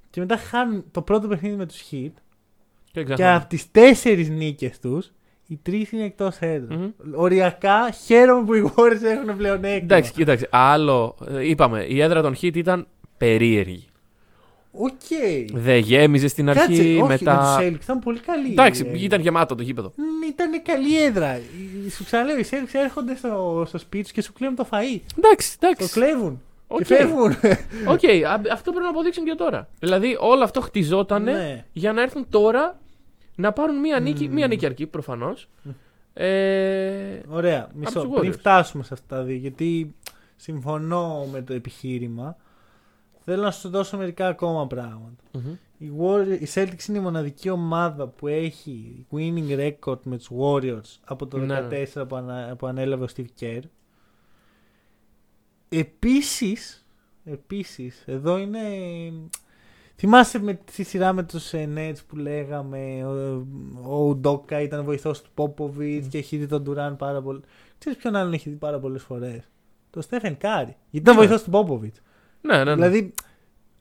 [0.09, 1.85] Και μετά χάνουν το πρώτο παιχνίδι με τους Heat.
[1.91, 2.11] Και
[2.91, 3.35] Και ξαφνικά.
[3.35, 5.11] από τις τέσσερις νίκες τους,
[5.53, 6.77] οι τρεις είναι εκτός έδρας.
[6.77, 6.89] Μμμ.
[7.15, 9.77] Οριακά χαίρομαι που οι Warriors έχουν πλεονέκτημα.
[9.83, 10.47] Εντάξει, κοίταξε.
[10.51, 11.15] Άλλο.
[11.29, 12.87] ε, Είπαμε, η έδρα των Hit ήταν
[13.17, 13.87] περίεργη.
[14.71, 14.91] Οκ.
[15.53, 16.59] Δεν γέμιζε στην αρχή.
[16.67, 17.57] Κάτσε, όχι, μετά.
[17.59, 18.51] με τους Celtics ήταν πολύ καλή.
[18.51, 19.93] Εντάξει, Ε, ήταν γεμάτο το γήπεδο.
[20.29, 21.37] Ήταν καλή έδρα.
[21.37, 24.99] Οι- Σου ξαναλέω, οι Celtics έρχονται στο, στο σπίτι τους και σου κλέβουν το φαΐ.
[25.17, 25.93] Εντάξει, Το εντάξει.
[25.93, 26.41] κλέβουν.
[26.67, 26.77] Οκ.
[26.77, 27.31] Και φεύγουν.
[27.87, 29.67] Οκ, α- αυτό πρέπει να αποδείξουν και τώρα.
[29.79, 31.65] Δηλαδή, όλο αυτό χτιζόταν Ναι.
[31.73, 32.79] για να έρθουν τώρα
[33.35, 34.27] να πάρουν μία νίκη.
[34.27, 34.33] Μμμ.
[34.33, 35.49] Μία νίκη αρκεί προφανώς.
[36.13, 38.01] Ε, Ωραία, μισό.
[38.01, 38.37] τους Πριν Warriors.
[38.37, 39.95] φτάσουμε σε αυτά τα δύο, γιατί
[40.35, 42.35] συμφωνώ με το επιχείρημα,
[43.23, 45.23] θέλω να σου δώσω μερικά ακόμα πράγματα.
[45.31, 45.53] μμμ.
[45.77, 50.97] Η, Warriors, η Celtics είναι η μοναδική ομάδα που έχει winning record με τους Warriors
[51.05, 53.61] από το Ναι, 2014 που, ανα- που ανέλαβε ο Steve Kerr.
[55.69, 56.85] Επίσης,
[57.23, 58.59] επίσης, εδώ είναι...
[60.05, 63.03] Θυμάσαι με τη σειρά με τους ε, Nets που λέγαμε
[63.83, 67.41] ο, ο Ντόκα ήταν βοηθός του Popovich και έχει δει τον Durant πάρα πολύ.
[67.77, 69.49] Ξέρεις ποιον άλλον έχει δει πάρα πολλές φορές;
[69.89, 70.65] Το Stephen Curry.
[70.67, 71.19] Γιατί ήταν Ναι.
[71.19, 72.01] βοηθός του Popovich.
[72.41, 72.73] Ναι, ναι, ναι.
[72.73, 73.13] Δηλαδή,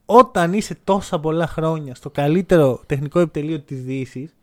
[0.05, 4.35] όταν είσαι τόσα πολλά χρόνια στο καλύτερο τεχνικό επιτελείο της Δύσης,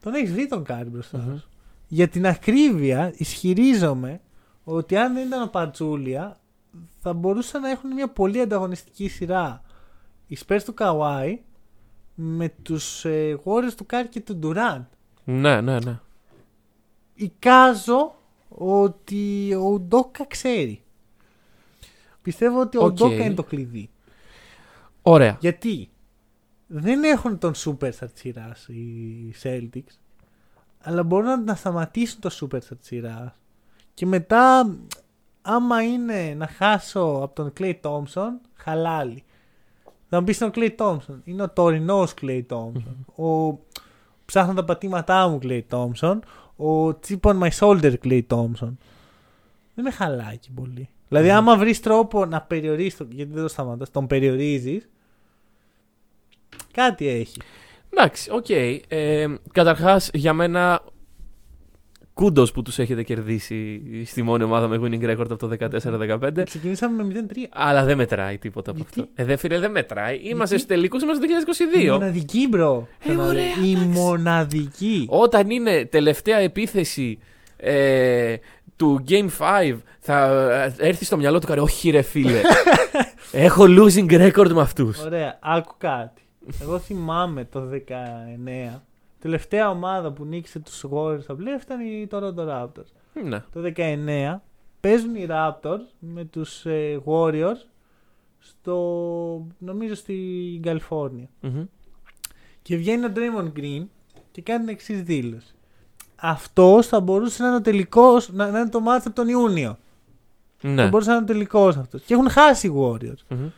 [0.00, 1.36] τον έχεις δει τον Κάρι μπροστά Μμμ.
[1.38, 1.48] σου.
[1.88, 4.20] Για την ακρίβεια, ισχυρίζομαι
[4.64, 6.40] ότι αν δεν ήταν ο Pachulia,
[7.00, 9.62] θα μπορούσαν να έχουν μια πολύ ανταγωνιστική σειρά.
[10.28, 11.40] Οι Spurs του Καουάι
[12.14, 14.84] με τους ε, Warriors του Κάρι και του Durant.
[15.24, 16.00] ναι, ναι, ναι.
[17.14, 18.14] Εικάζω
[18.48, 20.82] ότι ο Ουντόκα ξέρει.
[22.22, 22.92] Πιστεύω ότι ο Οκ.
[22.92, 23.90] Ουντόκα είναι το κλειδί.
[25.02, 25.36] Ωραία.
[25.40, 25.90] Γιατί
[26.66, 29.96] δεν έχουν τον superstar της σειράς οι Celtics,
[30.80, 33.40] αλλά μπορούν να σταματήσουν το superstar της σειράς.
[33.94, 34.76] Και μετά,
[35.42, 39.24] άμα είναι να χάσω από τον Klay Thompson, χαλάλι.
[40.08, 41.18] Θα μου πεις τον Klay Thompson.
[41.24, 43.24] Είναι ο τωρινός Klay Thompson.
[43.24, 43.58] Ο
[44.24, 46.18] ψάχνω τα πατήματά μου Klay Thompson.
[46.56, 48.72] Ο chip on my shoulder Klay Thompson.
[49.74, 50.88] Δεν με χαλάει και πολύ.
[51.08, 54.88] Δηλαδή, άμα βρεις τρόπο να περιορίσει, τον- γιατί δεν το σταματάς, τον περιορίζεις.
[56.72, 57.40] Κάτι έχει.
[57.92, 58.48] Εντάξει, οκ.
[58.88, 60.82] Ε, Καταρχάς, για μένα,
[62.18, 65.50] kudos που τους έχετε κερδίσει είστε η μόνη ομάδα με winning record από το
[66.20, 66.42] 14-15.
[66.44, 67.36] Ξεκινήσαμε με 0-3.
[67.50, 69.22] Αλλά δεν μετράει τίποτα από Γιατί; αυτό.
[69.22, 70.14] Ε, δεν φίλε, δεν μετράει.
[70.16, 71.32] Είμαστε Γιατί; στους τελικούς, είμαστε το
[71.78, 71.90] Η 2022.
[71.90, 72.88] μοναδική, bro.
[73.04, 73.86] Ε, ωραία, Η εντάξει.
[73.86, 75.06] μοναδική.
[75.08, 77.18] Όταν είναι τελευταία επίθεση
[77.56, 78.34] ε,
[78.76, 79.28] του Game
[79.72, 80.24] 5, θα
[80.78, 81.60] ε, έρθει στο μυαλό του Κάρι.
[81.60, 82.40] Όχι, ρε φίλε.
[83.32, 84.98] Έχω losing record με αυτούς.
[84.98, 86.22] Ωραία, άκου κάτι.
[86.62, 87.60] Εγώ θυμάμαι το
[88.74, 88.80] 19.
[89.18, 92.90] Τελευταία ομάδα που νίκησε τους Warriors στα playoff ήταν οι Toronto Raptors.
[93.24, 93.40] Ναι.
[93.52, 94.40] Το 19
[94.80, 97.66] παίζουν οι Raptors με τους ε, Warriors
[98.38, 101.28] στο, νομίζω στην Καλιφόρνια.
[101.40, 101.64] Μμμ.
[102.62, 103.86] Και βγαίνει ο Draymond Green
[104.30, 105.54] και κάνει την εξής δήλωση.
[106.16, 109.78] αυτός θα μπορούσε να είναι ο τελικός, να, να είναι το match από τον Ιούνιο.
[110.60, 110.82] Ναι.
[110.82, 112.02] Θα μπορούσε να είναι ο τελικός αυτός.
[112.02, 113.22] Και έχουν χάσει οι Warriors.
[113.28, 113.50] Μμμ.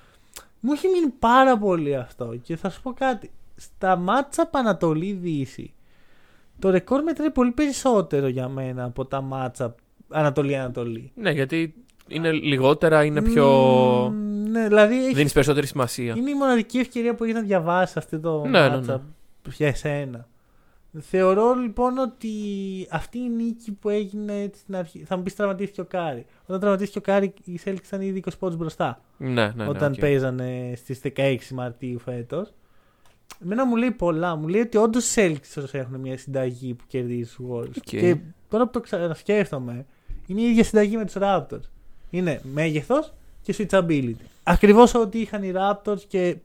[0.60, 2.36] Μου έχει μείνει πάρα πολύ αυτό.
[2.42, 3.30] Και θα σου πω κάτι.
[3.60, 5.72] Στα μάτσα Πανατολή Δύση,
[6.58, 9.74] το ρεκόρ μετράει πολύ περισσότερο για μένα από τα μάτσα
[10.08, 11.12] Ανατολή-Ανατολή.
[11.14, 11.74] Ναι, γιατί
[12.08, 13.46] είναι λιγότερα, είναι πιο.
[14.12, 16.14] Μμμ, ναι, δηλαδή έχει- Δίνεις περισσότερη σημασία.
[16.16, 19.02] είναι η μοναδική ευκαιρία που έχεις να διαβάσεις αυτό το Ναι, ναι, matchup
[19.46, 19.52] ναι.
[19.54, 20.28] για εσένα.
[21.00, 22.28] Θεωρώ λοιπόν ότι
[22.90, 25.04] αυτή η νίκη που έγινε έτσι στην αρχή.
[25.04, 26.26] Θα μου πεις τραυματίστηκε ο Κάρι.
[26.46, 29.00] Όταν τραυματίστηκε ο Κάρι, οι Celtics ήταν ήδη 20 πόντους μπροστά.
[29.16, 29.68] Ναι, ναι, ναι.
[29.68, 29.98] όταν οκ.
[29.98, 32.52] παίζανε στις 16 Μαρτίου φέτος.
[33.42, 34.36] Εμένα μου λέει πολλά.
[34.36, 37.76] Μου λέει ότι όντως οι Celtics όσο έχουν μια συνταγή που κερδίζει τους Warriors.
[37.76, 37.82] Οκ.
[37.82, 38.16] Και
[38.48, 39.86] τώρα που το ξανασκέφτομαι,
[40.26, 41.68] είναι η ίδια συνταγή με τους Raptors.
[42.10, 43.12] Είναι μέγεθος
[43.42, 44.14] και switchability.
[44.42, 46.36] Ακριβώς ό,τι είχαν οι Raptors και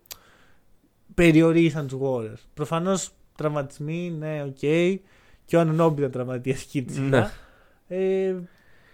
[1.13, 2.43] περιορίσαν τους Warriors.
[2.53, 4.57] Προφανώς τραυματισμοί, ναι, οκ.
[5.45, 7.29] Και ο Ανουνόμπι ήταν τραυματίας εκεί Ναι.
[7.87, 8.35] Ε,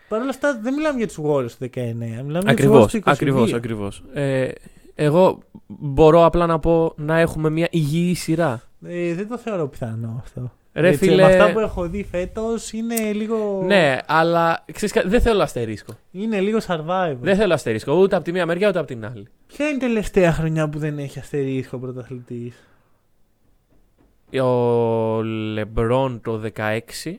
[0.07, 2.23] Παρ' όλα αυτά δεν μιλάμε για τους Warriors του 19.
[2.25, 3.11] Μιλάμε Ακριβώς, για τους Warriors του 22.
[3.11, 4.03] ακριβώς, ακριβώς.
[4.13, 4.51] Ε,
[4.95, 8.61] εγώ μπορώ απλά να πω να έχουμε μια υγιή σειρά.
[8.85, 10.51] Ε, δεν το θεωρώ πιθανό αυτό.
[10.73, 11.15] Ρε Έτσι, φίλε.
[11.15, 13.63] Με αυτά που έχω δει φέτος είναι λίγο.
[13.65, 15.93] Ναι, αλλά ξέρεις, κα- δεν θέλω αστερίσκο.
[16.11, 17.15] Είναι λίγο survival.
[17.21, 19.27] Δεν θέλω αστερίσκο ούτε από τη μία μεριά ούτε από την άλλη.
[19.47, 22.55] Ποια είναι η τελευταία χρονιά που δεν έχει αστερίσκο πρωταθλητής;
[24.41, 27.13] Ο Λεμπρόν το 16.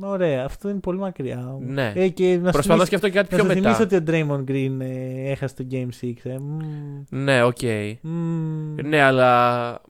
[0.00, 1.38] Ωραία, αυτό είναι πολύ μακριά.
[1.48, 1.62] όμως.
[1.74, 1.92] Ναι.
[1.96, 3.96] Ε, και να σου Προσπαθώ να θυμίσω- σκεφτώ και κάτι να πιο σου θυμίσω μετά.
[3.96, 4.02] ότι ο
[4.46, 6.30] Draymond Green ε, έχασε το Game 6.
[6.30, 6.38] Ε.
[6.38, 7.22] Μμμ.
[7.24, 7.58] Ναι, οκ.
[8.00, 8.74] Μμμ.
[8.84, 9.80] Ναι, αλλά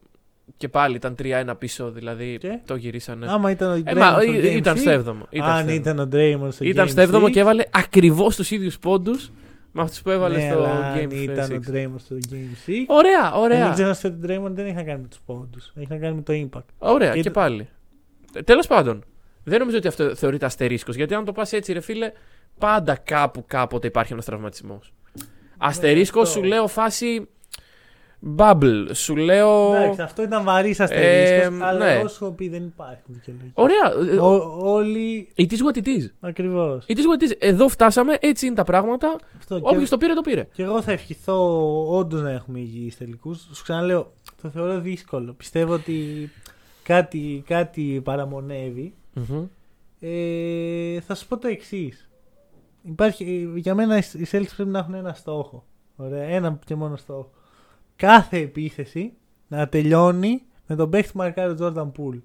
[0.57, 3.27] και πάλι ήταν 3-1 πίσω, δηλαδή Και; το γυρίσανε.
[3.29, 5.27] Άμα ήταν ο Draymond Ε, μα, στο ή- Game ήταν 6, στο 7ο.
[5.31, 8.37] Ήταν Αν στο ήταν ο Draymond στο Ήταν Game στο 7ο 6, και έβαλε ακριβώς
[8.37, 9.31] τους ίδιους πόντους
[9.73, 11.55] με αυτούς που έβαλε ναι, στο αλλά αν Game ήταν 6.
[11.57, 12.35] ο Draymond στο Game
[12.67, 12.73] 6.
[12.87, 13.71] Ωραία, Μην ωραία.
[13.73, 15.73] ξεχάσετε ότι ο Draymond δεν έχει να κάνει με τους πόντους.
[15.77, 16.65] Έχει να κάνει με το impact.
[16.79, 17.69] Ωραία, Και και το- πάλι.
[18.45, 19.05] Τέλος πάντων,
[19.51, 20.97] δεν νομίζω ότι αυτό θεωρείται αστερίσκος.
[20.97, 22.13] Γιατί αν το πας έτσι, ρε φίλε,
[22.59, 24.93] πάντα κάπου κάποτε υπάρχει ένας τραυματισμός.
[25.59, 26.41] Αστερίσκος αυτό.
[26.41, 27.29] σου λέω φάση.
[28.37, 29.75] Bubble, σου λέω.
[29.75, 31.93] Εντάξει, αυτό ήταν βαρύς αστερίσκος, Ε, αλλά ναι.
[31.93, 33.51] εγώ σου πει δεν υπάρχει δικαιολογία.
[33.55, 34.13] Ωραία.
[34.15, 35.29] ε, Ο- Όλοι.
[35.37, 36.07] It is what it is.
[36.21, 36.85] Ακριβώς.
[36.89, 37.37] It is what it is.
[37.39, 39.17] Εδώ φτάσαμε, έτσι είναι τα πράγματα.
[39.61, 40.47] Όποιος το πήρε, το πήρε.
[40.53, 41.37] Και εγώ θα ευχηθώ
[41.97, 43.49] όντως να έχουμε υγιείς τελικούς.
[43.53, 45.33] Σου ξαναλέω, το θεωρώ δύσκολο.
[45.33, 46.31] Πιστεύω ότι
[46.83, 48.95] κάτι, κάτι παραμονεύει.
[49.29, 49.45] Μμμ.
[50.01, 52.09] Ε, θα σου πω το εξής.
[52.83, 55.65] Υπάρχει, για μένα οι οι Celtics πρέπει να έχουν ένα στόχο.
[55.97, 57.31] Ωραία, ένα και μόνο στόχο.
[57.97, 59.13] Κάθε επίθεση
[59.49, 62.21] να τελειώνει με τον παίχτη που μαρκάρει ο Jordan Poole.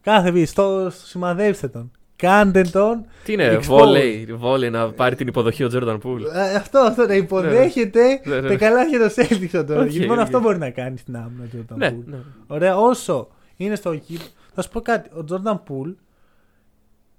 [0.00, 0.54] Κάθε επίθεση.
[0.54, 1.90] Το, σημαδέψτε τον.
[2.16, 3.04] Κάντε τον.
[3.24, 3.62] Τι είναι, Exposed.
[3.62, 6.22] βόλεϊ, βόλεϊ να πάρει την υποδοχή ο Jordan Poole.
[6.24, 8.56] Ε, αυτό, αυτό να υποδέχεται Ναι, ναι, τα ναι.
[8.56, 9.80] καλάθια των Celtics τώρα.
[9.80, 10.26] Οκ, Γιατί μόνο οκ.
[10.26, 12.02] αυτό μπορεί να κάνει στην άμυνα ο Jordan Ναι, Poole.
[12.06, 12.16] ναι.
[12.46, 14.24] Ωραία, όσο είναι στο κήπο.
[14.58, 15.08] Θα σου πω κάτι.
[15.08, 15.94] Ο Jordan Poole,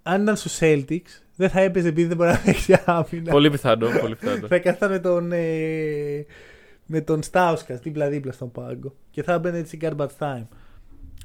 [0.04, 3.32] αν ήταν στους Celtics, δεν θα έπαιζε επειδή δεν μπορεί να παίξει άμυνα.
[3.32, 4.48] Πολύ πιθανό, πολύ πιθανό.
[4.52, 5.32] θα καθόταν με τον.
[5.32, 6.26] Ε,
[6.86, 8.96] με τον Στάουσκα δίπλα-δίπλα στον πάγκο.
[9.12, 10.46] Και θα έμπαινε έτσι garbage time.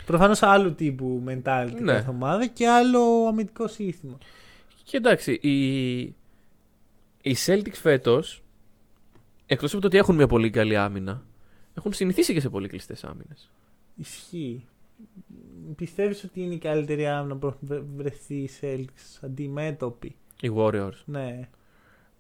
[0.07, 1.93] Προφανώς άλλου τύπου mentality Ναι.
[1.93, 4.19] κάθε ομάδα και άλλο αμυντικό σύστημα.
[4.85, 5.99] Και εντάξει, οι,
[7.23, 8.43] οι Celtics φέτος,
[9.47, 11.23] εκτός από το ότι έχουν μια πολύ καλή άμυνα,
[11.75, 13.51] έχουν συνηθίσει και σε πολύ κλειστές άμυνες.
[13.97, 14.65] Ισχύει.
[15.77, 21.03] Πιστεύεις ότι είναι η καλύτερη άμυνα που έχουν βρε- βρεθεί οι Celtics αντιμέτωποι; Οι Warriors.
[21.05, 21.49] Ναι.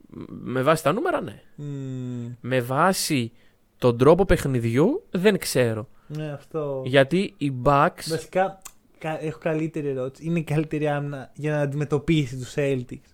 [0.09, 1.43] Μ, Με βάση τα νούμερα, ναι.
[1.57, 2.33] Μμμ.
[2.41, 3.33] Με βάση
[3.79, 5.89] τον τρόπο παιχνιδιού, δεν ξέρω.
[6.07, 6.83] Ναι, αυτό.
[6.87, 8.07] Γιατί οι Bucks.
[8.09, 8.63] Βασικά,
[8.99, 10.27] κα- έχω καλύτερη ερώτηση.
[10.27, 13.09] Είναι η καλύτερη άμυνα για να αντιμετωπίσει τους Celtics;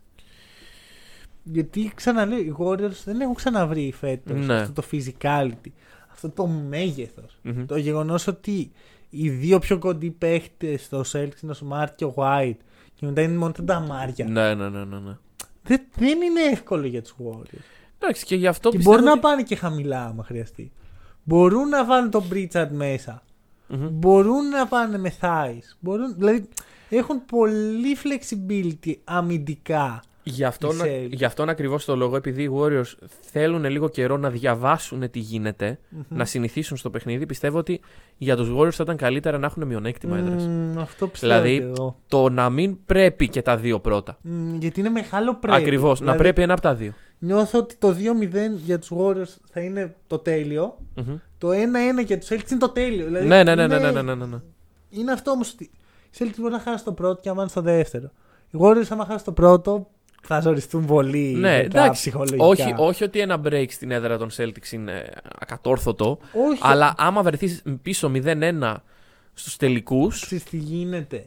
[1.43, 4.55] Γιατί ξαναλέω, οι Warriors δεν έχουν ξαναβρει φέτος Ναι.
[4.61, 5.71] αυτό το physicality,
[6.13, 7.39] αυτό το μέγεθος.
[7.43, 7.67] Μμμ.
[7.67, 8.71] Το γεγονός ότι
[9.11, 12.57] οι δύο πιο κοντοί παίχτες στο Celtics είναι ο Smart και ο White
[12.95, 14.25] και μετά είναι μόνο τα νταμάρια.
[14.25, 14.99] Ναι, ναι, ναι, ναι.
[14.99, 15.17] ναι.
[15.63, 17.59] Δεν, δεν είναι εύκολο για τους Warriors.
[17.99, 18.97] Εντάξει, και γι' αυτό και πιστεύω.
[18.97, 20.73] μπορούν να ότι- πάνε και χαμηλά άμα χρειαστεί.
[21.25, 23.23] Μπορούν να βάλουν τον Pritchard μέσα.
[23.69, 23.89] Μμμ.
[23.91, 25.77] Μπορούν να πάνε με thighs.
[25.81, 26.49] Μπορούν, δηλαδή
[26.89, 30.03] έχουν πολύ flexibility αμυντικά.
[30.31, 31.11] Γι' αυτόν, οι Celtics.
[31.11, 35.79] γι αυτόν ακριβώς το λόγο, επειδή οι Warriors θέλουν λίγο καιρό να διαβάσουν τι γίνεται,
[36.09, 37.81] να συνηθίσουν στο παιχνίδι, πιστεύω ότι
[38.17, 40.47] για τους Warriors θα ήταν καλύτερα να έχουν μειονέκτημα έδρας.
[40.47, 41.97] Μμμ, αυτό πιστεύω Δηλαδή, και εγώ.
[42.09, 44.19] Το να μην πρέπει και τα δύο πρώτα.
[44.23, 45.57] Μμμ, γιατί είναι μεγάλο πρέπει.
[45.57, 45.99] Ακριβώς.
[46.01, 46.93] Να Δηλαδή, πρέπει ένα από τα δύο.
[47.19, 50.77] Νιώθω ότι το 2-0 για τους Warriors θα είναι το τέλειο.
[50.95, 51.17] Μμμ.
[51.39, 53.05] Το 1-1 για τους Celtics είναι το τέλειο.
[53.05, 54.37] Δηλαδή, Ναι, ναι, ναι, ναι, είναι- ναι, ναι, ναι, ναι.
[54.91, 55.65] Είναι αυτό όμως ότι
[56.11, 58.11] οι Celtics μπορεί να χάσει το πρώτο και να πάνε στο δεύτερο.
[58.51, 59.91] Οι Warriors, άμα χάσει το πρώτο,
[60.21, 61.19] θα ζοριστούν πολύ.
[61.19, 62.01] Ναι, μετά εντάξει.
[62.01, 62.45] ψυχολογικά.
[62.45, 66.19] Όχι, όχι ότι ένα break στην έδρα των Celtics είναι ακατόρθωτο,
[66.51, 66.61] Όχι.
[66.63, 68.75] αλλά άμα βρεθείς πίσω 0-1
[69.35, 70.09] στους τελικού.
[70.09, 71.27] Ξέρεις τι γίνεται.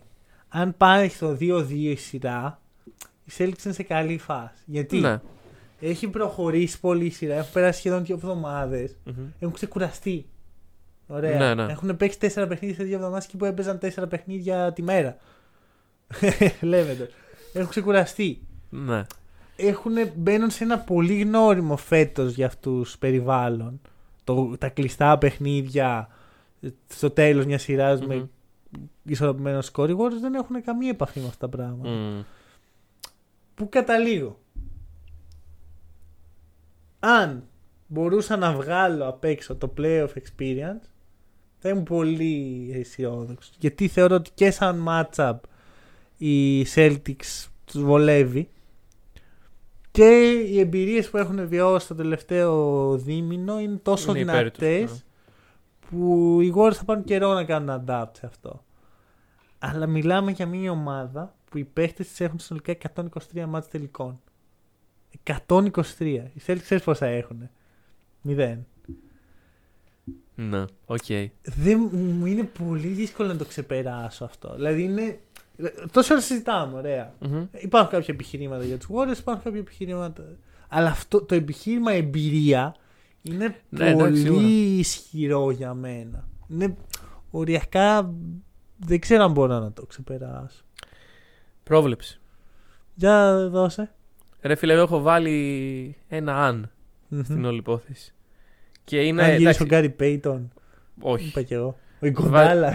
[0.49, 2.59] αν πάει στο 2-2 η σειρά,
[3.25, 4.61] η Celtics είναι σε καλή φάση.
[4.65, 5.19] Γιατί; Ναι.
[5.79, 9.13] έχει προχωρήσει πολύ η σειρά, έχουν περάσει σχεδόν δύο εβδομάδες, Μμμ.
[9.39, 10.25] έχουν ξεκουραστεί.
[11.07, 11.37] Ωραία.
[11.37, 11.71] Ναι, ναι.
[11.71, 15.17] Έχουν παίξει τέσσερα παιχνίδια σε δύο εβδομάδες και που έπαιζαν τέσσερα παιχνίδια τη μέρα.
[16.61, 17.09] Λέμε
[17.53, 18.41] Έχουν ξεκουραστεί.
[18.73, 19.05] Ναι.
[19.55, 23.81] Έχουν, μπαίνουν σε ένα πολύ γνώριμο φέτος για αυτούς περιβάλλον.
[24.23, 26.09] Το, τα κλειστά παιχνίδια
[26.61, 28.07] ε, στο τέλος μιας σειράς Μμμ.
[28.07, 28.29] με
[29.03, 29.89] ισορροπημένο σκόρ.
[29.89, 31.89] Οι Warriors δεν έχουν καμία επαφή με αυτά τα πράγματα.
[31.89, 32.21] Μμ.
[33.55, 34.39] Πού καταλήγω;
[36.99, 37.43] Αν
[37.87, 40.87] μπορούσα να βγάλω απ' έξω το playoff experience,
[41.59, 43.55] θα ήμουν πολύ αισιόδοξος.
[43.59, 45.35] Γιατί θεωρώ ότι και σαν matchup
[46.17, 48.49] οι Celtics τους βολεύει
[49.93, 54.91] και οι εμπειρίες που έχουν βιώσει το τελευταίο δίμηνο είναι τόσο Είναι υπέρ τους, δυνατές
[54.91, 54.97] ναι.
[55.89, 58.63] που οι Warriors θα πάρουν καιρό να κάνουν adapt σε αυτό.
[59.59, 62.75] Αλλά μιλάμε για μια ομάδα που οι παίχτες της έχουν συνολικά
[63.33, 64.21] 123 ματς τελικών.
[65.47, 65.81] 123.
[65.99, 67.49] Οι Celtics ξέρεις πόσα έχουν.
[68.21, 68.65] Μηδέν.
[70.35, 70.65] Ναι.
[70.85, 71.05] Οκ.
[71.43, 74.53] Δεν, μου είναι πολύ δύσκολο να το ξεπεράσω αυτό.
[74.55, 75.19] Δηλαδή είναι...
[75.91, 77.13] Τόσο ώρα συζητάμε, ωραία.
[77.19, 77.45] Μμμ.
[77.51, 80.23] Υπάρχουν κάποια επιχειρήματα για τους Warriors, υπάρχουν κάποια επιχειρήματα...
[80.67, 82.75] Αλλά αυτό το επιχείρημα εμπειρία
[83.21, 84.41] είναι Ναι, εντάξει, σίγουρα.
[84.41, 86.27] πολύ ισχυρό για μένα.
[86.47, 86.75] Είναι
[87.31, 88.13] οριακά...
[88.77, 90.63] Δεν ξέρω αν μπορώ να το ξεπεράσω.
[91.63, 92.19] Πρόβλεψη.
[92.95, 93.91] Για δώσε.
[94.41, 96.71] Ρε φίλε, εγώ έχω βάλει ένα αν
[97.23, 98.13] στην όλη υπόθεση.
[98.83, 99.21] Και είναι.
[99.23, 100.51] Αν γυρίσει ο εντάξει, Γκάρι Πέιτον,
[101.01, 101.27] όχι.
[101.27, 101.77] είπα κι εγώ.
[102.03, 102.73] Ο Ικοντάλα.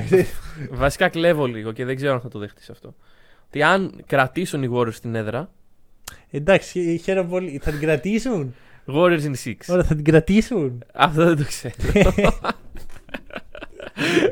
[0.70, 2.94] Βασικά κλέβω λίγο και δεν ξέρω αν θα το δεχτείς αυτό.
[3.46, 5.50] Ότι αν κρατήσουν οι Warriors στην έδρα.
[6.30, 7.60] Εντάξει, χαίρομαι πολύ.
[7.62, 8.54] Θα την κρατήσουν;
[8.86, 9.52] Warriors in 6.
[9.68, 11.74] Ωραία, θα την κρατήσουν; Αυτό δεν το ξέρω.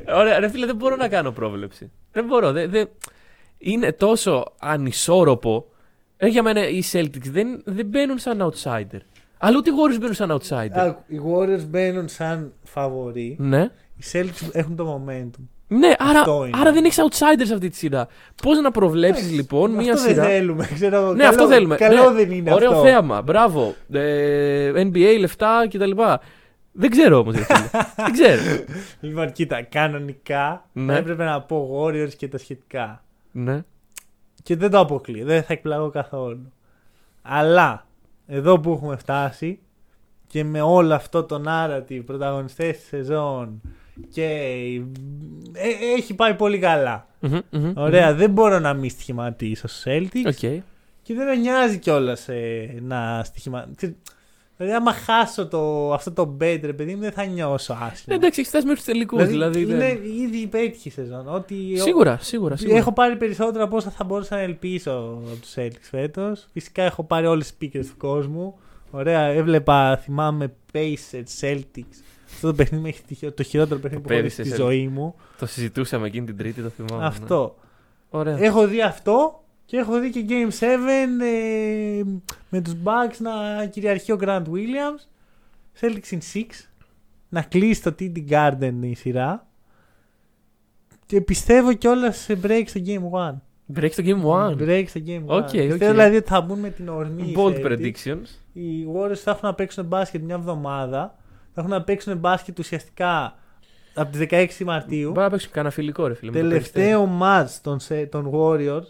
[0.18, 1.90] Ωραία, ρε φίλε, δεν μπορώ να κάνω πρόβλεψη.
[2.12, 2.52] Δεν μπορώ.
[2.52, 2.88] Δεν, δεν...
[3.58, 5.66] Είναι τόσο ανισόρροπο.
[6.16, 9.00] Ε, για μένα οι Celtics δεν, δεν μπαίνουν σαν outsider.
[9.38, 10.78] Αλλά ούτε οι Warriors μπαίνουν σαν outsider.
[10.78, 13.36] Α, οι Warriors μπαίνουν σαν φαβοροί.
[13.38, 13.70] Ναι.
[13.96, 15.42] Οι Celtics έχουν το momentum.
[15.68, 16.58] Ναι, άρα, Αυτό είναι.
[16.60, 18.06] άρα δεν έχεις outsiders σε αυτή τη σειρά.
[18.42, 20.22] Πώς να προβλέψεις Εντάξει, λοιπόν μία αυτό σειρά.
[20.22, 20.68] δεν θέλουμε.
[20.74, 21.76] Ξέρω, Ναι, καλό, αυτό θέλουμε.
[21.76, 22.82] Καλό Ναι, δεν είναι Ωραίο αυτό.
[22.82, 23.22] θέαμα.
[23.22, 23.74] Μπράβο.
[23.92, 25.90] Ε, NBA, λεφτά κτλ.
[26.72, 27.34] Δεν ξέρω όμως.
[28.04, 28.42] δεν ξέρω.
[29.00, 30.92] Λοιπόν, κοίτα, κανονικά Ναι.
[30.92, 33.04] θα έπρεπε να πω Warriors και τα σχετικά.
[33.32, 33.64] ναι.
[34.42, 35.24] Και δεν το αποκλείω.
[35.24, 36.52] Δεν θα εκπλαγώ καθόλου.
[37.22, 37.86] Αλλά
[38.26, 39.58] εδώ που έχουμε φτάσει
[40.26, 43.60] και με όλο αυτό το narrative, πρωταγωνιστές της σεζόν
[44.12, 44.22] και
[45.52, 47.06] ε, έχει πάει πολύ καλά.
[47.20, 50.62] Μμμ, μμμ, Ωραία, δεν μπορώ να μην στοιχηματίσω στους Celtics Οκ.
[51.02, 52.28] και δεν με νοιάζει κιόλας
[52.80, 53.92] να στοιχηματίσω.
[54.58, 58.14] Δηλαδή, άμα χάσω το, αυτό το bet, ρε παιδί μου, δεν θα νιώσω άσχημα.
[58.14, 59.26] Ε, Εντάξει, έχεις φτάσει μέχρι τους τελικούς.
[59.26, 61.28] Δηλαδή, είναι δεν- ήδη πέτυχε η σεζόν.
[61.34, 62.56] Ότι Σίγουρα, σίγουρα.
[62.56, 62.78] σίγουρα.
[62.78, 66.46] Έχω πάρει περισσότερα από όσα θα μπορούσα να ελπίσω από τους Celtics φέτος.
[66.52, 68.58] Φυσικά έχω πάρει όλες τις πίκρε του κόσμου.
[68.90, 71.96] Ωραία, έβλεπα, θυμάμαι, Pacers, Celtics.
[72.36, 74.64] Αυτό το παιχνίδι με έχει τυχαίο, το χειρότερο παιχνίδι που έχω δει Πέρυσι στη Celtics.
[74.66, 75.14] ζωή μου.
[75.38, 77.00] Το συζητούσαμε εκείνη την Τρίτη, το θυμάμαι.
[77.00, 77.06] ναι.
[77.06, 77.56] Αυτό.
[78.10, 78.38] Ωραία.
[78.38, 80.66] Έχω δει αυτό και έχω δει και Game 7
[81.22, 82.02] ε,
[82.50, 85.06] με τους Bucks να κυριαρχεί ο Grant Williams.
[85.80, 86.42] Celtics in 6.
[87.28, 89.46] Να κλείσει το TD Garden η σειρά.
[91.06, 93.34] Και πιστεύω κιόλας σε break στο Game 1.
[93.80, 94.62] Break το Game 1.
[94.62, 95.22] Break στο Game 1.
[95.26, 95.50] Οκ, οκ.
[95.50, 97.22] Πιστεύω δηλαδή ότι θα μπουν με την ορμή.
[97.22, 97.66] οι Bold Celtics.
[97.66, 98.26] predictions.
[98.52, 101.18] Οι Warriors θα έχουν να παίξουν μπάσκετ μια εβδομάδα.
[101.58, 103.34] Θα έχουν να παίξουν μπάσκετ ουσιαστικά
[103.94, 104.26] από τις
[104.60, 105.08] 16 Μαρτίου.
[105.08, 106.30] Μπορεί να παίξουν κανένα φιλικό, ρε φίλε.
[106.30, 108.84] με το Τελευταίο match των, σε- των Warriors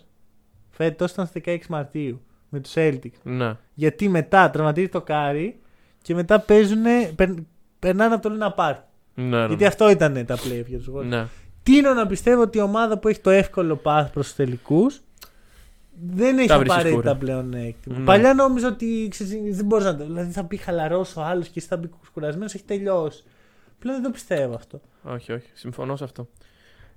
[0.71, 3.05] φέτος ήταν στις 16 Μαρτίου με τους Celtics.
[3.05, 3.11] Περιστέρι.
[3.23, 3.53] Ναι.
[3.75, 5.61] Γιατί μετά τραυματίζεται ο Κάρι
[6.03, 6.83] και μετά παίζουν,
[7.79, 8.77] περνάνε από το λούνα παρκ.
[9.15, 9.47] Ναι, ναι.
[9.47, 11.05] Γιατί αυτό ήταν τα playoff για τους Warriors.
[11.05, 11.27] Ναι.
[11.63, 15.01] Τείνω να πιστεύω ότι η ομάδα που έχει το εύκολο path προς τους τελικούς
[16.03, 17.17] δεν έχει Τα βρίσκεις απαραίτητα σκούρα.
[17.17, 17.99] πλεονέκτημα.
[17.99, 18.05] Ναι.
[18.05, 20.05] Παλιά νόμιζα ότι ξέρεις, δεν μπορεί να το.
[20.05, 23.25] Δηλαδή θα μπει χαλαρός ο άλλος και εσύ θα μπεις κουρασμένος, έχει τελειώσει.
[23.79, 24.81] Πλέον δεν το πιστεύω αυτό.
[25.03, 25.47] Όχι, όχι.
[25.53, 26.29] Συμφωνώ σε αυτό.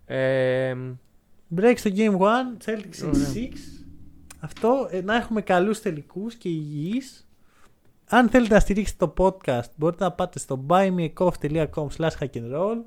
[0.06, 0.76] Ε,
[1.56, 3.28] Break στο Game 1, Celtics in Ωραία.
[3.34, 3.86] 6.
[4.40, 7.28] Αυτό, ε, να έχουμε καλούς τελικούς και υγιείς.
[8.10, 12.78] Αν θέλετε να στηρίξετε το podcast, μπορείτε να πάτε στο buymeacoff.com slash hack'n'roll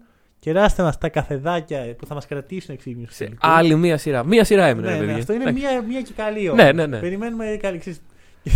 [0.45, 3.49] Κεράστε μας τα καφεδάκια που θα μας κρατήσουν εξήγηση στους σε τελικούς.
[3.49, 4.25] άλλη μία σειρά.
[4.25, 5.21] Μία σειρά έμεινε, ναι, ρε ναι, παιδιά.
[5.21, 5.63] αυτό είναι Εντάξει.
[5.63, 6.65] μία, μία και καλή ώρα.
[6.65, 6.99] Ναι, ναι, ναι.
[6.99, 8.01] Περιμένουμε καλή ξέρεις,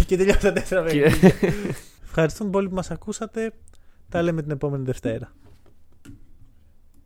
[0.06, 1.50] και τελειώσαν τα τέσσερα Και- παιχνίδια.
[2.04, 3.52] Ευχαριστούμε πολύ που μας ακούσατε.
[4.08, 5.32] Τα λέμε την επόμενη Δευτέρα.